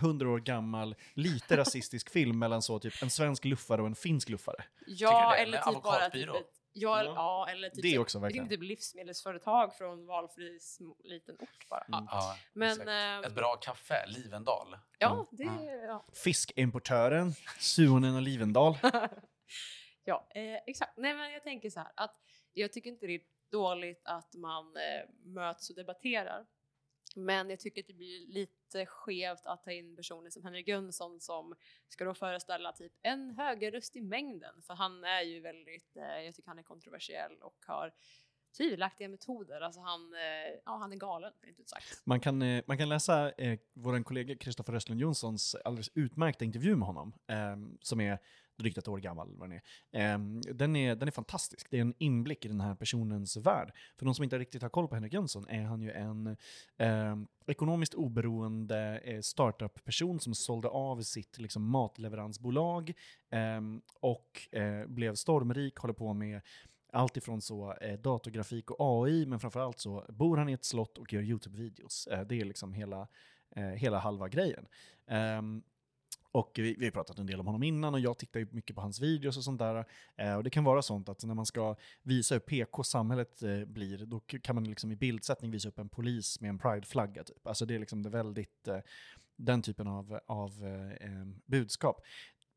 hundra 0.00 0.26
eh, 0.26 0.32
år 0.32 0.38
gammal, 0.38 0.94
lite 1.14 1.56
rasistisk 1.56 2.10
film 2.10 2.38
mellan 2.38 2.62
så 2.62 2.78
typ 2.78 3.02
en 3.02 3.10
svensk 3.10 3.44
luffare 3.44 3.80
och 3.80 3.86
en 3.86 3.94
finsk 3.94 4.28
luffare. 4.28 4.64
Ja, 4.86 5.34
eller 5.36 5.58
typ 5.58 5.82
bara 5.82 6.10
typ 6.10 6.28
ett, 6.28 6.57
ja, 6.78 7.04
Ja. 7.04 7.12
ja, 7.16 7.48
eller 7.52 7.70
typ 7.70 7.82
Det 7.82 7.94
så- 7.94 8.00
också, 8.00 8.18
verkligen. 8.18 8.48
Typ 8.48 8.62
livsmedelsföretag 8.62 9.74
från 9.76 10.06
valfri 10.06 10.58
liten 11.04 11.36
ort 11.40 11.68
bara. 11.68 11.84
Mm. 11.88 12.06
Ja. 12.10 12.36
Men, 12.52 12.68
exakt. 12.70 12.88
ehm, 12.88 13.24
Ett 13.24 13.34
bra 13.34 13.56
kaffe, 13.56 14.06
Livendal. 14.06 14.76
Ja, 14.98 15.28
det 15.32 15.42
Mm. 15.42 15.64
ja. 15.64 16.06
Fiskimportören, 16.24 17.32
Suhonen 17.58 18.14
och 18.16 18.22
Livendal. 18.22 18.74
ja 20.04 20.26
eh, 20.34 20.54
exakt. 20.66 20.92
Nej, 20.96 21.14
men 21.14 21.32
jag 21.32 21.42
tänker 21.42 21.70
så 21.70 21.80
här 21.80 21.92
att 21.96 22.16
jag 22.52 22.72
tycker 22.72 22.90
inte 22.90 23.06
det 23.06 23.14
är 23.14 23.20
dåligt 23.52 24.02
att 24.04 24.34
man 24.34 24.76
eh, 24.76 25.08
möts 25.24 25.70
och 25.70 25.76
debatterar. 25.76 26.46
Men 27.16 27.50
jag 27.50 27.60
tycker 27.60 27.82
att 27.82 27.86
det 27.86 27.94
blir 27.94 28.26
lite 28.26 28.86
skevt 28.86 29.46
att 29.46 29.62
ta 29.62 29.72
in 29.72 29.96
personer 29.96 30.30
som 30.30 30.44
Henrik 30.44 30.68
Jönsson 30.68 31.20
som 31.20 31.54
ska 31.88 32.04
då 32.04 32.14
föreställa 32.14 32.72
typ 32.72 32.92
en 33.02 33.30
högerröst 33.30 33.96
i 33.96 34.00
mängden. 34.00 34.62
För 34.62 34.74
han 34.74 35.04
är 35.04 35.22
ju 35.22 35.40
väldigt, 35.40 35.96
eh, 35.96 36.24
jag 36.24 36.34
tycker 36.34 36.48
han 36.48 36.58
är 36.58 36.62
kontroversiell 36.62 37.42
och 37.42 37.56
har 37.66 37.92
tvivelaktiga 38.56 39.08
metoder. 39.08 39.60
Alltså 39.60 39.80
han, 39.80 40.14
eh, 40.14 40.60
ja 40.64 40.76
han 40.76 40.92
är 40.92 40.96
galen, 40.96 41.32
rent 41.40 41.60
ut 41.60 41.68
sagt. 41.68 42.02
Man 42.04 42.20
kan, 42.20 42.42
eh, 42.42 42.64
man 42.66 42.78
kan 42.78 42.88
läsa 42.88 43.30
eh, 43.30 43.58
vår 43.72 44.02
kollega 44.02 44.36
Kristoffer 44.36 44.74
Östlund 44.74 45.00
Jonssons 45.00 45.54
alldeles 45.54 45.90
utmärkta 45.94 46.44
intervju 46.44 46.76
med 46.76 46.86
honom, 46.86 47.14
eh, 47.26 47.56
som 47.80 48.00
är 48.00 48.18
drygt 48.58 48.78
ett 48.78 48.88
år 48.88 48.98
gammal. 48.98 49.28
Vad 49.36 49.50
den, 49.50 49.60
är. 49.92 50.14
Ehm, 50.14 50.40
den, 50.40 50.76
är, 50.76 50.96
den 50.96 51.08
är 51.08 51.12
fantastisk. 51.12 51.70
Det 51.70 51.76
är 51.76 51.80
en 51.80 51.94
inblick 51.98 52.44
i 52.44 52.48
den 52.48 52.60
här 52.60 52.74
personens 52.74 53.36
värld. 53.36 53.72
För 53.96 54.04
de 54.04 54.14
som 54.14 54.24
inte 54.24 54.38
riktigt 54.38 54.62
har 54.62 54.68
koll 54.68 54.88
på 54.88 54.94
Henrik 54.94 55.12
Jönsson 55.12 55.48
är 55.48 55.62
han 55.62 55.82
ju 55.82 55.90
en 55.90 56.36
eh, 56.76 57.16
ekonomiskt 57.46 57.94
oberoende 57.94 59.00
eh, 59.04 59.20
startup-person 59.20 60.20
som 60.20 60.34
sålde 60.34 60.68
av 60.68 61.02
sitt 61.02 61.38
liksom, 61.38 61.70
matleveransbolag 61.70 62.92
eh, 63.30 63.60
och 64.00 64.54
eh, 64.54 64.86
blev 64.86 65.14
stormrik, 65.14 65.76
håller 65.76 65.94
på 65.94 66.14
med 66.14 66.40
allt 66.92 67.16
ifrån 67.16 67.40
så 67.40 67.72
eh, 67.72 67.98
datorgrafik 67.98 68.70
och 68.70 68.76
AI, 68.80 69.26
men 69.26 69.40
framförallt 69.40 69.78
så 69.78 70.04
bor 70.08 70.36
han 70.36 70.48
i 70.48 70.52
ett 70.52 70.64
slott 70.64 70.98
och 70.98 71.12
gör 71.12 71.22
YouTube-videos. 71.22 72.08
Eh, 72.12 72.20
det 72.20 72.40
är 72.40 72.44
liksom 72.44 72.72
hela, 72.72 73.08
eh, 73.56 73.62
hela 73.62 73.98
halva 73.98 74.28
grejen. 74.28 74.66
Ehm, 75.06 75.62
och 76.38 76.52
vi, 76.54 76.74
vi 76.78 76.84
har 76.84 76.90
pratat 76.90 77.18
en 77.18 77.26
del 77.26 77.40
om 77.40 77.46
honom 77.46 77.62
innan 77.62 77.94
och 77.94 78.00
jag 78.00 78.18
tittar 78.18 78.40
ju 78.40 78.46
mycket 78.50 78.76
på 78.76 78.82
hans 78.82 79.00
videos 79.00 79.36
och 79.36 79.44
sånt 79.44 79.58
där. 79.58 79.84
Eh, 80.16 80.34
och 80.34 80.44
det 80.44 80.50
kan 80.50 80.64
vara 80.64 80.82
sånt 80.82 81.08
att 81.08 81.24
när 81.24 81.34
man 81.34 81.46
ska 81.46 81.76
visa 82.02 82.34
hur 82.34 82.40
PK 82.40 82.84
samhället 82.84 83.42
eh, 83.42 83.64
blir, 83.64 84.06
då 84.06 84.20
kan 84.20 84.54
man 84.54 84.64
liksom 84.64 84.92
i 84.92 84.96
bildsättning 84.96 85.50
visa 85.50 85.68
upp 85.68 85.78
en 85.78 85.88
polis 85.88 86.40
med 86.40 86.48
en 86.48 86.58
prideflagga. 86.58 87.24
Typ. 87.24 87.46
Alltså 87.46 87.66
det 87.66 87.74
är 87.74 87.78
liksom 87.78 88.02
det 88.02 88.10
väldigt, 88.10 88.68
eh, 88.68 88.78
den 89.36 89.62
typen 89.62 89.88
av, 89.88 90.20
av 90.26 90.50
eh, 90.64 91.10
eh 91.10 91.26
budskap. 91.46 92.00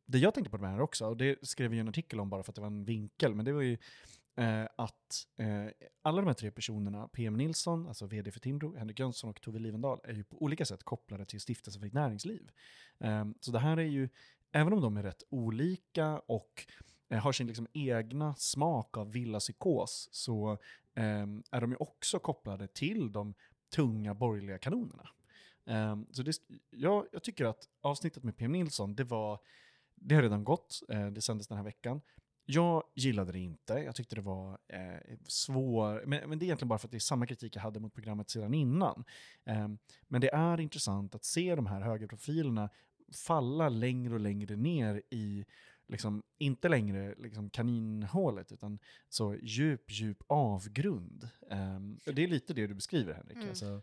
det 0.06 0.18
jag 0.18 0.34
tänkte 0.34 0.52
på 0.52 0.58
det 0.58 0.68
här 0.68 0.82
också, 0.82 1.06
och 1.06 1.18
det 1.18 1.48
skrev 1.48 1.72
vi 1.72 1.80
en 1.80 1.90
artikel 1.90 2.20
om 2.20 2.30
bara 2.30 2.44
för 2.44 2.52
att 2.52 2.56
det 2.56 2.62
var 2.62 2.68
en 2.68 2.86
vinkel, 2.86 3.36
men 3.36 3.46
det 3.46 3.54
var 3.54 3.62
ju 3.62 3.78
eh, 4.36 4.68
att 4.76 5.28
eh, 5.38 5.66
alla 6.02 6.22
de 6.22 6.28
här 6.28 6.34
tre 6.34 6.52
personerna, 6.52 7.08
PM 7.08 7.38
Nilsson, 7.38 7.88
alltså 7.88 8.06
vd 8.06 8.32
för 8.32 8.40
Timbro, 8.40 8.76
Henrik 8.76 9.00
Jönsson 9.00 9.30
och 9.30 9.42
Tove 9.42 9.60
Livendal, 9.60 10.00
är 10.04 10.14
ju 10.14 10.24
på 10.24 10.42
olika 10.42 10.66
sätt 10.66 10.84
kopplade 10.84 11.26
till 11.26 11.42
Stiftelsen 11.42 11.80
för 11.80 11.88
ett 11.88 11.94
näringsliv. 11.94 12.52
Eh, 13.00 13.26
så 13.42 13.52
det 13.52 13.60
här 13.60 13.78
är 13.78 13.82
ju, 13.82 14.10
även 14.52 14.74
om 14.74 14.82
de 14.82 14.98
är 14.98 15.04
rätt 15.04 15.24
olika 15.30 16.20
och 16.20 16.66
eh, 17.10 17.20
har 17.20 17.32
sin 17.32 17.48
liksom 17.48 17.68
egna 17.74 18.36
smak 18.36 18.98
av 18.98 19.12
villapsykos, 19.12 20.10
så 20.12 20.52
eh, 20.96 21.28
är 21.52 21.62
de 21.62 21.72
ju 21.72 21.78
också 21.78 22.20
kopplade 22.20 22.68
till 22.68 23.12
de 23.12 23.34
tunga 23.76 24.14
borgerliga 24.14 24.58
kanonerna. 24.58 25.10
Ehm, 25.66 26.06
så 26.12 26.24
det, 26.24 26.36
ja, 26.70 27.06
jag 27.12 27.24
tycker 27.24 27.46
att 27.46 27.70
avsnittet 27.82 28.24
med 28.24 28.38
PM 28.38 28.52
Nilsson, 28.52 28.96
det 28.96 29.04
var, 29.04 29.40
det 29.96 30.16
har 30.16 30.22
redan 30.22 30.44
gått, 30.44 30.82
eh, 30.90 31.08
det 31.08 31.22
sändes 31.22 31.48
den 31.48 31.58
här 31.58 31.66
veckan. 31.66 32.02
Jag 32.54 32.84
gillade 32.96 33.32
det 33.32 33.40
inte, 33.40 33.74
jag 33.74 33.96
tyckte 33.96 34.16
det 34.16 34.22
var 34.22 34.58
eh, 34.68 35.18
svår, 35.28 36.04
men, 36.06 36.30
men, 36.30 36.40
det 36.40 36.44
är 36.44 36.48
egentligen 36.48 36.70
bara 36.70 36.80
för 36.80 36.88
att 36.88 36.92
det 36.92 36.98
är 36.98 37.00
samma 37.00 37.26
kritik 37.26 37.56
jag 37.56 37.62
hade 37.62 37.80
mot 37.80 37.94
programmet 37.94 38.30
sedan 38.30 38.54
innan. 38.54 39.04
Um, 39.46 39.78
men 40.08 40.22
det 40.22 40.34
är 40.34 40.60
intressant 40.60 41.16
att 41.16 41.26
se 41.26 41.56
de 41.56 41.66
här 41.66 41.82
högerprofilerna 41.82 42.70
falla 43.14 43.70
längre 43.70 44.14
och 44.14 44.20
längre 44.20 44.56
ner 44.56 45.02
i, 45.10 45.46
liksom, 45.88 46.24
inte 46.38 46.70
längre 46.70 47.16
liksom 47.18 47.50
kaninhålet, 47.50 48.52
utan 48.52 48.80
så 49.10 49.36
djup, 49.36 49.92
djup 49.92 50.24
avgrund. 50.28 51.30
Um, 51.50 52.00
det 52.06 52.24
är 52.24 52.28
lite 52.28 52.54
det 52.54 52.68
du 52.68 52.74
beskriver, 52.74 53.14
Henrik. 53.14 53.38
Mm. 53.38 53.50
Alltså, 53.50 53.82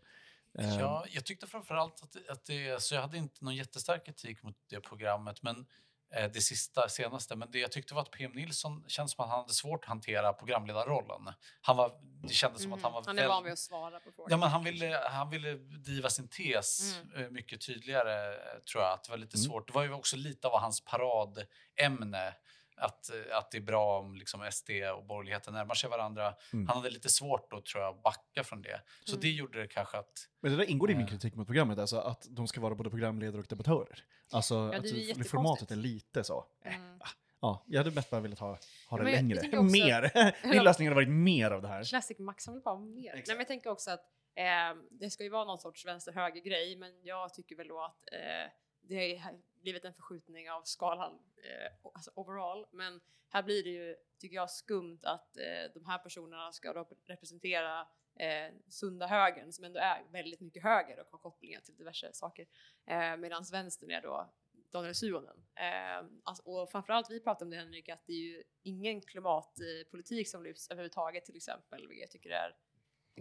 Ja, 0.51 1.05
jag 1.09 1.25
tyckte 1.25 1.47
framförallt 1.47 2.03
att, 2.03 2.29
att 2.29 2.45
det, 2.45 2.71
alltså 2.71 2.95
jag 2.95 3.01
hade 3.01 3.17
inte 3.17 3.45
någon 3.45 3.55
jättestark 3.55 4.05
kritik 4.05 4.43
mot 4.43 4.55
det 4.69 4.81
programmet, 4.81 5.43
men 5.43 5.55
eh, 5.57 5.63
det 6.09 6.41
sista, 6.41 6.89
senaste. 6.89 7.35
Men 7.35 7.51
det 7.51 7.59
jag 7.59 7.71
tyckte 7.71 7.93
var 7.93 8.01
att 8.01 8.11
PM 8.11 8.31
Nilsson 8.31 8.83
kändes 8.87 9.11
som 9.11 9.23
att 9.23 9.29
han 9.29 9.39
hade 9.39 9.53
svårt 9.53 9.83
att 9.83 9.89
hantera 9.89 10.33
programledarrollen. 10.33 11.33
Han 11.61 11.77
var, 11.77 11.91
det 12.27 12.33
kändes 12.33 12.63
som 12.63 12.73
att 12.73 12.81
han 12.81 12.93
var... 12.93 13.01
Mm, 13.01 13.07
han 13.07 13.19
är 13.19 13.27
van 13.27 13.43
vid 13.43 13.53
att 13.53 13.59
svara 13.59 13.99
på 13.99 14.11
frågor. 14.11 14.31
Ja, 14.31 14.37
men 14.37 14.49
han 14.49 14.63
ville, 14.63 15.01
han 15.11 15.29
ville 15.29 15.53
driva 15.55 16.09
sin 16.09 16.27
tes 16.27 16.97
mm. 16.97 17.25
Eh, 17.25 17.31
mycket 17.31 17.61
tydligare, 17.61 18.35
tror 18.71 18.83
jag. 18.83 18.93
Att 18.93 19.03
det 19.03 19.09
var 19.09 19.17
lite 19.17 19.37
mm. 19.37 19.45
svårt. 19.49 19.67
Det 19.67 19.73
var 19.73 19.83
ju 19.83 19.93
också 19.93 20.17
lite 20.17 20.47
av 20.47 20.59
hans 20.59 20.85
paradämne 20.85 22.33
att, 22.79 23.09
att 23.31 23.51
det 23.51 23.57
är 23.57 23.61
bra 23.61 23.99
om 23.99 24.15
liksom 24.15 24.47
SD 24.51 24.69
och 24.97 25.05
borgerligheten 25.05 25.53
närmar 25.53 25.75
sig 25.75 25.89
varandra. 25.89 26.35
Mm. 26.53 26.67
Han 26.67 26.77
hade 26.77 26.89
lite 26.89 27.09
svårt 27.09 27.51
då 27.51 27.61
tror 27.61 27.83
jag 27.83 27.95
att 27.95 28.03
backa 28.03 28.43
från 28.43 28.61
det. 28.61 28.81
Så 29.05 29.11
mm. 29.11 29.21
det 29.21 29.29
gjorde 29.29 29.61
det 29.61 29.67
kanske 29.67 29.97
att... 29.97 30.27
Men 30.41 30.51
det 30.51 30.57
där 30.57 30.69
ingår 30.69 30.91
i 30.91 30.95
min 30.95 31.03
eh. 31.03 31.09
kritik 31.09 31.35
mot 31.35 31.47
programmet, 31.47 31.79
alltså 31.79 31.97
att 31.99 32.27
de 32.29 32.47
ska 32.47 32.61
vara 32.61 32.75
både 32.75 32.89
programledare 32.89 33.41
och 33.41 33.47
debattörer. 33.47 34.03
Alltså 34.31 34.55
ja, 34.55 34.77
att 34.77 35.27
formatet 35.27 35.71
är 35.71 35.75
lite 35.75 36.23
så. 36.23 36.45
Mm. 36.65 36.99
Ja, 37.41 37.65
jag 37.67 37.79
hade 37.79 37.95
mest 37.95 38.09
bara 38.09 38.21
velat 38.21 38.39
ha, 38.39 38.57
ha 38.89 38.97
det 38.97 39.03
längre. 39.03 39.39
Också, 39.39 39.63
mer! 39.63 40.11
Min 40.53 40.63
lösning 40.63 40.87
hade 40.87 40.95
varit 40.95 41.09
mer 41.09 41.51
av 41.51 41.61
det 41.61 41.67
här. 41.67 41.83
Classic 41.83 42.19
Max, 42.19 42.45
han 42.45 42.55
vill 42.55 42.63
bara 42.63 42.75
ha 42.75 42.85
mer. 42.85 43.13
Nej, 43.13 43.23
men 43.27 43.37
jag 43.37 43.47
tänker 43.47 43.69
också 43.69 43.91
att 43.91 44.05
eh, 44.35 44.77
det 44.91 45.09
ska 45.09 45.23
ju 45.23 45.29
vara 45.29 45.45
någon 45.45 45.59
sorts 45.59 45.85
vänster-höger-grej, 45.85 46.75
men 46.75 46.91
jag 47.03 47.33
tycker 47.33 47.55
väl 47.55 47.67
då 47.67 47.81
att 47.81 48.03
eh, 48.11 48.51
det 48.81 49.15
blivit 49.61 49.85
en 49.85 49.93
förskjutning 49.93 50.51
av 50.51 50.61
skalan 50.63 51.19
eh, 51.37 51.91
alltså 51.93 52.11
overall. 52.15 52.65
Men 52.71 53.01
här 53.29 53.43
blir 53.43 53.63
det 53.63 53.69
ju, 53.69 53.95
tycker 54.19 54.35
jag, 54.35 54.49
skumt 54.51 54.99
att 55.03 55.37
eh, 55.37 55.73
de 55.73 55.85
här 55.85 55.97
personerna 55.97 56.51
ska 56.51 56.73
då 56.73 56.87
representera 57.05 57.87
eh, 58.15 58.53
sunda 58.67 59.07
högern 59.07 59.51
som 59.51 59.65
ändå 59.65 59.79
är 59.79 60.03
väldigt 60.11 60.39
mycket 60.41 60.63
höger 60.63 60.99
och 60.99 61.07
har 61.11 61.19
kopplingar 61.19 61.59
till 61.59 61.75
diverse 61.75 62.13
saker. 62.13 62.47
Eh, 62.85 63.17
Medan 63.17 63.43
vänstern 63.51 63.91
är 63.91 64.01
då 64.01 64.29
Daniel 64.71 64.95
Suhonen. 64.95 65.45
Eh, 65.55 66.07
alltså, 66.23 66.43
och 66.43 66.71
framförallt, 66.71 67.11
vi 67.11 67.19
pratar 67.19 67.45
om 67.45 67.49
det 67.49 67.57
Henrik, 67.57 67.89
att 67.89 68.05
det 68.05 68.13
är 68.13 68.23
ju 68.23 68.43
ingen 68.63 69.01
klimatpolitik 69.01 70.29
som 70.29 70.43
lyfts 70.43 70.69
överhuvudtaget 70.69 71.25
till 71.25 71.35
exempel, 71.35 71.87
vilket 71.87 72.01
jag 72.01 72.11
tycker 72.11 72.29
är 72.29 72.55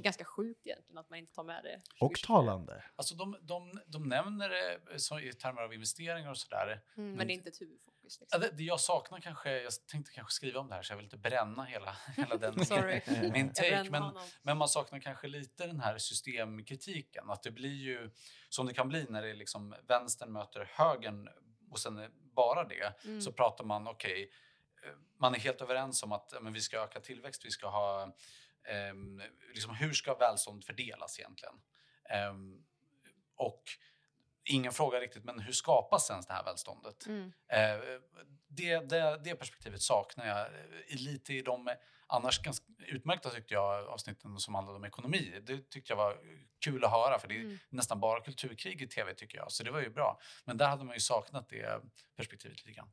ganska 0.02 0.24
sjukt 0.24 0.66
egentligen 0.66 0.98
att 0.98 1.10
man 1.10 1.18
inte 1.18 1.32
tar 1.32 1.44
med 1.44 1.64
det. 1.64 1.80
Och 2.00 2.14
talande. 2.14 2.84
Alltså 2.96 3.14
de, 3.14 3.36
de, 3.40 3.80
de 3.86 4.08
nämner 4.08 4.48
det 4.48 4.98
så, 4.98 5.20
i 5.20 5.32
termer 5.32 5.62
av 5.62 5.74
investeringar 5.74 6.30
och 6.30 6.38
sådär. 6.38 6.82
Mm, 6.96 7.12
men 7.12 7.26
det 7.26 7.32
är 7.32 7.34
inte 7.34 7.48
ett 7.48 7.60
huvudfokus. 7.60 8.20
Liksom. 8.20 8.26
Ja, 8.30 8.38
det, 8.38 8.56
det, 8.56 8.62
jag 8.62 8.80
saknar 8.80 9.20
kanske, 9.20 9.60
jag 9.62 9.72
tänkte 9.90 10.12
kanske 10.12 10.32
skriva 10.32 10.60
om 10.60 10.68
det 10.68 10.74
här 10.74 10.82
så 10.82 10.92
jag 10.92 10.96
vill 10.96 11.06
inte 11.06 11.16
bränna 11.16 11.64
hela, 11.64 11.96
hela 12.16 12.36
den 12.36 12.54
min 13.32 13.52
take. 13.52 13.88
Men, 13.90 14.14
men 14.42 14.56
man 14.56 14.68
saknar 14.68 14.98
kanske 14.98 15.28
lite 15.28 15.66
den 15.66 15.80
här 15.80 15.98
systemkritiken. 15.98 17.30
Att 17.30 17.42
det 17.42 17.50
blir 17.50 17.76
ju 17.76 18.10
som 18.48 18.66
det 18.66 18.74
kan 18.74 18.88
bli 18.88 19.06
när 19.08 19.22
det 19.22 19.30
är 19.30 19.34
liksom 19.34 19.74
vänstern 19.88 20.32
möter 20.32 20.70
högern 20.72 21.28
och 21.70 21.78
sen 21.78 22.10
bara 22.34 22.64
det. 22.64 23.04
Mm. 23.04 23.20
Så 23.20 23.32
pratar 23.32 23.64
man, 23.64 23.88
okej, 23.88 24.12
okay, 24.12 24.90
eh, 24.90 24.96
man 25.20 25.34
är 25.34 25.38
helt 25.38 25.60
överens 25.60 26.02
om 26.02 26.12
att 26.12 26.34
men 26.42 26.52
vi 26.52 26.60
ska 26.60 26.82
öka 26.82 27.00
tillväxt, 27.00 27.44
vi 27.44 27.50
ska 27.50 27.68
ha 27.68 28.16
liksom 29.54 29.74
hur 29.74 29.92
ska 29.92 30.14
välstånd 30.14 30.64
fördelas 30.64 31.18
egentligen? 31.18 31.54
Eh, 32.10 32.34
och 33.36 33.62
ingen 34.44 34.72
frågar 34.72 35.00
riktigt, 35.00 35.24
men 35.24 35.40
hur 35.40 35.52
skapas 35.52 36.06
sen 36.06 36.22
det 36.28 36.32
här 36.32 36.44
välståndet? 36.44 37.06
Mm. 37.06 37.32
Eh, 37.48 37.80
det, 38.48 38.78
det, 38.78 39.20
det, 39.24 39.34
perspektivet 39.34 39.82
saknar 39.82 40.26
jag 40.26 40.40
eh, 40.40 40.96
lite 40.96 41.34
i 41.34 41.42
de 41.42 41.68
annars 42.08 42.42
ganska 42.42 42.66
utmärkta 42.78 43.30
tyckte 43.30 43.54
jag 43.54 43.86
avsnitten 43.86 44.38
som 44.38 44.54
handlade 44.54 44.78
om 44.78 44.84
ekonomi. 44.84 45.40
Det 45.46 45.70
tyckte 45.70 45.92
jag 45.92 45.96
var 45.96 46.16
kul 46.60 46.84
att 46.84 46.90
höra 46.90 47.18
för 47.18 47.28
det 47.28 47.34
är 47.34 47.40
mm. 47.40 47.58
nästan 47.70 48.00
bara 48.00 48.20
kulturkrig 48.20 48.82
i 48.82 48.86
tv 48.86 49.14
tycker 49.14 49.38
jag. 49.38 49.52
Så 49.52 49.62
det 49.62 49.70
var 49.70 49.80
ju 49.80 49.90
bra. 49.90 50.20
Men 50.44 50.56
där 50.56 50.68
hade 50.68 50.84
man 50.84 50.94
ju 50.94 51.00
saknat 51.00 51.48
det 51.48 51.80
perspektivet 52.16 52.66
lite 52.66 52.76
grann. 52.76 52.88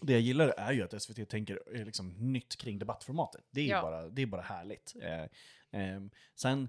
Det 0.00 0.12
jag 0.12 0.22
gillar 0.22 0.48
är 0.48 0.72
ju 0.72 0.82
att 0.82 1.02
SVT 1.02 1.28
tänker 1.28 1.60
eh, 1.74 1.84
liksom 1.84 2.32
nytt 2.32 2.56
kring 2.56 2.78
debattformatet. 2.78 3.44
Det 3.50 3.60
är, 3.60 3.68
ja. 3.68 3.82
bara, 3.82 4.08
det 4.08 4.22
är 4.22 4.26
bara 4.26 4.42
härligt. 4.42 4.94
Eh, 5.02 5.22
eh, 5.80 6.00
sen 6.34 6.68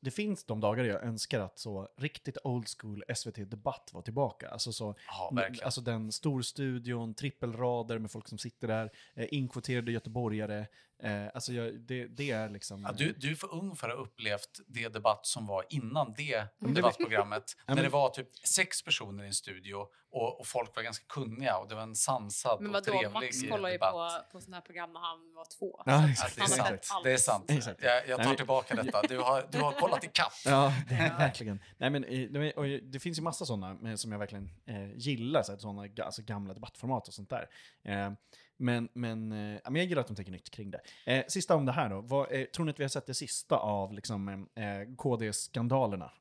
det 0.00 0.10
finns 0.10 0.44
de 0.44 0.60
dagar 0.60 0.84
jag 0.84 1.02
önskar 1.02 1.40
att 1.40 1.58
så 1.58 1.88
riktigt 1.96 2.38
old 2.44 2.66
school 2.78 3.04
SVT 3.14 3.50
Debatt 3.50 3.90
var 3.92 4.02
tillbaka. 4.02 4.48
Alltså, 4.48 4.72
så, 4.72 4.94
ja, 5.06 5.32
alltså 5.64 5.80
den 5.80 6.12
storstudion, 6.12 7.14
trippelrader 7.14 7.98
med 7.98 8.10
folk 8.10 8.28
som 8.28 8.38
sitter 8.38 8.68
där, 8.68 8.90
eh, 9.14 9.26
inkvoterade 9.30 9.92
göteborgare. 9.92 10.66
Eh, 11.02 11.26
alltså 11.34 11.52
jag, 11.52 11.80
det, 11.80 12.06
det, 12.06 12.30
är 12.30 12.48
liksom... 12.48 12.82
Ja, 12.82 12.92
du, 12.92 13.12
du 13.12 13.30
är 13.30 13.34
för 13.34 13.54
ung 13.54 13.76
för 13.76 13.88
att 13.88 13.96
ha 13.96 14.02
upplevt 14.02 14.60
det 14.66 14.88
debatt 14.88 15.26
som 15.26 15.46
var 15.46 15.64
innan 15.68 16.14
det 16.16 16.34
mm. 16.62 16.74
debattprogrammet. 16.74 17.44
när 17.68 17.82
det 17.82 17.88
var 17.88 18.08
typ 18.08 18.36
sex 18.36 18.84
personer 18.84 19.24
i 19.24 19.26
en 19.26 19.34
studio 19.34 19.86
och, 20.10 20.40
och, 20.40 20.46
folk 20.46 20.76
var 20.76 20.82
ganska 20.82 21.04
kunniga 21.08 21.58
och 21.58 21.68
det 21.68 21.74
var 21.74 21.82
en 21.82 21.94
sansad 21.94 22.62
Men 22.62 22.72
vadå, 22.72 22.92
och 22.92 22.98
trevlig 22.98 23.12
Max 23.12 23.42
kollar 23.50 23.68
ju 23.68 23.78
på, 23.78 24.10
på 24.32 24.40
sådana 24.40 24.56
här 24.56 24.62
program 24.62 24.92
när 24.92 25.00
han 25.00 25.34
var 25.34 25.46
två. 25.58 25.82
Ja, 25.86 26.10
exakt. 26.10 26.40
Alltså, 26.40 26.62
det, 26.62 26.62
är 26.62 26.78
sant. 26.78 27.04
det 27.04 27.12
är 27.12 27.16
sant. 27.16 27.50
Exakt. 27.50 27.82
Jag, 27.82 28.08
jag 28.08 28.22
tar 28.22 28.34
tillbaka 28.34 28.74
detta. 28.74 29.02
Du 29.02 29.18
har, 29.18 29.48
du 29.52 29.58
har 29.58 29.72
kollat 29.72 30.04
i 30.04 30.10
kapp. 30.12 30.32
Ja, 30.44 30.72
verkligen. 31.18 31.62
Nej, 31.78 31.90
men, 31.90 32.02
det, 32.02 32.80
det 32.80 33.00
finns 33.00 33.18
ju 33.18 33.22
massa 33.22 33.44
sådana 33.44 33.96
som 33.96 34.12
jag 34.12 34.18
verkligen 34.18 34.50
eh, 34.66 34.96
gillar, 34.96 35.42
sådana 35.42 35.88
alltså, 36.04 36.22
gamla 36.22 36.54
debattformat 36.54 37.08
och 37.08 37.14
sånt 37.14 37.30
där. 37.30 37.48
Eh, 37.84 38.10
men, 38.56 38.88
men, 38.92 39.32
eh, 39.32 39.60
men 39.64 39.76
jag 39.76 39.84
gillar 39.84 40.00
att 40.00 40.08
de 40.08 40.16
tänker 40.16 40.32
nytt 40.32 40.50
kring 40.50 40.70
det. 40.70 40.80
Eh, 41.06 41.24
sista 41.28 41.56
om 41.56 41.66
det 41.66 41.72
här 41.72 41.90
då. 41.90 42.00
Vad, 42.00 42.32
eh, 42.32 42.44
tror 42.44 42.64
ni 42.64 42.70
att 42.70 42.80
vi 42.80 42.84
har 42.84 42.88
sett 42.88 43.06
det 43.06 43.14
sista 43.14 43.56
av 43.56 43.92
liksom, 43.92 44.48
eh, 44.54 44.94
KD-skandalerna 44.96 46.12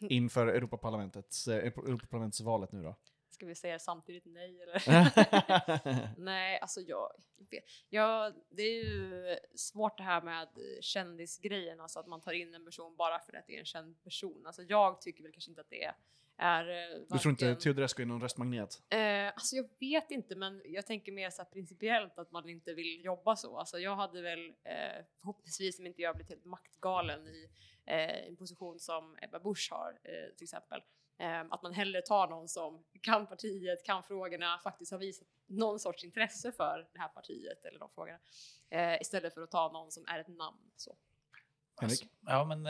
mm. 0.00 0.12
inför 0.12 0.46
Europaparlamentets, 0.46 1.48
eh, 1.48 1.56
Europaparlamentsvalet 1.56 2.72
nu 2.72 2.82
då? 2.82 2.96
Ska 3.30 3.46
vi 3.46 3.54
säga 3.54 3.78
samtidigt 3.78 4.24
nej 4.24 4.62
eller? 4.62 4.82
nej, 6.18 6.60
alltså 6.60 6.80
jag, 6.80 7.12
jag, 7.88 8.34
det 8.50 8.62
är 8.62 8.84
ju 8.84 9.36
svårt 9.54 9.96
det 9.96 10.02
här 10.02 10.22
med 10.22 10.48
kändisgrejen, 10.80 11.80
alltså 11.80 11.98
att 11.98 12.06
man 12.06 12.20
tar 12.20 12.32
in 12.32 12.54
en 12.54 12.64
person 12.64 12.96
bara 12.96 13.18
för 13.18 13.36
att 13.36 13.46
det 13.46 13.54
är 13.54 13.58
en 13.58 13.64
känd 13.64 14.02
person. 14.02 14.46
Alltså 14.46 14.62
jag 14.62 15.00
tycker 15.00 15.22
väl 15.22 15.32
kanske 15.32 15.50
inte 15.50 15.60
att 15.60 15.70
det 15.70 15.84
är 15.84 15.94
är... 16.36 16.64
Varken... 16.64 17.02
Eh, 17.02 17.12
du 17.12 17.18
tror 17.18 17.30
inte 17.30 17.54
Teodorescu 17.54 18.02
är 18.02 18.06
någon 18.06 18.20
röstmagnet? 18.20 18.82
Eh, 18.88 19.28
alltså 19.28 19.56
jag 19.56 19.68
vet 19.80 20.10
inte, 20.10 20.36
men 20.36 20.62
jag 20.64 20.86
tänker 20.86 21.12
mer 21.12 21.30
så 21.30 21.44
principiellt 21.44 22.18
att 22.18 22.30
man 22.30 22.48
inte 22.48 22.74
vill 22.74 23.04
jobba 23.04 23.36
så. 23.36 23.58
Alltså 23.58 23.78
jag 23.78 23.96
hade 23.96 24.22
väl 24.22 24.48
eh, 24.48 25.04
förhoppningsvis, 25.18 25.78
om 25.78 25.86
inte 25.86 26.02
jag 26.02 26.16
blivit 26.16 26.30
helt 26.30 26.44
maktgalen 26.44 27.26
i 27.26 27.48
eh, 27.84 28.28
en 28.28 28.36
position 28.36 28.78
som 28.78 29.16
Ebba 29.22 29.38
Busch 29.38 29.68
har 29.70 29.98
eh, 30.02 30.34
till 30.36 30.44
exempel, 30.44 30.82
att 31.50 31.62
man 31.62 31.72
hellre 31.72 32.02
tar 32.02 32.28
någon 32.28 32.48
som 32.48 32.84
kan 33.00 33.26
partiet, 33.26 33.84
kan 33.84 34.02
frågorna, 34.02 34.58
faktiskt 34.58 34.92
har 34.92 34.98
visat 34.98 35.28
någon 35.46 35.78
sorts 35.78 36.04
intresse 36.04 36.52
för 36.52 36.88
det 36.92 36.98
här 36.98 37.08
partiet 37.08 37.64
eller 37.64 37.78
de 37.78 37.90
frågorna, 37.90 38.18
istället 39.00 39.34
för 39.34 39.42
att 39.42 39.50
ta 39.50 39.72
någon 39.72 39.92
som 39.92 40.04
är 40.06 40.18
ett 40.18 40.28
namn. 40.28 40.70
Så. 40.76 40.96
Henrik? 41.80 42.02
Alltså, 42.02 42.16
ja, 42.20 42.44
men 42.44 42.68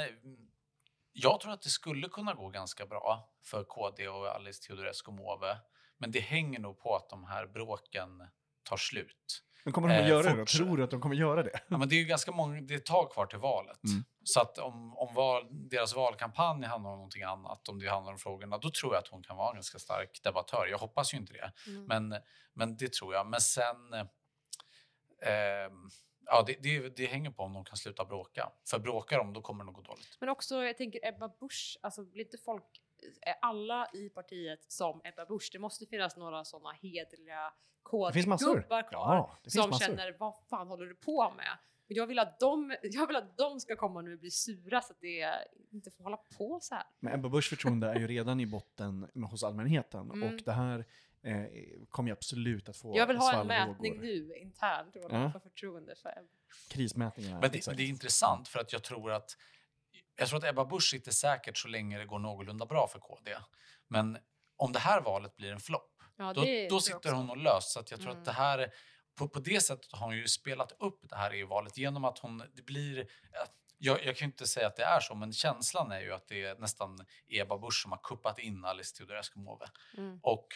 jag 1.13 1.41
tror 1.41 1.53
att 1.53 1.63
det 1.63 1.69
skulle 1.69 2.09
kunna 2.09 2.35
gå 2.35 2.49
ganska 2.49 2.87
bra 2.87 3.33
för 3.43 3.65
KD 3.65 4.09
och 4.09 4.27
Alice 4.35 4.63
Teodorescu 4.63 5.11
Måwe. 5.11 5.59
Men 5.99 6.11
det 6.11 6.21
hänger 6.21 6.59
nog 6.61 6.79
på 6.79 6.97
att 6.97 7.09
de 7.09 7.25
här 7.25 7.47
bråken 7.47 8.29
tar 8.63 8.77
slut. 8.77 9.43
Men 9.67 9.73
kommer 9.73 9.89
de 9.89 9.95
att 9.95 10.01
Eh, 10.03 10.09
göra 10.09 10.23
det 10.23 10.31
då? 10.31 10.37
fortsätt. 10.37 10.59
Tror 10.67 10.77
du 10.77 10.85
att 10.85 10.91
de 10.91 11.01
kommer 11.01 11.17
göra 11.17 11.43
det? 11.43 11.61
Ja, 11.69 11.79
men 11.79 11.89
det 11.89 11.95
är 11.95 11.99
ju 11.99 12.05
ganska 12.05 12.33
många, 12.33 12.61
det 12.61 12.75
är 12.75 12.79
ett 12.79 12.87
tag 12.87 13.13
kvar 13.13 13.27
till 13.27 13.39
valet. 13.39 13.85
Mm. 13.85 14.05
Så 14.25 14.41
att 14.41 14.59
om, 14.59 14.97
om 14.97 15.15
val, 15.15 15.47
deras 15.51 15.95
valkampanj 15.97 16.65
handlar 16.65 16.91
om 16.91 16.97
någonting 16.97 17.23
annat, 17.23 17.69
om 17.69 17.79
det 17.79 17.89
handlar 17.91 18.13
om 18.13 18.19
frågorna, 18.19 18.59
då 18.59 18.71
tror 18.71 18.95
jag 18.95 19.01
att 19.03 19.09
hon 19.09 19.23
kan 19.23 19.37
vara 19.37 19.49
en 19.49 19.55
ganska 19.55 19.79
stark 19.79 20.21
debattör. 20.23 20.67
Jag 20.71 20.79
hoppas 20.79 21.15
ju 21.15 21.19
inte 21.19 21.33
det, 21.33 21.53
Mm. 21.67 21.85
men, 21.85 22.21
men 22.55 22.77
det 22.77 22.93
tror 22.93 23.15
jag. 23.15 23.27
Men 23.27 23.41
sen... 23.41 23.93
Eh, 25.23 25.71
ja, 26.27 26.43
det, 26.47 26.57
det, 26.63 26.97
det 26.97 27.07
hänger 27.07 27.31
på 27.31 27.43
om 27.43 27.53
de 27.53 27.65
kan 27.65 27.77
sluta 27.77 28.05
bråka. 28.05 28.51
För 28.71 28.79
bråkar 28.79 29.19
de, 29.19 29.33
då 29.33 29.43
kommer 29.43 29.65
det 29.65 29.67
nog 29.67 29.75
gå 29.75 29.83
dåligt. 29.83 30.17
Men 30.21 30.29
också, 30.29 30.55
jag 30.65 30.77
tänker 30.77 31.01
Ebba 31.09 31.29
Busch, 31.41 31.79
alltså 31.83 32.05
blir 32.05 32.25
inte 32.25 32.39
folk, 32.39 32.65
alla 33.41 33.89
i 33.95 34.09
partiet 34.09 34.73
som 34.73 35.01
Ebba 35.05 35.25
Busch? 35.27 35.49
Det 35.53 35.59
måste 35.59 35.87
finnas 35.87 36.17
några 36.17 36.45
sådana 36.45 36.73
hederliga 36.73 37.53
kodgubbar 37.83 38.83
kvar 38.89 38.91
Ja, 38.93 39.37
som 39.47 39.71
massor. 39.71 39.87
känner, 39.87 40.17
vad 40.19 40.35
fan 40.51 40.69
håller 40.69 40.87
du 40.87 40.95
på 40.95 41.31
med? 41.37 41.59
Jag 41.89 42.07
vill, 42.07 42.19
att 42.19 42.41
de, 42.41 42.77
jag 42.83 43.07
vill 43.07 43.17
att 43.17 43.37
de 43.39 43.61
ska 43.61 43.77
komma 43.77 44.03
nu 44.03 44.13
och 44.13 44.19
bli 44.19 44.31
sura 44.31 44.81
så 44.83 44.93
att 44.93 45.01
det 45.01 45.35
inte 45.73 45.91
får 45.91 46.05
hålla 46.05 46.17
på 46.17 46.59
så 46.63 46.75
här. 46.75 46.85
Men 47.01 47.13
Ebba 47.15 47.29
Buschs 47.29 47.49
förtroende 47.49 47.89
är 47.89 47.95
ju 47.95 48.07
redan 48.07 48.41
i 48.41 48.47
botten 48.47 49.09
hos 49.31 49.45
allmänheten 49.45 50.11
Mm. 50.11 50.35
och 50.35 50.43
det 50.45 50.53
här 50.53 50.85
eh, 51.23 51.45
kommer 51.89 52.09
ju 52.11 52.13
absolut 52.13 52.69
att 52.69 52.77
få 52.77 52.97
Jag 52.97 53.07
vill 53.07 53.17
ha 53.17 53.41
en 53.41 53.47
mätning 53.47 54.01
nu 54.01 54.37
internt 54.37 54.97
vad 55.03 55.11
de 55.11 55.17
Ja. 55.17 55.23
har 55.23 55.31
för 55.31 55.39
förtroende 55.41 55.95
för 55.97 56.09
Ebba. 56.09 56.29
Krismätningarna. 56.71 57.41
Men 57.41 57.51
det, 57.51 57.77
det 57.77 57.83
är 57.83 57.89
intressant 57.89 58.49
för 58.49 58.59
att 58.61 58.73
jag 58.73 58.83
tror 58.83 59.13
att 59.13 59.37
jag 60.17 60.29
tror 60.29 60.39
att 60.39 60.45
Ebba 60.45 60.65
Busch 60.65 60.91
sitter 60.91 61.13
säkert 61.13 61.57
så 61.59 61.69
länge 61.69 61.99
det 61.99 62.05
går 62.07 62.19
någorlunda 62.19 62.67
bra 62.67 62.89
för 62.89 62.99
KD. 62.99 63.37
Men 63.89 64.19
om 64.57 64.73
det 64.73 64.79
här 64.79 65.01
valet 65.01 65.37
blir 65.37 65.53
en 65.53 65.61
flopp, 65.61 65.93
Ja, 66.19 66.33
då, 66.33 66.45
då 66.71 66.81
sitter 66.81 67.13
hon 67.13 67.31
och 67.31 67.37
löst. 67.37 67.69
Så 67.71 67.79
jag 67.79 67.87
tror 67.87 68.01
Mm. 68.11 68.19
att 68.19 68.25
det 68.25 68.33
här, 68.33 68.73
på, 69.19 69.29
på 69.29 69.39
det 69.41 69.61
sättet 69.61 69.93
har 69.93 70.07
hon 70.07 70.17
ju 70.17 70.29
spelat 70.29 70.73
upp 70.79 71.01
det 71.09 71.17
här 71.17 71.31
EU-valet 71.31 71.77
genom 71.79 72.05
att 72.05 72.19
hon, 72.19 72.43
det 72.55 72.63
blir, 72.63 73.07
jag, 73.79 74.05
jag 74.05 74.17
kan 74.17 74.27
ju 74.27 74.33
inte 74.33 74.47
säga 74.47 74.67
att 74.67 74.77
det 74.77 74.85
är 74.85 75.01
så, 75.01 75.15
men 75.15 75.33
känslan 75.33 75.93
är 75.93 76.01
ju 76.01 76.13
att 76.13 76.29
det 76.29 76.43
är 76.43 76.59
nästan 76.59 77.07
Ebba 77.29 77.59
Busch 77.59 77.83
som 77.83 77.93
har 77.93 78.01
kuppat 78.03 78.39
in 78.39 78.65
Alice 78.65 78.97
Teodorescu 78.97 79.39
Måwe. 79.39 79.67
Mm. 79.97 80.19
Och 80.23 80.47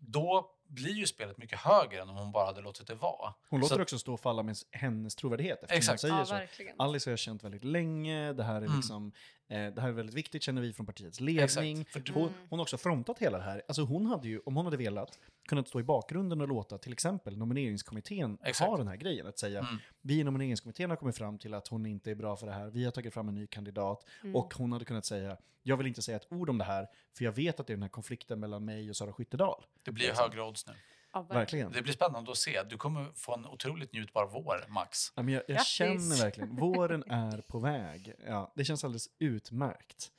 då 0.00 0.50
blir 0.68 0.92
ju 0.94 1.06
spelet 1.06 1.38
mycket 1.38 1.58
högre 1.58 2.02
än 2.02 2.08
om 2.08 2.16
hon 2.16 2.32
bara 2.32 2.46
hade 2.46 2.60
låtit 2.60 2.86
det 2.86 2.94
vara. 2.94 3.34
Hon 3.50 3.60
låter 3.60 3.74
Så- 3.76 3.82
också 3.82 3.98
stå 3.98 4.12
och 4.14 4.20
falla 4.20 4.42
med 4.42 4.56
hennes 4.70 5.14
trovärdighet 5.16 5.58
Exakt. 5.68 5.88
hon 5.88 5.98
säger 5.98 6.18
Ja, 6.18 6.24
så. 6.26 6.34
verkligen. 6.34 6.76
Alice 6.80 7.08
har 7.08 7.12
jag 7.12 7.18
känt 7.18 7.44
väldigt 7.44 7.64
länge, 7.64 8.32
det 8.32 8.44
här 8.44 8.54
är 8.56 8.62
Mm. 8.62 8.76
liksom, 8.76 9.12
eh, 9.50 9.74
det 9.74 9.80
här 9.80 9.88
är 9.88 9.92
väldigt 9.92 10.14
viktigt 10.14 10.42
känner 10.42 10.62
vi 10.62 10.72
från 10.72 10.86
partiets 10.86 11.20
ledning. 11.20 11.80
Exakt. 11.80 12.08
Hon, 12.08 12.22
Mm. 12.28 12.34
hon 12.50 12.58
har 12.58 12.64
också 12.64 12.78
frontat 12.78 13.18
hela 13.18 13.38
det 13.38 13.44
här. 13.44 13.62
Alltså 13.68 13.82
hon 13.82 14.06
hade 14.06 14.28
ju, 14.28 14.38
om 14.44 14.56
hon 14.56 14.64
hade 14.64 14.76
velat, 14.76 15.18
kunnat 15.48 15.68
stå 15.68 15.80
i 15.80 15.82
bakgrunden 15.82 16.40
och 16.40 16.48
låta 16.48 16.78
till 16.78 16.92
exempel 16.92 17.36
nomineringskommittén 17.38 18.38
Exakt. 18.44 18.70
ha 18.70 18.76
den 18.76 18.88
här 18.88 18.96
grejen. 18.96 19.26
Att 19.26 19.38
säga, 19.38 19.58
Mm. 19.60 19.76
vi 20.02 20.20
i 20.20 20.24
nomineringskommittén 20.24 20.90
har 20.90 20.96
kommit 20.96 21.16
fram 21.16 21.38
till 21.38 21.54
att 21.54 21.68
hon 21.68 21.86
inte 21.86 22.10
är 22.10 22.14
bra 22.14 22.36
för 22.36 22.46
det 22.46 22.52
här, 22.52 22.70
vi 22.70 22.84
har 22.84 22.90
tagit 22.92 23.14
fram 23.14 23.28
en 23.28 23.34
ny 23.34 23.46
kandidat. 23.46 24.04
Mm. 24.22 24.36
Och 24.36 24.54
hon 24.54 24.72
hade 24.72 24.84
kunnat 24.84 25.04
säga, 25.06 25.36
jag 25.62 25.76
vill 25.76 25.86
inte 25.86 26.02
säga 26.02 26.16
ett 26.16 26.26
ord 26.32 26.50
om 26.50 26.58
det 26.58 26.64
här, 26.64 26.86
för 27.16 27.24
jag 27.24 27.32
vet 27.32 27.60
att 27.60 27.66
det 27.66 27.72
är 27.72 27.74
den 27.76 27.82
här 27.82 27.88
konflikten 27.88 28.40
mellan 28.40 28.64
mig 28.64 28.90
och 28.90 28.96
Sara 28.96 29.12
Skyttedal. 29.12 29.64
Det 29.82 29.92
blir 29.92 30.06
Liksom. 30.06 30.24
högre 30.30 30.42
odds 30.42 30.66
nu. 30.66 30.72
Ja, 31.12 31.20
verkligen. 31.22 31.38
Verkligen. 31.38 31.72
Det 31.72 31.82
blir 31.82 31.92
spännande 31.92 32.30
att 32.30 32.36
se. 32.36 32.62
Du 32.62 32.76
kommer 32.76 33.12
få 33.14 33.34
en 33.34 33.46
otroligt 33.46 33.92
njutbar 33.92 34.26
vår, 34.26 34.64
Max. 34.68 35.12
Ja, 35.16 35.22
men 35.22 35.34
jag, 35.34 35.42
jag 35.48 35.66
känner 35.66 36.22
verkligen, 36.24 36.56
våren 36.56 37.02
är 37.10 37.40
på 37.40 37.58
väg. 37.58 38.14
Ja, 38.26 38.52
det 38.56 38.64
känns 38.64 38.84
alldeles 38.84 39.08
utmärkt. 39.18 40.12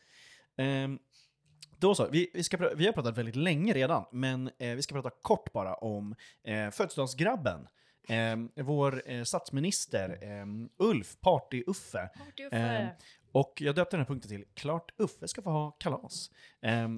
Ehm, 0.57 0.99
då 1.77 1.95
så, 1.95 2.07
vi, 2.07 2.31
vi, 2.33 2.43
ska, 2.43 2.57
vi 2.75 2.85
har 2.85 2.93
pratat 2.93 3.17
väldigt 3.17 3.35
länge 3.35 3.73
redan, 3.73 4.05
men 4.11 4.51
eh, 4.59 4.75
vi 4.75 4.81
ska 4.81 4.95
prata 4.95 5.09
kort 5.21 5.53
bara 5.53 5.75
om 5.75 6.15
eh, 6.43 6.69
födelsedagsgrabben. 6.69 7.67
Ehm, 8.07 8.51
vår 8.55 9.01
eh, 9.05 9.23
statsminister 9.23 10.19
ehm, 10.21 10.69
Ulf, 10.77 11.17
Party-Uffe. 11.21 12.07
Party 12.17 12.43
Ehm, 12.51 12.85
Uffe. 12.87 12.95
och 13.31 13.53
jag 13.61 13.75
döpte 13.75 13.95
den 13.97 14.01
här 14.01 14.07
punkten 14.07 14.29
till 14.29 14.45
Klart 14.53 14.91
Uffe 14.97 15.27
ska 15.27 15.41
få 15.41 15.49
ha 15.49 15.71
kalas. 15.71 16.31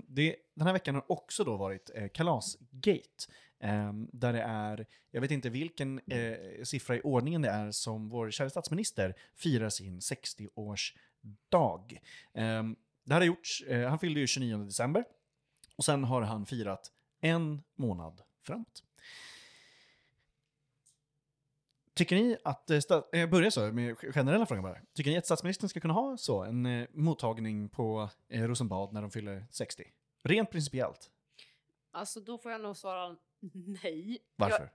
Det, 0.08 0.36
den 0.56 0.68
här 0.68 0.74
veckan 0.74 0.96
har 0.96 1.12
också 1.12 1.44
då 1.44 1.58
varit 1.58 1.92
eh, 1.96 2.08
kalasgate. 2.08 3.26
Ehm, 3.64 4.10
där 4.14 4.34
det 4.34 4.42
är, 4.42 4.86
jag 5.12 5.22
vet 5.22 5.32
inte 5.32 5.50
vilken 5.50 6.00
eh, 6.00 6.64
siffra 6.64 6.96
i 6.96 7.02
ordningen 7.02 7.42
det 7.42 7.50
är 7.50 7.72
som 7.72 8.10
vår 8.10 8.32
kära 8.32 8.50
statsminister 8.50 9.16
firar 9.36 9.70
sin 9.70 10.00
60-årsdag. 10.00 12.00
Ehm, 12.34 12.76
det 13.04 13.14
här 13.14 13.22
har 13.22 13.26
gjorts, 13.28 13.62
eh, 13.62 13.90
han 13.90 14.00
fyllde 14.00 14.20
ju 14.20 14.28
29 14.28 14.58
december. 14.58 15.06
Och 15.76 15.86
sen 15.86 16.04
har 16.04 16.22
han 16.22 16.46
firat 16.46 16.92
en 17.22 17.64
månad 17.76 18.22
framåt. 18.42 18.84
Tycker 21.94 22.16
ni 22.16 22.38
att, 22.44 22.70
eh, 22.70 22.78
sta- 22.78 23.04
jag 23.12 23.30
börjar 23.30 23.50
så 23.50 23.72
med 23.72 23.98
generella 23.98 24.46
frågan 24.46 24.64
bara. 24.64 24.78
Tycker 24.94 25.12
ni 25.12 25.18
att 25.18 25.26
statsministern 25.26 25.70
ska 25.70 25.80
kunna 25.80 25.94
ha 25.94 26.18
så, 26.18 26.44
en 26.44 26.66
eh, 26.66 26.88
mottagning 26.94 27.70
på 27.70 28.10
eh, 28.30 28.44
Rosenbad 28.44 28.94
när 28.94 29.02
de 29.02 29.12
fyller 29.12 29.46
60? 29.52 29.84
Rent 30.24 30.52
principiellt. 30.52 31.10
Alltså 31.92 32.20
då 32.20 32.38
får 32.38 32.52
jag 32.52 32.62
nog 32.62 32.78
svara 32.78 33.16
nej. 33.84 34.18
Varför? 34.36 34.70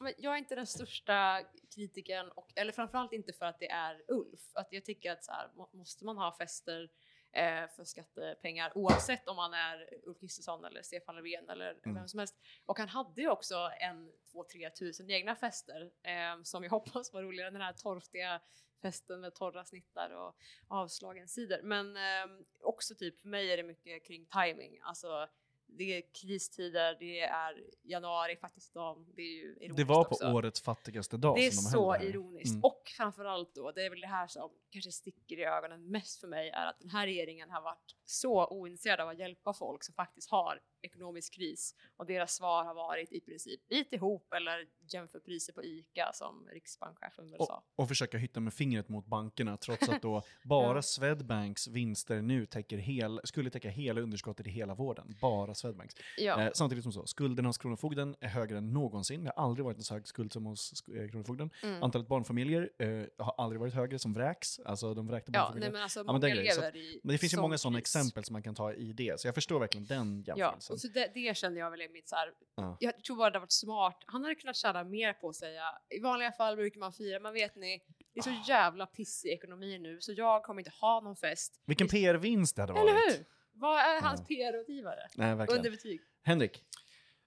Jag, 0.00 0.14
jag 0.18 0.34
är 0.34 0.38
inte 0.38 0.54
den 0.54 0.66
största 0.66 1.42
kritikern, 1.74 2.28
och, 2.28 2.52
eller 2.56 2.72
framförallt 2.72 3.12
inte 3.12 3.32
för 3.32 3.46
att 3.46 3.58
det 3.58 3.70
är 3.70 4.02
Ulf. 4.08 4.40
Att 4.54 4.68
jag 4.70 4.84
tycker 4.84 5.12
att 5.12 5.24
så 5.24 5.32
här, 5.32 5.50
må- 5.54 5.70
måste 5.72 6.04
man 6.04 6.16
ha 6.16 6.36
fester 6.36 6.90
eh, 7.32 7.68
för 7.76 7.84
skattepengar 7.84 8.72
oavsett 8.74 9.28
om 9.28 9.36
man 9.36 9.54
är 9.54 9.88
Ulf 10.02 10.18
Kristersson 10.20 10.64
eller 10.64 10.82
Stefan 10.82 11.14
Löfven 11.16 11.48
eller 11.48 11.70
Mm. 11.84 11.94
vem 11.94 12.08
som 12.08 12.18
helst. 12.18 12.36
Och 12.66 12.78
han 12.78 12.88
hade 12.88 13.20
ju 13.20 13.28
också 13.28 13.70
en, 13.80 14.12
två, 14.32 14.44
tre 14.44 14.70
tusen 14.70 15.10
egna 15.10 15.36
fester 15.36 15.90
eh, 16.02 16.42
som 16.42 16.62
jag 16.62 16.70
hoppas 16.78 17.12
var 17.12 17.22
roligare 17.22 17.46
än 17.48 17.52
den 17.54 17.62
här 17.62 17.72
torftiga 17.72 18.40
festen 18.82 19.20
med 19.20 19.34
torra 19.34 19.64
snittar 19.64 20.10
och 20.10 20.36
avslagen 20.68 21.28
sidor. 21.28 21.62
Men 21.62 21.96
eh, 21.96 22.42
också 22.60 22.94
typ 22.94 23.20
för 23.20 23.28
mig 23.28 23.52
är 23.52 23.56
det 23.56 23.62
mycket 23.62 24.04
kring 24.06 24.26
timing. 24.26 24.80
Alltså 24.82 25.28
det 25.68 25.96
är 25.98 26.02
kristider, 26.22 26.96
det 27.00 27.20
är 27.20 27.54
januari, 27.82 28.36
fattigdagen, 28.36 29.06
det 29.16 29.22
är 29.22 29.32
ju 29.36 29.56
ironiskt 29.60 29.76
Det 29.76 29.84
var 29.84 30.04
på 30.04 30.10
också. 30.10 30.32
årets 30.32 30.60
fattigaste 30.62 31.16
dag 31.16 31.36
Det 31.36 31.46
är 31.46 31.50
som 31.50 31.64
de 31.64 31.70
så 31.70 31.92
här. 31.92 32.04
ironiskt. 32.04 32.50
Mm. 32.54 32.64
Och 32.64 32.82
framförallt 32.96 33.54
då, 33.54 33.72
det 33.72 33.86
är 33.86 33.90
väl 33.90 34.00
det 34.00 34.06
här 34.06 34.26
som 34.26 34.50
kanske 34.70 34.92
sticker 34.92 35.38
i 35.38 35.44
ögonen 35.44 35.90
mest 35.90 36.20
för 36.20 36.28
mig, 36.28 36.50
är 36.50 36.66
att 36.66 36.80
den 36.80 36.90
här 36.90 37.06
regeringen 37.06 37.50
har 37.50 37.60
varit 37.62 37.94
så 38.04 38.46
ointresserad 38.48 39.00
av 39.00 39.08
att 39.08 39.18
hjälpa 39.18 39.52
folk 39.54 39.84
som 39.84 39.94
faktiskt 39.94 40.30
har 40.30 40.60
ekonomisk 40.82 41.34
kris. 41.34 41.74
Och 41.96 42.06
deras 42.06 42.34
svar 42.34 42.64
har 42.64 42.74
varit 42.74 43.12
i 43.12 43.20
princip 43.20 43.68
bit 43.68 43.92
ihop 43.92 44.32
eller 44.32 44.66
jämför 44.92 45.20
priser 45.20 45.52
på 45.52 45.64
ICA 45.64 46.12
som 46.12 46.48
riksbankschefen 46.52 47.30
väl 47.30 47.38
sa. 47.46 47.62
Och 47.76 47.88
försöka 47.88 48.18
hitta 48.18 48.40
med 48.40 48.54
fingret 48.54 48.88
mot 48.88 49.06
bankerna 49.06 49.56
trots 49.56 49.88
att 49.88 50.02
då 50.02 50.22
bara 50.44 50.78
Ja. 50.78 50.82
Swedbanks 50.82 51.68
vinster 51.68 52.22
nu 52.22 52.46
täcker 52.46 52.78
hel, 52.78 53.20
skulle 53.24 53.50
täcka 53.50 53.68
hela 53.68 54.00
underskottet 54.00 54.46
i 54.46 54.50
hela 54.50 54.74
vården. 54.74 55.16
Bara 55.20 55.54
Swedbanks. 55.54 55.94
Ja. 56.16 56.42
Eh, 56.42 56.50
samtidigt 56.54 56.82
som 56.84 56.92
så, 56.92 57.06
skulden 57.06 57.44
hos 57.44 57.58
Kronofogden 57.58 58.16
är 58.20 58.28
högre 58.28 58.58
än 58.58 58.72
någonsin. 58.72 59.24
Det 59.24 59.32
har 59.36 59.44
aldrig 59.44 59.64
varit 59.64 59.76
en 59.76 59.82
så 59.84 59.94
hög 59.94 60.06
skuld 60.08 60.32
som 60.32 60.46
hos 60.46 60.84
eh, 60.88 61.08
Kronofogden. 61.10 61.50
Mm. 61.62 61.82
Antalet 61.82 62.08
barnfamiljer 62.08 62.70
eh, 62.78 63.04
har 63.18 63.34
aldrig 63.38 63.60
varit 63.60 63.74
högre 63.74 63.98
som 63.98 64.12
vräks. 64.12 64.58
Alltså 64.64 64.94
de 64.94 65.06
vräkta 65.06 65.32
Ja, 65.34 65.40
barnfamiljer. 65.40 65.70
nej 65.70 65.72
men 65.72 65.82
alltså 65.82 66.04
men 66.04 66.20
den 66.20 66.30
grejen, 66.30 66.54
så 66.54 66.62
i 66.64 67.00
Men 67.04 67.12
det 67.12 67.18
finns 67.18 67.34
ju 67.34 67.40
många 67.40 67.58
sådana 67.58 67.78
exempel 67.78 68.24
som 68.24 68.32
man 68.32 68.42
kan 68.42 68.54
ta 68.54 68.72
i 68.72 68.92
det. 68.92 69.20
Så 69.20 69.28
jag 69.28 69.34
förstår 69.34 69.60
verkligen 69.60 69.86
den 69.86 70.24
Ja, 70.26 70.56
jämförelsen. 70.70 70.74
och 70.74 70.80
så 70.80 70.88
det, 70.88 71.28
det 71.28 71.36
känner 71.36 71.60
jag 71.60 71.70
väl 71.70 71.80
är 71.80 71.88
mitt 71.88 72.08
så 72.08 72.16
här, 72.16 72.32
Ja. 72.56 72.76
jag 72.80 73.04
tror 73.04 73.16
bara 73.16 73.30
det 73.30 73.38
varit 73.38 73.52
smart. 73.52 74.02
Han 74.06 74.22
hade 74.22 74.34
kunnat 74.34 74.56
tjäna 74.56 74.84
mer 74.84 75.12
på 75.12 75.28
att 75.28 75.36
säga, 75.36 75.62
i 75.96 76.00
vanliga 76.00 76.32
fall 76.32 76.56
brukar 76.56 76.80
man 76.80 76.92
fira, 76.92 77.20
men 77.20 77.32
vet 77.32 77.56
ni, 77.56 77.82
det 78.14 78.20
är 78.20 78.22
så 78.22 78.42
jävla 78.48 78.86
pissig 78.86 79.30
ekonomi 79.32 79.78
nu 79.78 80.00
så 80.00 80.12
jag 80.12 80.42
kommer 80.42 80.60
inte 80.60 80.72
ha 80.80 81.00
någon 81.00 81.16
fest. 81.16 81.62
Vilken 81.66 81.88
PR-vinst 81.88 82.56
det 82.56 82.62
hade 82.62 82.72
varit. 82.72 82.90
Eller 82.90 82.94
hur? 83.18 83.24
Vad 83.52 83.78
är 83.80 84.00
hans 84.02 84.20
Ja. 84.20 84.26
PR-rådgivare? 84.26 85.08
Nej, 85.14 85.34
verkligen. 85.34 85.58
Underbetyg. 85.58 86.00
Henrik, 86.24 86.64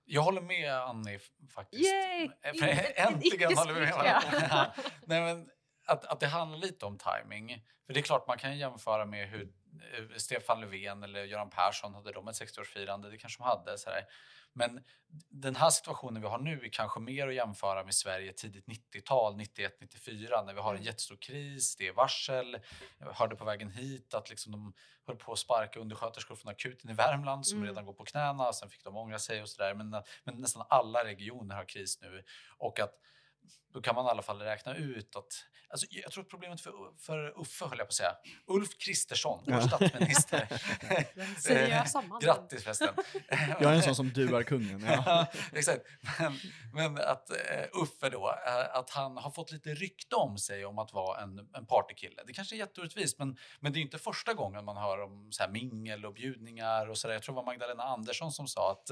Jag 0.05 0.21
håller 0.21 0.41
med 0.41 0.73
Annie 0.75 1.19
faktiskt. 1.55 1.83
Yay! 1.93 2.29
Eh, 2.41 2.51
Inte- 2.53 2.67
Äntligen 2.95 3.57
håller 3.57 3.73
vi 3.73 3.79
med 3.79 3.93
varandra. 3.93 4.73
Nej, 5.05 5.21
men 5.21 5.49
att, 5.87 6.05
att 6.05 6.19
det 6.19 6.27
handlar 6.27 6.59
lite 6.59 6.85
om 6.85 6.97
timing. 6.97 7.65
För 7.85 7.93
det 7.93 7.99
är 7.99 8.01
klart 8.01 8.27
man 8.27 8.37
kan 8.37 8.57
jämföra 8.57 9.05
med 9.05 9.29
hur 9.29 9.53
Stefan 10.17 10.61
Löfven 10.61 11.03
eller 11.03 11.23
Göran 11.23 11.49
Persson 11.49 11.93
hade 11.93 12.11
de 12.11 12.27
ett 12.27 12.35
60-årsfirande. 12.41 13.09
Det 13.09 13.17
kanske 13.17 13.39
de 13.39 13.43
hade. 13.43 13.77
Så 13.77 13.89
här. 13.89 14.05
Men 14.53 14.83
den 15.29 15.55
här 15.55 15.69
situationen 15.69 16.21
vi 16.21 16.27
har 16.27 16.37
nu 16.39 16.61
är 16.63 16.69
kanske 16.69 16.99
mer 16.99 17.27
att 17.27 17.33
jämföra 17.33 17.83
med 17.83 17.93
Sverige 17.93 18.33
tidigt 18.33 18.65
90-tal, 18.67 19.33
91-94 19.35 20.45
när 20.45 20.53
vi 20.53 20.59
har 20.59 20.69
en 20.69 20.75
Mm. 20.75 20.85
jättestor 20.85 21.15
kris, 21.15 21.75
det 21.75 21.87
är 21.87 21.93
varsel. 21.93 22.57
Jag 22.99 23.13
hörde 23.13 23.35
på 23.35 23.45
vägen 23.45 23.69
hit 23.69 24.13
att 24.13 24.29
liksom 24.29 24.51
de 24.51 24.73
höll 25.07 25.15
på 25.15 25.31
att 25.33 25.39
sparka 25.39 25.79
undersköterskor 25.79 26.35
från 26.35 26.51
akuten 26.51 26.89
i 26.91 26.93
Värmland 26.93 27.47
som 27.47 27.57
Mm. 27.57 27.69
redan 27.69 27.85
går 27.85 27.93
på 27.93 28.05
knäna. 28.05 28.53
Sen 28.53 28.69
fick 28.69 28.83
de 28.83 28.97
ångra 28.97 29.19
sig 29.19 29.41
och 29.41 29.49
sådär. 29.49 29.73
Men, 29.73 29.89
men 30.23 30.35
nästan 30.35 30.65
alla 30.69 31.03
regioner 31.03 31.55
har 31.55 31.65
kris 31.65 32.01
nu. 32.01 32.23
Och 32.57 32.79
att 32.79 32.93
då 33.73 33.81
kan 33.81 33.95
man 33.95 34.05
i 34.05 34.09
alla 34.09 34.21
fall 34.21 34.39
räkna 34.39 34.75
ut 34.75 35.15
att... 35.15 35.45
Alltså, 35.69 35.87
jag 35.89 36.11
tror 36.11 36.23
att 36.23 36.29
problemet 36.29 36.61
för, 36.61 36.71
för 36.99 37.41
Uffe, 37.41 37.65
höll 37.65 37.77
jag 37.77 37.87
på 37.87 37.91
att 37.91 37.93
säga, 37.93 38.15
Ulf 38.47 38.77
Kristersson, 38.77 39.43
vår 39.45 39.53
Ja. 39.53 39.67
statsminister. 39.67 40.47
Seriösa 41.41 42.01
mannen. 42.01 42.19
Grattis 42.21 42.63
förresten. 42.63 42.89
Jag 43.59 43.63
är 43.63 43.73
en 43.75 43.83
sån 43.83 43.95
som 43.95 44.09
duar 44.13 44.43
kungen. 44.43 44.85
Ja. 44.85 45.03
Ja, 45.05 45.27
exakt. 45.53 45.81
Men, 46.19 46.37
men 46.73 46.97
att 46.97 47.29
uh, 47.31 47.81
Uffe 47.83 48.09
då, 48.09 48.29
eh, 48.29 48.77
att 48.77 48.89
han 48.89 49.17
har 49.17 49.31
fått 49.31 49.51
lite 49.51 49.73
rykte 49.73 50.15
om 50.15 50.37
sig 50.37 50.65
om 50.65 50.79
att 50.79 50.93
vara 50.93 51.21
en, 51.21 51.39
en 51.53 51.65
partykille. 51.65 52.21
Det 52.27 52.33
kanske 52.33 52.55
är 52.55 52.57
jätteorättvist, 52.57 53.19
men, 53.19 53.37
men 53.59 53.73
det 53.73 53.79
är 53.79 53.81
inte 53.81 53.97
första 53.97 54.33
gången 54.33 54.65
man 54.65 54.77
hör 54.77 55.01
om 55.01 55.31
så 55.31 55.43
här 55.43 55.49
mingel 55.49 56.05
och 56.05 56.13
bjudningar 56.13 56.89
och 56.89 56.97
sådär. 56.97 57.13
Jag 57.13 57.23
tror 57.23 57.35
det 57.35 57.37
var 57.37 57.45
Magdalena 57.45 57.83
Andersson 57.83 58.31
som 58.31 58.47
sa 58.47 58.71
att 58.71 58.89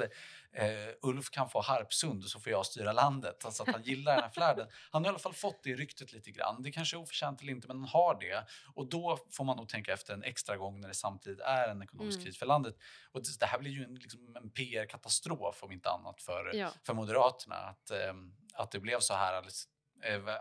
eh, 0.54 0.66
Ulf 1.02 1.30
kan 1.30 1.50
få 1.50 1.62
Harpsund 1.62 2.24
så 2.26 2.40
får 2.40 2.52
jag 2.52 2.66
styra 2.66 2.94
landet. 2.94 3.46
Alltså 3.46 3.64
att 3.64 3.70
han 3.70 3.84
gillar 3.84 4.14
den 4.16 4.24
här 4.24 4.32
flärden. 4.32 4.68
Han 4.92 5.04
har 5.04 5.10
i 5.10 5.10
alla 5.10 5.20
fall 5.20 5.34
fått 5.34 5.64
det 5.64 5.76
ryktet 5.76 6.14
lite 6.14 6.32
grann. 6.32 6.62
Det 6.64 6.72
kanske 6.72 6.98
är 6.98 7.02
oförtjänt 7.02 7.42
eller 7.42 7.52
inte, 7.52 7.68
men 7.68 7.78
han 7.80 7.88
har 7.88 8.20
det. 8.20 8.46
Och 8.76 8.90
då 8.90 9.18
får 9.32 9.44
man 9.44 9.58
nog 9.58 9.70
tänka 9.70 9.94
efter 9.94 10.14
en 10.14 10.24
extra 10.24 10.58
gång 10.58 10.82
när 10.82 10.88
det 10.88 10.94
samtidigt 10.94 11.40
är 11.40 11.68
en 11.70 11.82
ekonomisk 11.82 12.16
Mm. 12.18 12.26
kris 12.26 12.38
för 12.40 12.46
landet. 12.46 12.76
Och 13.12 13.22
det, 13.40 13.46
här 13.46 13.60
blir 13.60 13.72
ju 13.72 13.84
en, 13.84 13.96
liksom, 13.96 14.36
en 14.36 14.50
PR-katastrof 14.50 15.64
om 15.64 15.72
inte 15.72 15.90
annat 15.90 16.22
för, 16.22 16.56
Ja. 16.56 16.70
för 16.84 16.94
Moderaterna. 16.94 17.56
Att, 17.56 17.92
ehm, 17.92 18.34
att 18.54 18.72
det 18.72 18.80
blev 18.80 19.00
så 19.00 19.14
här. 19.14 19.34
Alice, 19.34 19.68
eh, 19.70 19.79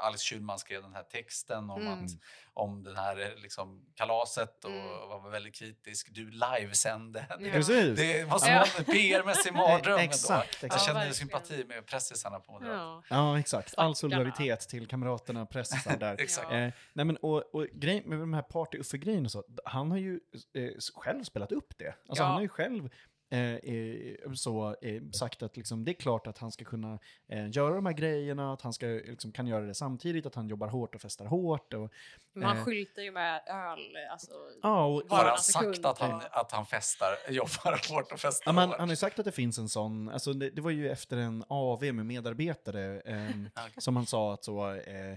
Alice 0.01 0.25
Schulman 0.25 0.59
skrev 0.59 0.83
den 0.83 0.95
här 0.95 1.03
texten 1.03 1.71
om, 1.71 1.81
Mm. 1.83 1.93
att, 2.05 2.11
om 2.55 2.83
den 2.83 2.97
här 2.97 3.21
eh, 3.21 3.37
liksom, 3.43 3.85
kalaset 3.95 4.65
och 4.65 4.71
Mm. 4.71 4.87
var 5.09 5.31
väldigt 5.31 5.55
kritisk. 5.55 6.09
Du 6.11 6.31
livesände. 6.31 7.27
Ja. 7.29 7.37
Det, 7.37 7.51
Precis. 7.51 7.99
det 7.99 8.25
var 8.25 8.39
som 8.39 8.49
Ja. 8.53 8.65
en 8.79 8.85
PR-mässig 8.85 9.53
mardröm. 9.53 9.93
ändå. 9.99 10.05
Exakt, 10.05 10.57
Jag 10.63 10.67
exakt. 10.67 10.85
kände 10.85 10.99
verkligen. 11.01 11.15
sympati 11.15 11.65
med 11.65 11.87
pressisarna 11.87 12.41
på 12.41 12.53
Moderaterna. 12.53 13.03
Ja. 13.11 13.17
Ja, 13.17 13.39
exakt. 13.39 13.75
All 13.77 13.95
solidaritet 13.95 14.61
till 14.69 14.87
kamraterna, 14.87 15.47
pressisar 15.47 15.97
där. 15.97 16.17
Exakt. 16.21 16.49
Ja. 16.51 16.57
Eh, 16.59 16.73
nej 16.93 17.05
men, 17.05 17.17
och, 17.17 17.55
och 17.55 17.67
grejen 17.73 18.05
med 18.09 18.19
de 18.19 18.35
här 18.35 18.43
party-Uffe-grejerna 18.43 19.25
och 19.25 19.31
så, 19.33 19.45
han 19.65 19.91
har 19.91 19.99
ju 19.99 20.21
eh, 20.55 20.71
själv 20.95 21.25
spelat 21.25 21.53
upp 21.53 21.79
det. 21.79 21.89
Alltså 22.09 22.23
Ja. 22.23 22.27
han 22.27 22.35
har 22.35 22.43
ju 22.43 22.49
själv 22.49 22.89
eh, 23.31 23.41
eh, 23.55 24.33
så, 24.35 24.77
eh, 24.83 25.03
sagt 25.13 25.43
att 25.43 25.57
liksom, 25.57 25.85
det 25.85 25.91
är 25.91 25.95
klart 25.95 26.27
att 26.27 26.39
han 26.39 26.53
ska 26.53 26.65
kunna 26.65 26.99
eh, 27.29 27.51
göra 27.51 27.75
de 27.75 27.87
här 27.87 27.93
grejerna, 27.93 28.53
att 28.53 28.63
han 28.63 28.73
ska, 28.73 28.87
liksom, 28.87 29.33
kan 29.33 29.47
göra 29.47 29.65
det 29.67 29.75
samtidigt, 29.75 30.27
att 30.27 30.35
han 30.35 30.49
jobbar 30.49 30.69
hårt 30.69 30.95
och 30.95 31.01
festar 31.01 31.25
hårt. 31.27 31.75
Och, 31.75 31.93
Men 32.33 32.49
han 32.49 32.57
Eh. 32.59 32.65
skyltar 32.65 33.03
ju 33.03 33.11
med 33.11 33.43
öl, 33.47 33.97
alltså. 34.11 34.31
ja, 34.63 34.85
och, 34.87 35.03
Har 35.09 35.25
han 35.25 35.39
sagt 35.39 35.85
att 35.85 35.99
han, 35.99 36.23
att 36.31 36.53
han 36.53 36.67
festar, 36.67 37.09
jobbar 37.29 37.95
hårt 37.95 38.13
och 38.13 38.21
festar 38.21 38.49
Ja, 38.51 38.53
man, 38.53 38.69
hårt? 38.69 38.79
han 38.79 38.89
har 38.89 38.93
ju 38.93 38.97
sagt 38.97 39.19
att 39.19 39.25
det 39.25 39.33
finns 39.33 39.59
en 39.59 39.69
sån, 39.69 40.09
alltså 40.09 40.33
det, 40.33 40.51
det 40.51 40.61
var 40.61 40.71
ju 40.71 40.91
efter 40.91 41.17
en 41.17 41.45
AV 41.49 41.83
med 41.95 42.07
medarbetare 42.07 43.01
ehm, 43.01 43.49
okej. 43.57 43.73
som 43.79 43.97
han 43.97 44.07
sa 44.07 44.35
att 44.35 44.45
så, 44.45 44.71
eh, 44.75 45.17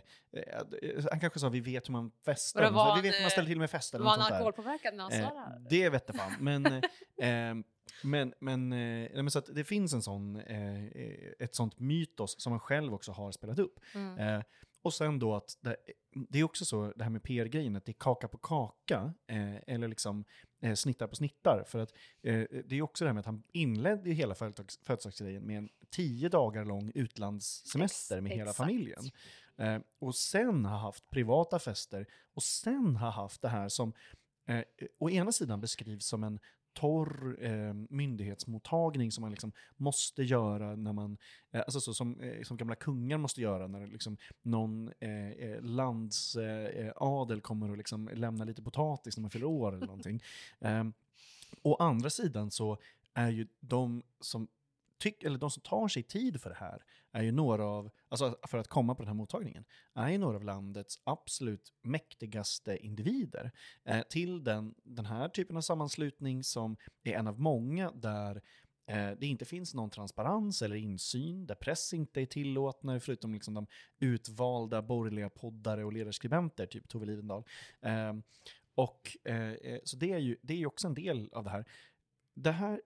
han 1.11 1.19
kanske 1.19 1.39
sa 1.39 1.49
vi 1.49 1.59
vet 1.59 1.87
hur 1.87 1.91
man 1.91 2.11
festar, 2.25 2.95
vi 2.95 3.01
vet 3.01 3.15
hur 3.15 3.21
man 3.21 3.31
ställer 3.31 3.47
till 3.47 3.59
med 3.59 3.69
fester. 3.71 3.99
Var 3.99 4.11
han 4.11 4.21
alkoholpåverkad 4.21 4.93
när 4.93 5.03
han 5.03 5.11
sa 5.11 5.17
det 5.17 5.23
här? 5.39 5.59
det 5.69 5.89
vet 5.89 6.03
jag 6.07 6.15
fan. 6.15 6.35
Men, 6.39 6.65
eh, 6.65 6.81
ehm, 7.21 7.63
men, 8.03 8.33
men, 8.39 8.73
eh, 8.73 9.09
men 9.13 9.31
så 9.31 9.39
att 9.39 9.55
det 9.55 9.63
finns 9.63 9.93
en 9.93 10.01
sån, 10.01 10.35
eh, 10.35 10.85
eh, 10.85 11.31
ett 11.39 11.55
sånt 11.55 11.79
mytos 11.79 12.41
som 12.41 12.51
han 12.51 12.59
själv 12.59 12.93
också 12.93 13.11
har 13.11 13.31
spelat 13.31 13.59
upp. 13.59 13.79
Mm. 13.95 14.43
Och 14.83 14.93
sen 14.93 15.19
då 15.19 15.35
att 15.35 15.57
det, 15.61 15.75
det 16.29 16.39
är 16.39 16.43
också 16.43 16.65
så, 16.65 16.93
det 16.95 17.03
här 17.03 17.11
med 17.11 17.23
PR-grejen, 17.23 17.75
att 17.75 17.85
det 17.85 17.91
är 17.91 17.99
kaka 17.99 18.27
på 18.27 18.37
kaka, 18.37 19.13
eller 19.67 19.87
liksom 19.87 20.25
snittar 20.75 21.07
på 21.07 21.15
snittar. 21.15 21.63
För 21.67 21.79
att 21.79 21.93
det 22.65 22.75
är 22.75 22.81
också 22.81 23.03
det 23.03 23.09
här 23.09 23.13
med 23.13 23.19
att 23.19 23.25
han 23.25 23.43
inledde 23.53 24.09
ju 24.09 24.15
hela 24.15 24.35
företags, 24.35 24.79
födelsedagsgrejen 24.83 25.47
med 25.47 25.57
en 25.57 25.69
tio 25.89 26.29
dagar 26.29 26.65
lång 26.65 26.91
utlandssemester 26.95 28.15
Ex- 28.15 28.23
med 28.23 28.31
hela 28.31 28.51
exakt. 28.51 28.57
familjen. 28.57 29.03
Och 29.99 30.15
sen 30.15 30.65
har 30.65 30.77
haft 30.77 31.09
privata 31.09 31.59
fester, 31.59 32.07
och 32.33 32.43
sen 32.43 32.95
har 32.95 33.11
haft 33.11 33.41
det 33.41 33.49
här 33.49 33.69
som 33.69 33.93
eh, 34.47 34.63
å 34.99 35.09
ena 35.09 35.31
sidan 35.31 35.61
beskrivs 35.61 36.05
som 36.05 36.23
en 36.23 36.39
torr 36.73 37.37
eh, 37.41 37.73
myndighetsmottagning 37.89 39.11
som 39.11 39.21
man 39.21 39.31
liksom 39.31 39.51
måste 39.77 40.23
göra 40.23 40.75
när 40.75 40.93
man, 40.93 41.17
eh, 41.51 41.59
alltså 41.61 41.79
så 41.79 41.93
som, 41.93 42.19
eh, 42.19 42.43
som 42.43 42.57
gamla 42.57 42.75
kungar 42.75 43.17
måste 43.17 43.41
göra 43.41 43.67
när 43.67 43.87
liksom 43.87 44.17
någon 44.41 44.91
eh, 44.99 45.61
landsadel 45.61 47.31
eh, 47.31 47.37
eh 47.37 47.41
kommer 47.41 47.71
och 47.71 47.77
liksom 47.77 48.09
lämnar 48.13 48.45
lite 48.45 48.61
potatis 48.61 49.17
när 49.17 49.21
man 49.21 49.31
fyller 49.31 49.45
år 49.45 49.75
eller 49.75 49.87
någonting. 49.87 50.23
Eh, 50.59 50.83
å 51.61 51.75
andra 51.75 52.09
sidan 52.09 52.51
så 52.51 52.77
är 53.13 53.29
ju 53.29 53.47
de 53.59 54.03
som 54.19 54.47
tyck, 55.01 55.23
eller 55.23 55.37
de 55.37 55.51
som 55.51 55.61
tar 55.61 55.87
sig 55.87 56.03
tid 56.03 56.41
för 56.41 56.49
det 56.49 56.55
här 56.55 56.83
är 57.11 57.23
ju 57.23 57.31
några 57.31 57.65
av, 57.65 57.91
alltså 58.09 58.37
för 58.47 58.57
att 58.57 58.67
komma 58.67 58.95
på 58.95 59.01
den 59.01 59.07
här 59.07 59.15
mottagningen, 59.15 59.65
är 59.93 60.09
ju 60.09 60.17
några 60.17 60.37
av 60.37 60.43
landets 60.43 60.99
absolut 61.03 61.73
mäktigaste 61.81 62.77
individer. 62.77 63.51
Eh, 63.83 64.01
till 64.09 64.43
den, 64.43 64.75
den 64.83 65.05
här 65.05 65.29
typen 65.29 65.57
av 65.57 65.61
sammanslutning 65.61 66.43
som 66.43 66.77
är 67.03 67.13
en 67.13 67.27
av 67.27 67.39
många 67.39 67.91
där 67.91 68.41
eh, 68.87 69.11
det 69.19 69.27
inte 69.27 69.45
finns 69.45 69.73
någon 69.73 69.89
transparens 69.89 70.61
eller 70.61 70.75
insyn, 70.75 71.47
där 71.47 71.55
press 71.55 71.93
inte 71.93 72.21
är 72.21 72.25
tillåtna, 72.25 72.99
förutom 72.99 73.33
liksom 73.33 73.53
de 73.53 73.67
utvalda 73.99 74.81
borgerliga 74.81 75.29
poddare 75.29 75.85
och 75.85 75.93
ledarskribenter, 75.93 76.65
typ 76.65 76.87
Tove 76.87 77.05
Livendal. 77.05 77.43
Eh, 77.81 78.13
och, 78.75 79.17
eh, 79.23 79.51
eh, 79.51 79.79
så 79.83 79.97
det 79.97 80.11
är, 80.11 80.19
ju, 80.19 80.37
det 80.41 80.61
är 80.61 80.67
också 80.67 80.87
en 80.87 80.93
del 80.93 81.29
av 81.33 81.43
det 81.43 81.49
här. 81.49 81.65
Det 82.35 82.51
här. 82.51 82.81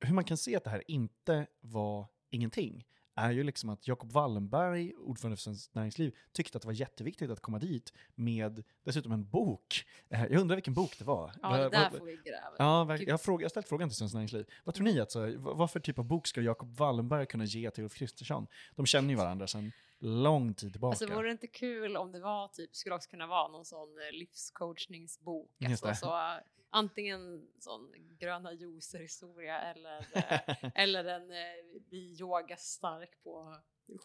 Hur 0.00 0.14
man 0.14 0.24
kan 0.24 0.36
se 0.36 0.56
att 0.56 0.64
det 0.64 0.70
här 0.70 0.82
inte 0.90 1.46
var 1.60 2.06
ingenting 2.30 2.84
är 3.16 3.30
ju 3.30 3.42
liksom 3.42 3.70
att 3.70 3.88
Jacob 3.88 4.12
Wallenberg, 4.12 4.94
ordförande 4.96 5.36
för 5.36 5.42
Svenskt 5.42 5.74
Näringsliv, 5.74 6.14
tyckte 6.32 6.58
att 6.58 6.62
det 6.62 6.68
var 6.68 6.72
jätteviktigt 6.72 7.30
att 7.30 7.40
komma 7.40 7.58
dit 7.58 7.92
med 8.14 8.64
dessutom 8.84 9.12
en 9.12 9.28
bok. 9.28 9.84
Eh, 10.08 10.22
Jag 10.22 10.40
undrar 10.40 10.56
vilken 10.56 10.74
bok 10.74 10.98
det 10.98 11.04
var. 11.04 11.32
Ja, 11.42 11.56
det 11.56 11.68
där 11.68 11.90
får 11.90 12.06
vi 12.06 12.12
gräva. 12.12 12.54
Ja, 12.58 12.96
jag, 12.96 13.12
har 13.18 13.48
ställt 13.48 13.68
frågan 13.68 13.88
till 13.88 13.96
Svenskt 13.96 14.14
Näringsliv. 14.14 14.46
Vad 14.64 14.74
tror 14.74 14.84
ni 14.84 15.00
att, 15.00 15.12
så, 15.12 15.36
vad 15.38 15.56
vad 15.56 15.70
för 15.70 15.80
typ 15.80 15.98
av 15.98 16.04
bok 16.04 16.26
ska 16.26 16.40
Jacob 16.40 16.76
Wallenberg 16.76 17.26
kunna 17.26 17.44
ge 17.44 17.70
till 17.70 17.84
Ulf 17.84 17.94
Kristersson? 17.94 18.46
De 18.74 18.86
känner 18.86 19.10
ju 19.10 19.16
varandra 19.16 19.46
sedan 19.46 19.72
lång 19.98 20.54
tid 20.54 20.72
tillbaka. 20.72 20.92
Alltså 20.92 21.06
vore 21.14 21.28
det 21.28 21.32
inte 21.32 21.46
kul 21.46 21.96
om 21.96 22.12
det 22.12 22.20
var 22.20 22.48
typ, 22.48 22.76
skulle 22.76 22.94
också 22.94 23.10
kunna 23.10 23.26
vara 23.26 23.48
någon 23.48 23.64
sån 23.64 23.88
eh, 23.98 24.12
livscoachningsbok. 24.12 25.50
Alltså, 25.66 25.94
så, 25.94 26.06
eh, 26.16 26.34
antingen 26.70 27.48
sån 27.58 27.92
gröna 28.20 28.52
juicer 28.52 28.98
historia 28.98 29.60
eller, 29.60 30.06
eh, 30.14 30.70
eller 30.74 31.04
en 31.04 31.30
eh, 31.30 31.80
bli 31.88 32.16
yoga 32.20 32.56
stark 32.56 33.10
på 33.24 33.56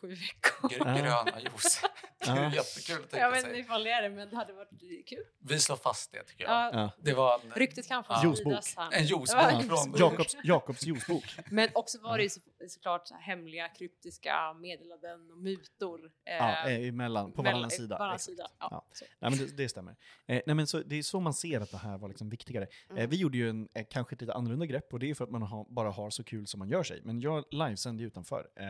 sju 0.02 0.08
veckor. 0.10 0.70
Gr- 0.70 1.02
Gröna 1.02 1.40
juice. 1.42 1.84
Ja. 2.26 2.54
jättekul 2.54 2.96
att 2.96 3.02
Jag 3.02 3.10
tänka 3.10 3.30
vet 3.30 3.38
inte 3.38 3.50
sig. 3.52 3.60
ifall 3.60 3.84
det 3.84 3.92
är 3.92 4.02
det, 4.02 4.10
men 4.10 4.30
det 4.30 4.36
hade 4.36 4.54
varit 4.54 4.70
kul. 5.08 5.24
Vi 5.40 5.60
slår 5.60 5.76
fast 5.76 6.12
det 6.12 6.24
tycker 6.24 6.44
jag. 6.44 6.52
Ja, 6.54 6.70
Ja. 6.74 6.92
Det 7.00 7.14
var 7.14 7.42
en, 7.46 7.52
Ryktet 7.52 7.88
kan 7.88 8.04
få 8.04 8.14
Ja. 8.24 8.36
Spridas 8.36 8.76
här. 8.78 8.92
En 8.94 9.06
juicebok 9.06 9.30
Ja, 9.44 9.62
från- 9.62 9.96
Jakobs, 9.98 10.38
Jakobs 10.44 10.86
juicebok. 10.86 11.24
Men 11.52 11.70
också 11.74 12.00
var 12.02 12.18
det 12.18 12.24
ju 12.24 12.30
så, 12.30 12.40
såklart 12.70 13.10
hemliga 13.22 13.68
kryptiska 13.68 14.54
meddelanden 14.54 15.32
och 15.32 15.38
mutor. 15.38 16.12
eh, 16.26 16.36
Ja, 16.36 16.70
eh, 16.70 16.88
emellan, 16.88 17.32
på 17.32 17.42
varannan 17.42 17.70
sida. 17.70 17.98
varannan 17.98 18.20
sida. 18.20 18.48
Ja, 18.60 18.68
Ja. 18.72 18.86
Nej, 19.20 19.32
men 19.32 19.40
det, 19.40 19.58
det 19.58 19.70
stämmer. 19.70 19.96
Eh, 20.28 20.42
nej, 20.46 20.56
men 20.56 20.68
så, 20.68 20.80
det 20.80 20.96
är 20.96 21.04
så 21.04 21.20
man 21.20 21.34
ser 21.34 21.62
att 21.62 21.72
det 21.72 21.78
här 21.78 21.98
var 21.98 22.08
liksom 22.08 22.30
viktigare. 22.30 22.64
Eh, 22.64 22.96
Mm. 22.98 23.10
vi 23.10 23.18
gjorde 23.18 23.38
ju 23.38 23.50
en, 23.50 23.70
eh, 23.74 23.86
kanske 23.90 24.16
ett 24.16 24.22
lite 24.22 24.34
annorlunda 24.34 24.66
grepp 24.66 24.94
och 24.94 25.00
det 25.00 25.10
är 25.10 25.16
för 25.16 25.24
att 25.24 25.32
man 25.32 25.42
har, 25.42 25.66
bara 25.70 25.90
har 25.92 26.10
så 26.10 26.24
kul 26.24 26.48
som 26.48 26.60
man 26.60 26.70
gör 26.70 26.84
sig. 26.84 27.02
Men 27.04 27.22
jag 27.22 27.46
livesände 27.52 28.04
utanför 28.04 28.48
eh, 28.56 28.66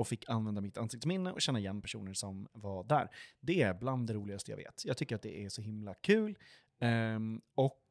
och 0.00 0.08
fick 0.08 0.28
använda 0.28 0.60
mitt 0.60 0.78
ansiktsminne 0.78 1.32
och 1.32 1.40
känna 1.40 1.58
igen 1.58 1.82
personer 1.82 2.14
som 2.14 2.48
var 2.52 2.84
där. 2.84 3.08
Det 3.40 3.62
är 3.62 3.74
bland 3.74 4.06
det 4.06 4.14
roligaste 4.14 4.50
jag 4.52 4.56
vet. 4.56 4.84
Jag 4.84 4.96
tycker 4.96 5.16
att 5.16 5.22
det 5.22 5.44
är 5.44 5.48
så 5.48 5.62
himla 5.62 5.94
kul. 5.94 6.38
Um, 6.80 7.40
och 7.54 7.84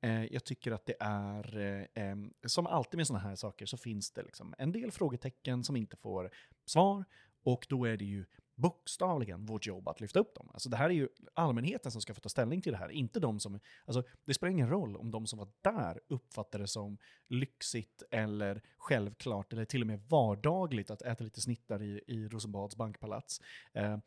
eh, 0.00 0.24
jag 0.24 0.44
tycker 0.44 0.72
att 0.72 0.86
det 0.86 0.94
är, 1.00 1.58
eh, 1.58 1.86
ehm, 1.94 2.32
som 2.46 2.66
alltid 2.66 2.98
med 2.98 3.06
sådana 3.06 3.28
här 3.28 3.34
saker 3.34 3.66
så 3.66 3.76
finns 3.76 4.10
det 4.10 4.22
liksom 4.22 4.54
en 4.58 4.72
del 4.72 4.90
frågetecken 4.90 5.64
som 5.64 5.76
inte 5.76 5.96
får 5.96 6.30
svar. 6.64 7.04
Och 7.42 7.66
då 7.68 7.84
är 7.84 7.96
det 7.96 8.04
ju 8.04 8.24
bokstavligen 8.54 9.46
vårt 9.46 9.66
jobb 9.66 9.88
att 9.88 10.00
lyfta 10.00 10.20
upp 10.20 10.34
dem. 10.34 10.50
Alltså 10.52 10.68
det 10.68 10.76
här 10.76 10.90
är 10.90 10.94
ju 10.94 11.08
allmänheten 11.34 11.92
som 11.92 12.00
ska 12.00 12.14
få 12.14 12.20
ta 12.20 12.28
ställning 12.28 12.62
till 12.62 12.72
det 12.72 12.78
här, 12.78 12.88
inte 12.88 13.20
de 13.20 13.40
som... 13.40 13.60
Alltså 13.84 14.02
det 14.24 14.34
spelar 14.34 14.50
ingen 14.50 14.68
roll 14.68 14.96
om 14.96 15.10
de 15.10 15.26
som 15.26 15.38
var 15.38 15.48
där 15.60 16.00
uppfattar 16.08 16.58
det 16.58 16.68
som 16.68 16.98
lyxigt 17.28 18.02
eller 18.10 18.62
självklart 18.78 19.52
eller 19.52 19.64
till 19.64 19.80
och 19.80 19.86
med 19.86 20.00
vardagligt 20.00 20.90
att 20.90 21.02
äta 21.02 21.24
lite 21.24 21.40
snittar 21.40 21.82
i, 21.82 22.00
i 22.06 22.28
Rosenbads 22.28 22.76
bankpalats. 22.76 23.40
Eh, 23.72 23.98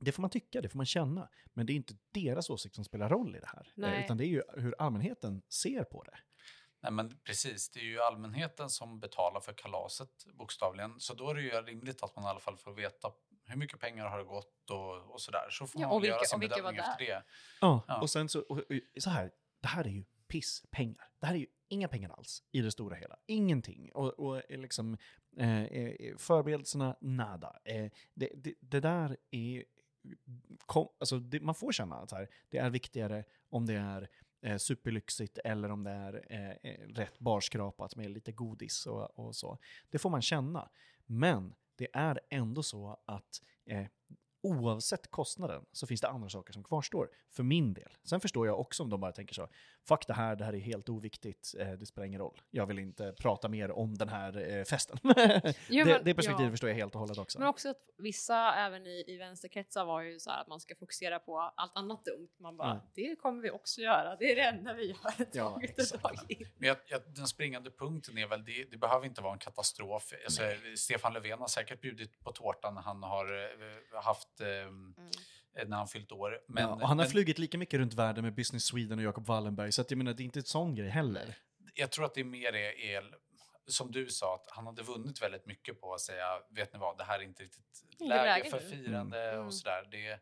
det 0.00 0.12
får 0.12 0.20
man 0.20 0.30
tycka, 0.30 0.60
det 0.60 0.68
får 0.68 0.76
man 0.76 0.86
känna. 0.86 1.28
Men 1.52 1.66
det 1.66 1.72
är 1.72 1.74
inte 1.74 1.94
deras 2.12 2.50
åsikt 2.50 2.74
som 2.74 2.84
spelar 2.84 3.08
roll 3.08 3.36
i 3.36 3.40
det 3.40 3.46
här. 3.46 3.66
Eh, 3.66 3.72
Nej. 3.74 4.04
utan 4.04 4.16
det 4.16 4.26
är 4.26 4.28
ju 4.28 4.42
hur 4.56 4.74
allmänheten 4.78 5.42
ser 5.48 5.84
på 5.84 6.02
det. 6.02 6.18
Nej, 6.82 6.92
men 6.92 7.18
precis. 7.24 7.70
Det 7.70 7.80
är 7.80 7.84
ju 7.84 8.00
allmänheten 8.00 8.70
som 8.70 9.00
betalar 9.00 9.40
för 9.40 9.52
kalaset 9.52 10.24
bokstavligen. 10.34 11.00
Så 11.00 11.14
då 11.14 11.30
är 11.30 11.34
det 11.34 11.42
ju 11.42 11.50
rimligt 11.50 12.02
att 12.02 12.16
man 12.16 12.24
i 12.24 12.28
alla 12.28 12.40
fall 12.40 12.56
får 12.56 12.72
veta 12.72 13.12
hur 13.46 13.56
mycket 13.56 13.80
pengar 13.80 14.06
har 14.06 14.18
det 14.18 14.24
gått 14.24 14.70
och, 14.70 15.12
och 15.12 15.20
sådär. 15.20 15.46
Så 15.50 15.66
får 15.66 15.80
Ja, 15.82 15.88
man 15.88 16.00
vilka- 16.02 16.14
göra 16.16 16.24
sin 16.24 16.40
bedömning 16.40 16.76
efter 16.76 17.04
det. 17.06 17.22
Ja, 17.60 17.84
Ja. 17.88 18.00
och 18.00 18.10
sen 18.10 18.28
så, 18.28 18.40
och, 18.40 18.58
och, 18.58 19.02
så 19.02 19.10
här, 19.10 19.30
det 19.60 19.68
här 19.68 19.84
är 19.84 19.88
ju 19.90 20.04
pisspengar. 20.28 21.08
Det 21.20 21.26
här 21.26 21.34
är 21.34 21.38
ju 21.38 21.46
inga 21.68 21.88
pengar 21.88 22.10
alls 22.10 22.42
i 22.52 22.60
det 22.60 22.70
stora 22.70 22.96
hela. 22.96 23.16
Ingenting. 23.26 23.92
Och, 23.92 24.12
och 24.20 24.50
eh, 24.50 24.58
liksom, 24.60 24.96
eh, 25.36 25.62
eh, 25.62 26.16
förberedelserna, 26.16 26.96
nada. 27.00 27.56
Eh, 27.64 27.90
det, 28.14 28.30
det, 28.36 28.54
det 28.60 28.80
där 28.80 29.16
är... 29.30 29.64
Kom, 30.66 30.88
alltså 31.00 31.18
det, 31.18 31.40
man 31.40 31.54
får 31.54 31.72
känna 31.72 31.96
att 31.96 32.10
så 32.10 32.16
här, 32.16 32.28
det 32.48 32.58
är 32.58 32.70
viktigare 32.70 33.24
om 33.50 33.66
det 33.66 33.74
är 33.74 34.08
eh, 34.42 34.56
superlyxigt 34.56 35.38
eller 35.44 35.70
om 35.70 35.84
det 35.84 35.90
är 35.90 36.26
eh, 36.30 36.50
eh, 36.72 36.88
rätt 36.88 37.18
barskrapat 37.18 37.96
med 37.96 38.10
lite 38.10 38.32
godis 38.32 38.86
och, 38.86 39.18
och 39.18 39.36
så. 39.36 39.58
Det 39.90 39.98
får 39.98 40.10
man 40.10 40.22
känna. 40.22 40.70
Men 41.06 41.54
det 41.76 41.88
är 41.92 42.20
ändå 42.30 42.62
så 42.62 43.00
att 43.04 43.42
eh, 43.66 43.86
oavsett 44.44 45.10
kostnaden 45.10 45.64
så 45.72 45.86
finns 45.86 46.00
det 46.00 46.08
andra 46.08 46.28
saker 46.28 46.52
som 46.52 46.64
kvarstår, 46.64 47.10
för 47.30 47.42
min 47.42 47.74
del. 47.74 47.96
Sen 48.04 48.20
förstår 48.20 48.46
jag 48.46 48.60
också 48.60 48.82
om 48.82 48.90
de 48.90 49.00
bara 49.00 49.12
tänker 49.12 49.34
så, 49.34 49.48
fuck 49.88 50.06
det 50.06 50.12
här, 50.14 50.36
det 50.36 50.44
här 50.44 50.52
är 50.54 50.58
helt 50.58 50.88
oviktigt, 50.88 51.54
eh, 51.58 51.72
det 51.72 51.86
spelar 51.86 52.06
ingen 52.06 52.20
roll. 52.20 52.40
Jag 52.50 52.66
vill 52.66 52.78
inte 52.78 53.12
prata 53.20 53.48
mer 53.48 53.70
om 53.70 53.94
den 53.98 54.08
här 54.08 54.50
eh, 54.58 54.64
festen. 54.64 54.98
Ja, 55.68 55.84
det, 55.84 55.84
men- 55.84 56.04
det 56.04 56.14
perspektivet 56.14 56.40
ja. 56.40 56.50
förstår 56.50 56.70
jag 56.70 56.76
helt 56.76 56.94
och 56.94 57.00
hållet 57.00 57.18
också. 57.18 57.38
Men 57.38 57.48
också 57.48 57.68
att 57.70 57.80
vissa 57.98 58.54
även 58.54 58.86
i, 58.86 59.04
i 59.06 59.16
vänsterkretsar 59.16 59.84
var 59.84 60.00
ju 60.02 60.18
så 60.20 60.30
här 60.30 60.40
att 60.40 60.48
man 60.48 60.60
ska 60.60 60.74
fokusera 60.74 61.18
på 61.18 61.38
allt 61.56 61.76
annat 61.76 62.04
dumt. 62.04 62.28
Man 62.38 62.56
bara, 62.56 62.70
Mm. 62.70 62.82
det 62.94 63.16
kommer 63.16 63.42
vi 63.42 63.50
också 63.50 63.80
göra. 63.80 64.16
Det 64.16 64.32
är 64.32 64.36
det 64.36 64.42
enda 64.42 64.72
vi 64.74 64.86
gör 64.88 64.96
Ja. 65.32 65.60
Men 66.58 66.68
jag, 66.68 66.76
jag, 66.86 67.00
den 67.14 67.26
springande 67.26 67.70
punkten 67.70 68.18
är 68.18 68.26
väl, 68.26 68.44
det, 68.44 68.64
det 68.70 68.76
behöver 68.76 69.06
inte 69.06 69.22
vara 69.22 69.32
en 69.32 69.38
katastrof. 69.38 70.12
Alltså, 70.24 70.42
Stefan 70.76 71.12
Löfven 71.12 71.38
har 71.38 71.46
säkert 71.48 71.80
bjudit 71.80 72.20
på 72.20 72.32
tårtan 72.32 72.76
han 72.76 73.02
har 73.02 73.24
eh, 73.42 74.00
haft 74.40 74.40
eh, 75.56 75.68
när 75.68 75.76
han 75.76 75.88
fyllt 75.88 76.12
år. 76.12 76.40
Men, 76.48 76.62
ja, 76.62 76.74
och 76.74 76.80
han 76.80 76.88
har 76.88 77.04
men 77.04 77.10
flugit 77.10 77.38
lika 77.38 77.58
mycket 77.58 77.80
runt 77.80 77.94
världen 77.94 78.24
med 78.24 78.34
Business 78.34 78.64
Sweden 78.64 78.98
och 78.98 79.04
Jacob 79.04 79.26
Wallenberg, 79.26 79.72
så 79.72 79.80
att 79.80 79.90
jag 79.90 79.98
menar, 79.98 80.14
det 80.14 80.22
är 80.22 80.24
inte 80.24 80.38
en 80.38 80.44
sån 80.44 80.74
grej 80.74 80.88
heller. 80.88 81.34
jag 81.74 81.90
tror 81.90 82.04
att 82.04 82.14
det 82.14 82.20
är 82.20 82.24
mer 82.24 82.52
är, 82.54 82.80
är, 82.80 83.14
som 83.66 83.92
du 83.92 84.06
sa, 84.06 84.34
att 84.34 84.46
han 84.50 84.66
hade 84.66 84.82
vunnit 84.82 85.22
väldigt 85.22 85.46
mycket 85.46 85.80
på 85.80 85.94
att 85.94 86.00
säga, 86.00 86.26
vet 86.50 86.72
ni 86.72 86.78
vad, 86.78 86.98
det 86.98 87.04
här 87.04 87.18
är 87.18 87.22
inte 87.22 87.42
riktigt 87.42 87.84
läge 88.00 88.24
läge 88.24 88.50
för 88.50 88.60
nu." 88.60 88.66
firande 88.66 89.30
Mm. 89.30 89.46
och 89.46 89.54
sådär. 89.54 89.88
Det, 89.90 90.20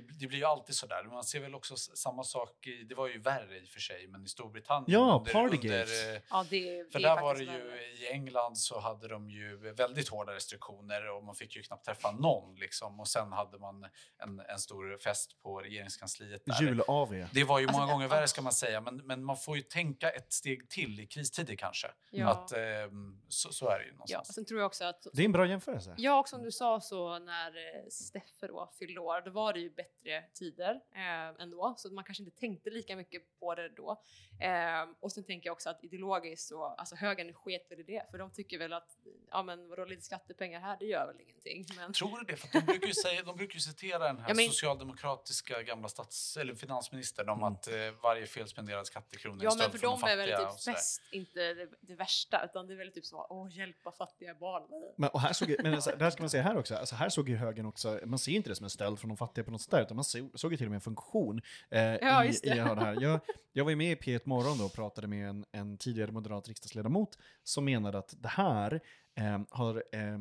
det, 0.00 0.18
det 0.20 0.26
blir 0.26 0.38
ju 0.38 0.44
alltid 0.44 0.74
sådär. 0.76 1.04
Man 1.04 1.24
ser 1.24 1.40
väl 1.40 1.54
också 1.54 1.76
samma 1.76 2.22
sak, 2.22 2.66
i, 2.66 2.84
det 2.84 2.94
var 2.94 3.06
ju 3.08 3.18
värre 3.20 3.58
i 3.58 3.64
och 3.64 3.68
för 3.68 3.80
sig, 3.80 4.06
men 4.08 4.24
i 4.24 4.28
Storbritannien. 4.28 4.84
Ja, 5.00 5.16
under, 5.18 5.32
Partygate. 5.32 6.12
eh, 6.14 6.22
Ja, 6.30 6.46
det, 6.50 6.82
det 6.82 6.90
För 6.92 6.98
är 6.98 7.02
där 7.02 7.20
var 7.22 7.34
det 7.34 7.40
ju, 7.40 7.46
värre. 7.46 7.82
i 7.86 8.08
England 8.12 8.58
så 8.58 8.80
hade 8.80 9.08
de 9.08 9.30
ju 9.30 9.56
väldigt 9.72 10.08
hårda 10.08 10.34
restriktioner 10.34 11.08
och 11.16 11.24
man 11.24 11.34
fick 11.34 11.56
ju 11.56 11.62
knappt 11.62 11.84
träffa 11.84 12.10
någon 12.10 12.54
liksom. 12.54 13.00
Och 13.00 13.08
sen 13.08 13.32
hade 13.32 13.58
man 13.58 13.84
en, 14.18 14.40
en 14.40 14.58
stor 14.58 14.98
fest 14.98 15.40
på 15.42 15.58
regeringskansliet 15.60 16.42
där. 16.46 16.62
Jul-AV. 16.62 17.26
Det 17.32 17.44
var 17.44 17.58
ju 17.58 17.66
Alltså, 17.66 17.80
många 17.80 17.86
det- 17.86 17.92
gånger 17.92 18.04
ja. 18.06 18.14
värre 18.14 18.28
ska 18.28 18.42
man 18.42 18.52
säga, 18.52 18.80
men, 18.80 18.96
men 18.96 19.24
man 19.24 19.36
får 19.36 19.56
ju 19.56 19.62
tänka 19.62 20.10
ett 20.10 20.32
steg 20.32 20.68
till 20.70 21.00
i 21.00 21.06
kristider 21.06 21.54
kanske. 21.54 21.88
Ja. 22.10 22.28
Att, 22.28 22.52
ehm, 22.52 23.20
så, 23.28 23.52
så 23.52 23.68
är 23.68 23.78
det 23.78 23.84
ju 23.84 23.90
Ja, 23.90 23.94
någonstans. 23.94 24.34
sen 24.34 24.44
tror 24.44 24.60
jag 24.60 24.66
också 24.66 24.84
att 24.84 25.06
Det 25.12 25.22
är 25.22 25.24
en 25.24 25.32
bra 25.32 25.46
jämförelse. 25.46 25.94
Ja, 25.98 26.20
och 26.20 26.28
som 26.28 26.42
du 26.42 26.52
sa 26.52 26.80
så 26.80 27.18
när 27.18 27.48
eh, 27.48 27.88
Steffe 27.90 28.46
då 28.46 28.70
fyllde 28.78 29.00
år, 29.00 29.20
då 29.24 29.30
var 29.30 29.52
det 29.52 29.60
ju 29.60 29.70
bättre 29.70 29.85
tider 30.34 30.80
eh, 30.94 31.42
ändå, 31.42 31.74
så 31.78 31.90
man 31.90 32.04
kanske 32.04 32.22
inte 32.24 32.38
tänkte 32.40 32.70
lika 32.70 32.96
mycket 32.96 33.22
på 33.40 33.54
det 33.54 33.68
då. 33.68 34.02
Eh, 34.40 34.88
och 35.00 35.12
sen 35.12 35.24
tänker 35.24 35.48
jag 35.48 35.52
också 35.52 35.70
att 35.70 35.84
ideologiskt 35.84 36.48
så, 36.48 36.64
alltså 36.64 36.96
högern 36.96 37.32
sket 37.34 37.70
väl 37.70 37.80
i 37.80 37.82
det, 37.82 38.02
för 38.10 38.18
de 38.18 38.30
tycker 38.30 38.58
väl 38.58 38.72
att, 38.72 38.96
ja 39.30 39.42
men 39.42 39.68
vadå 39.68 39.84
lite 39.84 40.02
skattepengar 40.02 40.60
här, 40.60 40.76
det 40.80 40.86
gör 40.86 41.06
väl 41.06 41.20
ingenting. 41.20 41.66
Men, 41.76 41.92
Tror 41.92 42.18
du 42.18 42.24
det? 42.24 42.36
För 42.36 42.46
att 42.46 42.52
de 42.52 42.60
brukar 42.72 42.86
ju, 42.86 42.94
säga, 43.02 43.22
de 43.22 43.36
brukar 43.36 43.54
ju 43.54 43.60
citera 43.60 43.98
den 43.98 44.18
här 44.18 44.28
Ja, 44.28 44.34
men- 44.34 44.46
socialdemokratiska 44.46 45.62
gamla 45.62 45.88
stats, 45.88 46.36
eller 46.36 46.54
finansministern 46.54 47.28
om 47.28 47.42
att 47.42 47.68
eh, 47.68 47.74
varje 48.02 48.26
felspenderad 48.26 48.86
skattekrona 48.86 49.40
är 49.40 49.44
ja 49.44 49.50
stöld 49.50 49.62
men 49.62 49.70
för 49.70 49.78
från 49.78 50.00
dem 50.00 50.08
är 50.08 50.16
väl 50.16 50.28
fattiga 50.30 50.48
och 50.48 50.54
typ 50.54 50.60
sådär. 50.60 50.74
fest 50.76 51.02
inte 51.10 51.54
det, 51.54 51.68
det 51.80 51.94
värsta, 51.94 52.44
utan 52.44 52.66
det 52.66 52.74
är 52.74 52.78
väl 52.78 52.92
typ 52.92 53.04
så, 53.06 53.26
åh 53.30 53.56
hjälpa 53.56 53.92
fattiga 53.92 54.34
barn. 54.34 54.92
Men, 54.96 55.10
och 55.10 55.20
här 55.20 55.32
såg, 55.32 55.56
men 55.62 55.74
alltså, 55.74 55.90
det 55.98 56.04
här 56.04 56.10
ska 56.10 56.22
man 56.22 56.30
säga 56.30 56.42
här 56.42 56.56
också, 56.56 56.76
alltså 56.76 56.94
här 56.94 57.08
såg 57.08 57.28
ju 57.28 57.36
högern 57.36 57.66
också, 57.66 58.00
man 58.04 58.18
ser 58.18 58.32
inte 58.32 58.48
det 58.50 58.54
som 58.54 58.64
en 58.64 58.70
stöld 58.70 58.98
från 58.98 59.08
de 59.08 59.16
fattiga 59.16 59.44
på 59.44 59.50
något 59.50 59.62
sätt 59.62 59.70
där, 59.76 59.82
utan 59.82 59.96
man 59.96 60.04
såg, 60.04 60.30
såg 60.34 60.52
ju 60.52 60.56
till 60.56 60.66
och 60.66 60.70
med 60.70 60.76
en 60.76 60.80
funktion 60.80 61.40
eh, 61.70 61.82
Ja, 61.82 62.24
i, 62.24 62.28
i 62.28 62.48
det 62.48 62.62
här. 62.62 63.00
Jag, 63.00 63.20
jag 63.52 63.64
var 63.64 63.70
ju 63.70 63.76
med 63.76 63.92
i 63.92 63.94
P1 63.94 64.20
Morgon 64.24 64.58
då 64.58 64.64
och 64.64 64.72
pratade 64.72 65.06
med 65.06 65.28
en, 65.28 65.44
en 65.52 65.78
tidigare 65.78 66.12
moderat 66.12 66.48
riksdagsledamot 66.48 67.18
som 67.44 67.64
menade 67.64 67.98
att 67.98 68.14
det 68.18 68.28
här 68.28 68.80
eh, 69.14 69.40
har, 69.50 69.84
eh, 69.92 70.18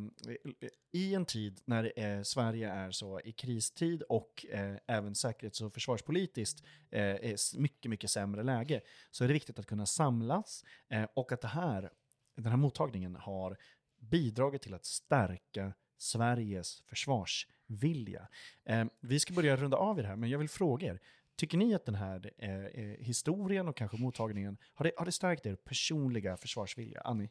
i 0.92 1.14
en 1.14 1.26
tid 1.26 1.62
när 1.66 1.94
eh, 2.00 2.22
Sverige 2.22 2.70
är 2.70 2.92
så 2.92 3.20
i 3.20 3.32
kristid 3.32 4.02
och 4.02 4.46
eh, 4.50 4.76
även 4.88 5.16
säkerhets 5.16 5.62
och 5.62 5.74
försvarspolitiskt 5.74 6.64
eh, 6.92 7.02
är 7.02 7.60
mycket, 7.60 7.90
mycket 7.90 8.12
sämre 8.12 8.44
läge, 8.44 8.82
så 9.12 9.24
är 9.24 9.28
det 9.28 9.34
viktigt 9.34 9.60
att 9.60 9.68
kunna 9.68 9.86
samlas 9.86 10.64
och 11.14 11.32
att 11.32 11.42
det 11.42 11.48
här, 11.48 11.92
den 12.36 12.46
här 12.46 12.58
mottagningen 12.58 13.16
har 13.16 13.58
bidragit 14.00 14.62
till 14.62 14.74
att 14.74 14.86
stärka 14.86 15.74
Sveriges 15.98 16.84
försvarsvilja. 17.68 18.28
Eh, 18.66 18.86
vi 19.00 19.20
ska 19.20 19.34
börja 19.34 19.56
runda 19.56 19.78
av 19.78 20.00
i 20.00 20.02
det 20.02 20.08
här, 20.08 20.16
men 20.16 20.30
jag 20.30 20.40
vill 20.40 20.50
fråga 20.50 20.88
er, 20.88 21.00
tycker 21.36 21.58
ni 21.58 21.76
att 21.76 21.86
den 21.86 21.96
här 21.96 22.32
eh, 22.38 22.66
eh, 22.66 23.00
historien 23.00 23.68
och 23.68 23.76
kanske 23.76 23.98
mottagningen, 23.98 24.58
har 24.74 24.84
det, 24.84 24.92
har 24.98 25.06
det 25.06 25.12
stärkt 25.12 25.46
er 25.46 25.56
personliga 25.56 26.38
försvarsvilja? 26.38 27.02
Annie? 27.02 27.30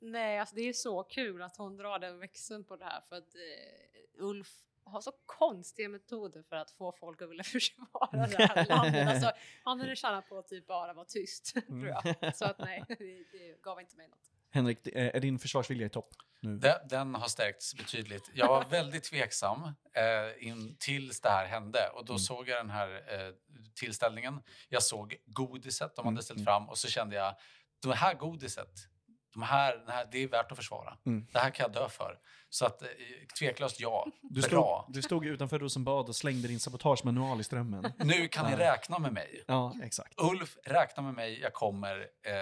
Nej, 0.00 0.38
alltså 0.38 0.54
det 0.54 0.62
är 0.68 0.72
så 0.72 1.02
kul 1.02 1.42
att 1.42 1.56
hon 1.56 1.76
drar 1.76 1.98
den 1.98 2.18
växeln 2.18 2.64
på 2.64 2.76
det 2.76 2.84
här 2.84 3.00
för 3.00 3.16
att 3.16 3.34
eh, 3.34 4.24
Ulf 4.24 4.48
har 4.84 5.00
så 5.00 5.12
konstiga 5.26 5.88
metoder 5.88 6.42
för 6.42 6.56
att 6.56 6.70
få 6.70 6.92
folk 6.92 7.22
att 7.22 7.30
vilja 7.30 7.44
försvara 7.56 8.26
det 8.26 8.46
här 8.46 8.66
landet. 8.66 9.08
Alltså, 9.08 9.32
han 9.64 9.80
hade 9.80 9.96
tjänat 9.96 10.28
på 10.28 10.38
att 10.38 10.48
typ 10.48 10.66
bara 10.66 10.92
vara 10.92 11.04
tyst, 11.04 11.54
tror 11.66 11.86
jag. 11.86 12.36
Så 12.36 12.44
att 12.44 12.58
nej, 12.58 12.84
det, 12.88 13.24
det 13.32 13.62
gav 13.62 13.80
inte 13.80 13.96
mig 13.96 14.08
något. 14.08 14.29
Henrik, 14.50 14.78
det- 14.84 15.16
är 15.16 15.20
din 15.20 15.38
försvarsvilja 15.38 15.86
i 15.86 15.90
topp 15.90 16.08
nu? 16.42 16.56
Den, 16.56 16.88
den 16.88 17.14
har 17.14 17.28
stärkts 17.28 17.74
betydligt. 17.74 18.30
Jag 18.34 18.48
var 18.48 18.64
väldigt 18.70 19.04
tveksam 19.04 19.62
eh, 19.94 20.46
in 20.48 20.76
tills 20.80 21.20
det 21.20 21.28
här 21.30 21.46
hände 21.46 21.88
och 21.94 22.04
då 22.04 22.12
Mm. 22.12 22.18
såg 22.18 22.48
jag 22.48 22.58
den 22.58 22.70
här 22.70 22.88
eh, 22.88 23.34
tillställningen. 23.74 24.42
Jag 24.68 24.82
såg 24.82 25.16
godiset 25.26 25.96
de 25.96 26.00
Mm, 26.02 26.14
hade 26.14 26.24
ställt 26.24 26.36
mm. 26.38 26.44
fram 26.46 26.68
och 26.68 26.78
så 26.78 26.88
kände 26.88 27.16
jag 27.16 27.34
det 27.82 27.94
här 27.94 28.14
godiset, 28.14 28.70
de 29.32 29.42
här, 29.42 29.84
här, 29.88 30.08
det 30.12 30.18
är 30.18 30.28
värt 30.28 30.52
att 30.52 30.58
försvara. 30.58 30.96
Mm. 31.06 31.26
Det 31.32 31.38
här 31.38 31.50
kan 31.50 31.64
jag 31.64 31.72
dö 31.82 31.88
för. 31.88 32.18
Så 32.48 32.66
att, 32.66 32.82
eh, 32.82 32.88
tveklöst 33.38 33.80
ja. 33.80 34.06
Du 34.22 34.40
Bra. 34.40 34.82
stod, 34.86 34.94
du 34.94 35.02
stod 35.02 35.26
utanför 35.26 35.58
Rosenbad 35.58 36.08
och 36.08 36.16
slängde 36.16 36.48
din 36.48 36.60
sabotagemanual 36.60 37.40
i 37.40 37.44
strömmen. 37.44 37.92
Nu 37.98 38.28
kan 38.28 38.50
ni 38.50 38.56
räkna 38.56 38.98
med 38.98 39.12
mig. 39.12 39.44
Ja, 39.46 39.74
exakt. 39.82 40.14
Ulf, 40.16 40.56
räkna 40.64 41.02
med 41.02 41.14
mig. 41.14 41.40
Jag 41.40 41.52
kommer. 41.52 41.98
Eh, 42.00 42.32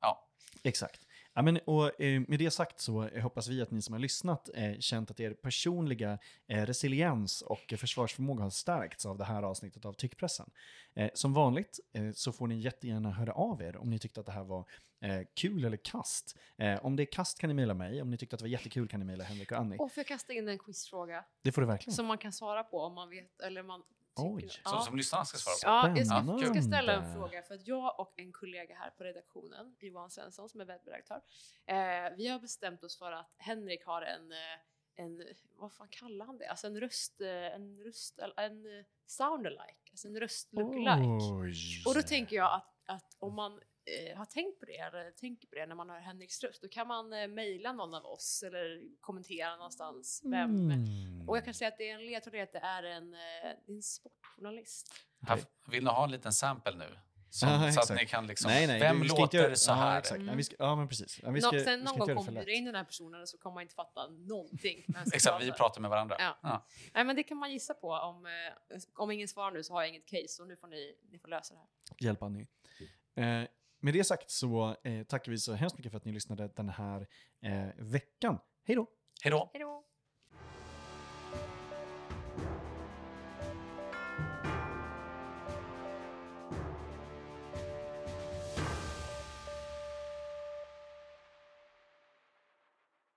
ja. 0.00 0.28
Exakt. 0.62 1.00
Ja, 1.34 1.42
men, 1.42 1.58
och, 1.66 2.00
eh, 2.00 2.22
med 2.28 2.38
det 2.38 2.50
sagt 2.50 2.80
så 2.80 3.08
eh, 3.08 3.22
hoppas 3.22 3.48
vi 3.48 3.62
att 3.62 3.70
ni 3.70 3.82
som 3.82 3.92
har 3.92 4.00
lyssnat 4.00 4.50
eh, 4.54 4.78
känt 4.78 5.10
att 5.10 5.20
er 5.20 5.34
personliga 5.34 6.18
eh, 6.48 6.66
resiliens 6.66 7.42
och 7.42 7.74
försvarsförmåga 7.76 8.42
har 8.42 8.50
stärkts 8.50 9.06
av 9.06 9.18
det 9.18 9.24
här 9.24 9.42
avsnittet 9.42 9.84
av 9.84 9.92
Tyckpressen. 9.92 10.50
Eh, 10.94 11.10
som 11.14 11.32
vanligt 11.34 11.80
så 12.14 12.32
får 12.32 12.46
ni 12.46 12.60
jättegärna 12.60 13.10
höra 13.10 13.32
av 13.32 13.62
er 13.62 13.76
om 13.76 13.90
ni 13.90 13.98
tyckte 13.98 14.20
att 14.20 14.26
det 14.26 14.32
här 14.32 14.44
var 14.44 14.64
kul 15.34 15.64
eller 15.64 15.76
kast. 15.76 16.36
Om 16.82 16.96
det 16.96 17.02
är 17.02 17.12
kast 17.12 17.38
kan 17.38 17.48
ni 17.48 17.54
mejla 17.54 17.74
mig, 17.74 18.02
om 18.02 18.10
ni 18.10 18.16
tyckte 18.18 18.34
att 18.36 18.38
det 18.38 18.44
var 18.44 18.48
jättekul 18.50 18.88
kan 18.88 19.00
ni 19.00 19.06
mejla 19.06 19.24
Henrik 19.24 19.52
och 19.52 19.58
Annie. 19.58 19.76
Och 19.78 19.92
får 19.92 20.00
jag 20.00 20.06
kasta 20.06 20.32
in 20.32 20.48
en 20.48 20.58
quizfråga 20.58 21.24
Det 21.42 21.52
får 21.52 21.60
du 21.62 21.66
verkligen. 21.66 21.94
som 21.94 22.06
man 22.06 22.18
kan 22.18 22.32
svara 22.32 22.64
på 22.64 22.80
om 22.80 22.94
man 22.94 23.10
vet 23.10 23.40
eller 23.40 23.62
man 23.62 23.82
Oj. 24.16 24.48
Som, 24.64 24.80
som 24.80 24.96
lyssnarna 24.96 25.24
ska 25.24 25.38
svara 25.38 25.54
på. 25.54 25.88
Ja, 25.88 25.96
jag 25.98 26.06
ska, 26.06 26.44
jag 26.44 26.56
ska 26.56 26.62
ställa 26.62 26.92
en 26.92 27.14
fråga 27.14 27.42
för 27.42 27.54
att 27.54 27.66
jag 27.66 28.00
och 28.00 28.12
en 28.16 28.32
kollega 28.32 28.74
här 28.74 28.90
på 28.90 29.04
redaktionen, 29.04 29.76
Johan 29.80 30.10
Svensson 30.10 30.48
som 30.48 30.60
är 30.60 30.64
webbredaktör, 30.64 31.20
eh, 31.66 31.76
vi 32.16 32.28
har 32.28 32.38
bestämt 32.38 32.84
oss 32.84 32.98
för 32.98 33.12
att 33.12 33.34
Henrik 33.38 33.84
har 33.86 34.02
en, 34.02 34.32
eh, 34.32 35.04
en 35.04 35.24
vad 35.56 35.72
fan 35.72 35.88
kallar 35.90 36.26
han 36.26 36.38
det? 36.38 36.46
Alltså 36.46 36.66
en 36.66 36.80
röst, 36.80 37.20
eh, 37.20 37.54
en 37.54 37.78
röst, 37.84 38.18
en 38.36 38.78
eh, 38.78 38.84
sound-alike, 39.06 39.90
alltså 39.90 40.08
en 40.08 40.20
röst 40.20 40.52
lookalike. 40.52 41.32
Oj. 41.32 41.82
Och 41.86 41.94
då 41.94 42.02
tänker 42.02 42.36
jag 42.36 42.54
att, 42.54 42.82
att 42.86 43.16
om 43.18 43.34
man 43.34 43.60
har 44.16 44.24
tänkt 44.24 44.60
på 44.60 44.66
det, 44.66 44.76
eller 44.78 45.10
tänker 45.10 45.48
på 45.48 45.54
det 45.54 45.66
när 45.66 45.74
man 45.74 45.90
hör 45.90 46.00
Henriks 46.00 46.42
röst, 46.42 46.62
då 46.62 46.68
kan 46.68 46.86
man 46.88 47.12
eh, 47.12 47.26
mejla 47.28 47.72
någon 47.72 47.94
av 47.94 48.04
oss 48.06 48.42
eller 48.46 48.82
kommentera 49.00 49.56
någonstans 49.56 50.20
vem. 50.24 50.70
Mm. 50.70 51.28
Och 51.28 51.36
jag 51.36 51.44
kan 51.44 51.54
säga 51.54 51.68
att 51.68 51.78
det 51.78 51.90
är 51.90 51.94
en 51.94 52.06
ledtråd, 52.06 52.40
att 52.40 52.52
det 52.52 52.58
är 52.58 52.82
en, 52.82 53.14
eh, 53.14 53.20
en 53.68 53.82
sportjournalist. 53.82 54.94
Här, 55.26 55.40
vill 55.70 55.84
ni 55.84 55.90
ha 55.90 56.04
en 56.04 56.10
liten 56.10 56.32
sample 56.32 56.76
nu? 56.76 56.98
Som, 57.30 57.48
Ja, 57.48 57.72
så 57.72 57.80
att 57.80 58.00
ni 58.00 58.06
kan 58.06 58.26
liksom, 58.26 58.50
nej, 58.50 58.66
nej, 58.66 58.80
vem 58.80 59.02
låter 59.02 59.38
göra- 59.38 59.56
så 59.56 59.72
här? 59.72 59.92
Ja, 59.92 59.98
exakt. 59.98 60.16
Mm. 60.16 60.28
Ja, 60.28 60.34
vi 60.34 60.44
ska, 60.44 60.56
ja 60.58 60.76
men 60.76 60.88
precis. 60.88 61.20
Ja, 61.22 61.30
vi 61.30 61.40
Nå- 61.40 61.46
ska, 61.48 61.56
vi 61.56 61.64
sen 61.64 61.86
ska 61.86 61.90
någon 61.90 61.98
gång 62.08 62.16
kommer 62.16 62.32
bjuda 62.40 62.52
in 62.52 62.64
den 62.64 62.74
här 62.74 62.84
personen 62.84 63.26
så 63.26 63.38
kommer 63.38 63.54
man 63.54 63.62
inte 63.62 63.74
fatta 63.74 64.08
någonting. 64.08 64.84
Exakt, 65.14 65.42
vi 65.42 65.46
prata. 65.46 65.58
pratar 65.58 65.80
med 65.80 65.90
varandra. 65.90 66.16
Ja. 66.18 66.38
Ja. 66.42 66.66
Nej 66.94 67.04
men 67.04 67.16
det 67.16 67.22
kan 67.22 67.36
man 67.36 67.52
gissa 67.52 67.74
på. 67.74 67.88
Om, 67.92 68.26
eh, 68.26 68.32
om 68.94 69.10
ingen 69.10 69.28
svarar 69.28 69.50
nu 69.50 69.62
så 69.62 69.72
har 69.72 69.82
jag 69.82 69.88
inget 69.88 70.06
case 70.06 70.42
och 70.42 70.48
nu 70.48 70.56
får 70.56 70.68
ni, 70.68 70.94
ni 71.10 71.18
får 71.18 71.28
lösa 71.28 71.54
det 71.54 71.60
här. 71.60 71.68
Hjälp 72.00 72.22
Annie. 72.22 72.46
Eh, 73.14 73.48
med 73.82 73.94
det 73.94 74.04
sagt 74.04 74.30
så 74.30 74.76
eh, 74.84 75.02
tackar 75.02 75.32
vi 75.32 75.38
så 75.38 75.52
hemskt 75.52 75.78
mycket 75.78 75.92
för 75.92 75.96
att 75.96 76.04
ni 76.04 76.12
lyssnade 76.12 76.48
den 76.56 76.68
här 76.68 77.06
eh, 77.42 77.68
veckan. 77.76 78.38
Hej 78.64 78.76
då! 78.76 78.86
Hej 79.22 79.30
då! 79.30 79.50
Hej 79.52 79.60
då! 79.60 79.91